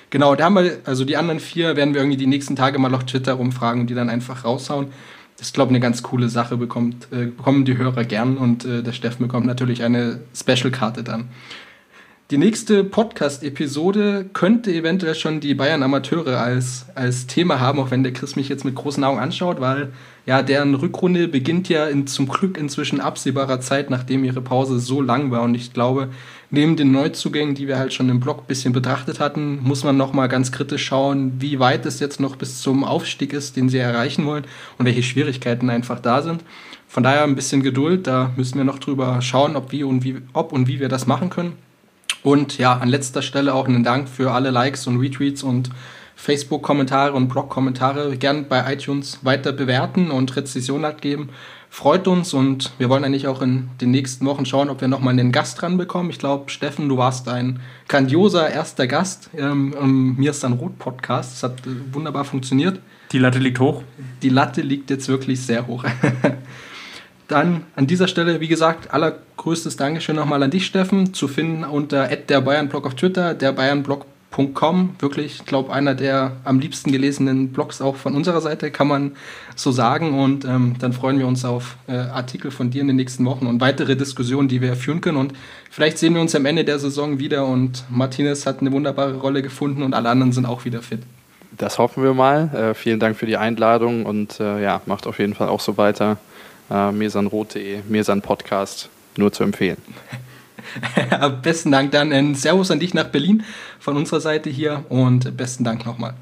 Genau, 0.10 0.36
da 0.36 0.46
haben 0.46 0.56
wir, 0.56 0.80
also 0.86 1.04
die 1.04 1.18
anderen 1.18 1.40
vier 1.40 1.76
werden 1.76 1.94
wir 1.94 2.02
irgendwie 2.02 2.18
die 2.18 2.28
nächsten 2.28 2.56
Tage 2.56 2.80
mal 2.80 2.94
auf 2.96 3.06
Twitter 3.06 3.34
rumfragen 3.34 3.82
und 3.82 3.90
die 3.90 3.96
dann 3.96 4.10
einfach 4.10 4.46
raushauen. 4.46 4.88
Das 5.38 5.48
ist, 5.48 5.54
glaube 5.54 5.70
ich, 5.70 5.72
eine 5.72 5.82
ganz 5.82 6.02
coole 6.02 6.30
Sache, 6.30 6.58
bekommt, 6.58 7.08
äh, 7.12 7.26
bekommen 7.26 7.66
die 7.66 7.78
Hörer 7.78 8.06
gern 8.06 8.38
und 8.38 8.66
äh, 8.66 8.82
der 8.82 8.94
Steffen 8.94 9.28
bekommt 9.28 9.46
natürlich 9.46 9.84
eine 9.84 10.22
Special-Karte 10.34 11.04
dann. 11.04 11.30
Die 12.30 12.38
nächste 12.38 12.84
Podcast-Episode 12.84 14.30
könnte 14.34 14.74
eventuell 14.74 15.16
schon 15.16 15.40
die 15.40 15.54
Bayern-Amateure 15.54 16.38
als, 16.38 16.86
als 16.94 17.26
Thema 17.26 17.62
haben, 17.62 17.80
auch 17.80 17.90
wenn 17.90 18.04
der 18.04 18.12
Chris 18.12 18.36
mich 18.36 18.50
jetzt 18.50 18.66
mit 18.66 18.76
großen 18.76 19.02
Augen 19.06 19.18
anschaut, 19.18 19.62
weil 19.62 19.94
ja, 20.26 20.42
deren 20.42 20.76
Rückrunde 20.76 21.30
beginnt 21.30 21.70
ja 21.70 21.86
in, 21.88 22.06
zum 22.06 22.28
Glück 22.28 22.58
inzwischen 22.58 23.00
absehbarer 23.00 23.62
Zeit, 23.62 23.90
nachdem 23.90 24.26
ihre 24.26 24.42
Pause 24.42 24.78
so 24.82 25.02
lang 25.02 25.32
war. 25.32 25.42
Und 25.42 25.56
ich 25.56 25.72
glaube, 25.72 26.10
neben 26.50 26.76
den 26.76 26.92
Neuzugängen, 26.92 27.56
die 27.56 27.70
wir 27.70 27.80
halt 27.80 27.94
schon 27.94 28.10
im 28.10 28.20
Blog 28.20 28.40
ein 28.40 28.48
bisschen 28.48 28.74
betrachtet 28.74 29.22
hatten, 29.22 29.64
muss 29.64 29.86
man 29.86 29.96
nochmal 29.96 30.28
ganz 30.28 30.52
kritisch 30.52 30.84
schauen, 30.84 31.40
wie 31.40 31.60
weit 31.60 31.86
es 31.86 32.02
jetzt 32.02 32.20
noch 32.20 32.36
bis 32.36 32.60
zum 32.60 32.84
Aufstieg 32.84 33.32
ist, 33.32 33.56
den 33.56 33.70
sie 33.70 33.78
erreichen 33.78 34.26
wollen 34.26 34.44
und 34.78 34.86
welche 34.86 35.02
Schwierigkeiten 35.02 35.70
einfach 35.70 36.02
da 36.02 36.22
sind. 36.22 36.44
Von 36.90 37.04
daher 37.04 37.24
ein 37.24 37.36
bisschen 37.36 37.64
Geduld, 37.64 38.06
da 38.06 38.34
müssen 38.36 38.58
wir 38.58 38.66
noch 38.66 38.80
drüber 38.80 39.22
schauen, 39.22 39.56
ob, 39.56 39.72
wie 39.72 39.86
und 39.86 40.04
wie, 40.04 40.18
ob 40.34 40.52
und 40.52 40.68
wie 40.68 40.82
wir 40.82 40.90
das 40.90 41.08
machen 41.08 41.30
können. 41.30 41.54
Und 42.28 42.58
ja, 42.58 42.74
an 42.74 42.90
letzter 42.90 43.22
Stelle 43.22 43.54
auch 43.54 43.70
einen 43.70 43.86
Dank 43.86 44.10
für 44.10 44.34
alle 44.34 44.50
Likes 44.50 44.86
und 44.86 45.00
Retweets 45.00 45.44
und 45.44 45.70
Facebook-Kommentare 46.18 47.14
und 47.14 47.30
Blog-Kommentare. 47.30 48.18
Gern 48.18 48.50
bei 48.50 48.74
iTunes 48.74 49.20
weiter 49.22 49.54
bewerten 49.54 50.12
und 50.12 50.36
Rezession 50.36 50.84
abgeben. 50.84 51.30
Freut 51.70 52.06
uns 52.06 52.34
und 52.34 52.74
wir 52.80 52.90
wollen 52.90 53.06
eigentlich 53.06 53.28
auch 53.28 53.42
in 53.42 53.70
den 53.80 53.92
nächsten 53.92 54.26
Wochen 54.26 54.46
schauen, 54.46 54.70
ob 54.70 54.82
wir 54.82 54.90
nochmal 54.90 55.14
einen 55.14 55.32
Gast 55.32 55.62
dran 55.62 55.78
bekommen. 55.78 56.10
Ich 56.10 56.20
glaube, 56.20 56.50
Steffen, 56.50 56.90
du 56.90 56.98
warst 56.98 57.30
ein 57.30 57.62
grandioser 57.88 58.50
erster 58.50 58.88
Gast 58.88 59.30
ähm, 59.38 59.74
im 59.80 60.18
Mir 60.18 60.32
ist 60.32 60.44
dann 60.44 60.52
Rot 60.52 60.78
Podcast. 60.80 61.32
Das 61.32 61.44
hat 61.44 61.66
äh, 61.66 61.94
wunderbar 61.94 62.26
funktioniert. 62.26 62.82
Die 63.14 63.20
Latte 63.20 63.40
liegt 63.40 63.62
hoch. 63.62 63.84
Die 64.22 64.28
Latte 64.28 64.60
liegt 64.64 64.90
jetzt 64.90 65.08
wirklich 65.08 65.42
sehr 65.42 65.66
hoch. 65.66 65.86
Dann 67.28 67.64
an 67.76 67.88
dieser 67.88 68.08
Stelle, 68.08 68.40
wie 68.40 68.48
gesagt, 68.48 68.94
allergrößtes 68.94 69.76
Dankeschön 69.76 70.16
nochmal 70.16 70.42
an 70.44 70.52
dich, 70.52 70.66
Steffen, 70.66 71.14
zu 71.14 71.28
finden 71.28 71.66
unter 71.66 72.08
der 72.08 72.40
Bayernblog 72.40 72.86
auf 72.86 72.96
Twitter, 72.96 73.34
der 73.34 73.52
Bayernblog.com. 73.52 74.96
Wirklich, 75.00 75.40
ich 75.40 75.46
glaube, 75.46 75.74
einer 75.74 75.94
der 75.94 76.38
am 76.46 76.60
liebsten 76.60 76.90
gelesenen 76.94 77.52
Blogs 77.52 77.82
auch 77.82 77.98
von 77.98 78.16
unserer 78.16 78.40
Seite, 78.40 78.72
kann 78.72 78.88
man 78.88 79.12
so 79.58 79.74
sagen. 79.74 80.18
Und 80.18 80.46
ähm, 80.46 80.76
dann 80.80 80.94
freuen 80.94 81.20
wir 81.20 81.28
uns 81.28 81.44
auf 81.44 81.76
äh, 81.88 81.98
Artikel 81.98 82.50
von 82.50 82.70
dir 82.70 82.80
in 82.80 82.88
den 82.88 82.96
nächsten 82.96 83.26
Wochen 83.26 83.46
und 83.46 83.60
weitere 83.60 83.98
Diskussionen, 83.98 84.48
die 84.48 84.62
wir 84.62 84.78
führen 84.78 85.02
können. 85.02 85.18
Und 85.18 85.34
vielleicht 85.70 85.98
sehen 85.98 86.14
wir 86.14 86.22
uns 86.22 86.34
am 86.34 86.46
Ende 86.46 86.64
der 86.64 86.80
Saison 86.80 87.20
wieder 87.20 87.46
und 87.46 87.84
Martinez 87.90 88.46
hat 88.46 88.62
eine 88.62 88.72
wunderbare 88.72 89.16
Rolle 89.16 89.42
gefunden 89.42 89.84
und 89.84 89.94
alle 89.94 90.08
anderen 90.08 90.32
sind 90.32 90.46
auch 90.46 90.64
wieder 90.64 90.82
fit. 90.82 91.02
Das 91.58 91.78
hoffen 91.78 92.04
wir 92.04 92.14
mal. 92.14 92.54
Äh, 92.56 92.74
vielen 92.74 93.02
Dank 93.02 93.18
für 93.18 93.26
die 93.26 93.36
Einladung 93.36 94.06
und 94.06 94.40
äh, 94.40 94.64
ja, 94.64 94.80
macht 94.86 95.08
auf 95.08 95.20
jeden 95.20 95.34
Fall 95.34 95.50
auch 95.50 95.60
so 95.60 95.76
weiter 95.76 96.18
äh, 96.70 96.92
mesanrot.de, 96.92 97.82
Mesan 97.88 98.22
Podcast, 98.22 98.90
nur 99.18 99.32
zu 99.32 99.44
empfehlen. 99.44 99.78
besten 101.42 101.72
Dank 101.72 101.92
dann. 101.92 102.12
Ein 102.12 102.36
Servus 102.36 102.72
an 102.72 102.80
dich 102.80 102.94
nach 102.94 103.08
Berlin 103.08 103.44
von 103.80 103.98
unserer 103.98 104.22
Seite 104.22 104.50
hier 104.50 104.86
und 104.90 105.38
besten 105.38 105.64
Dank 105.64 105.86
nochmal. 105.86 106.14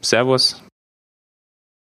Servus. 0.00 0.62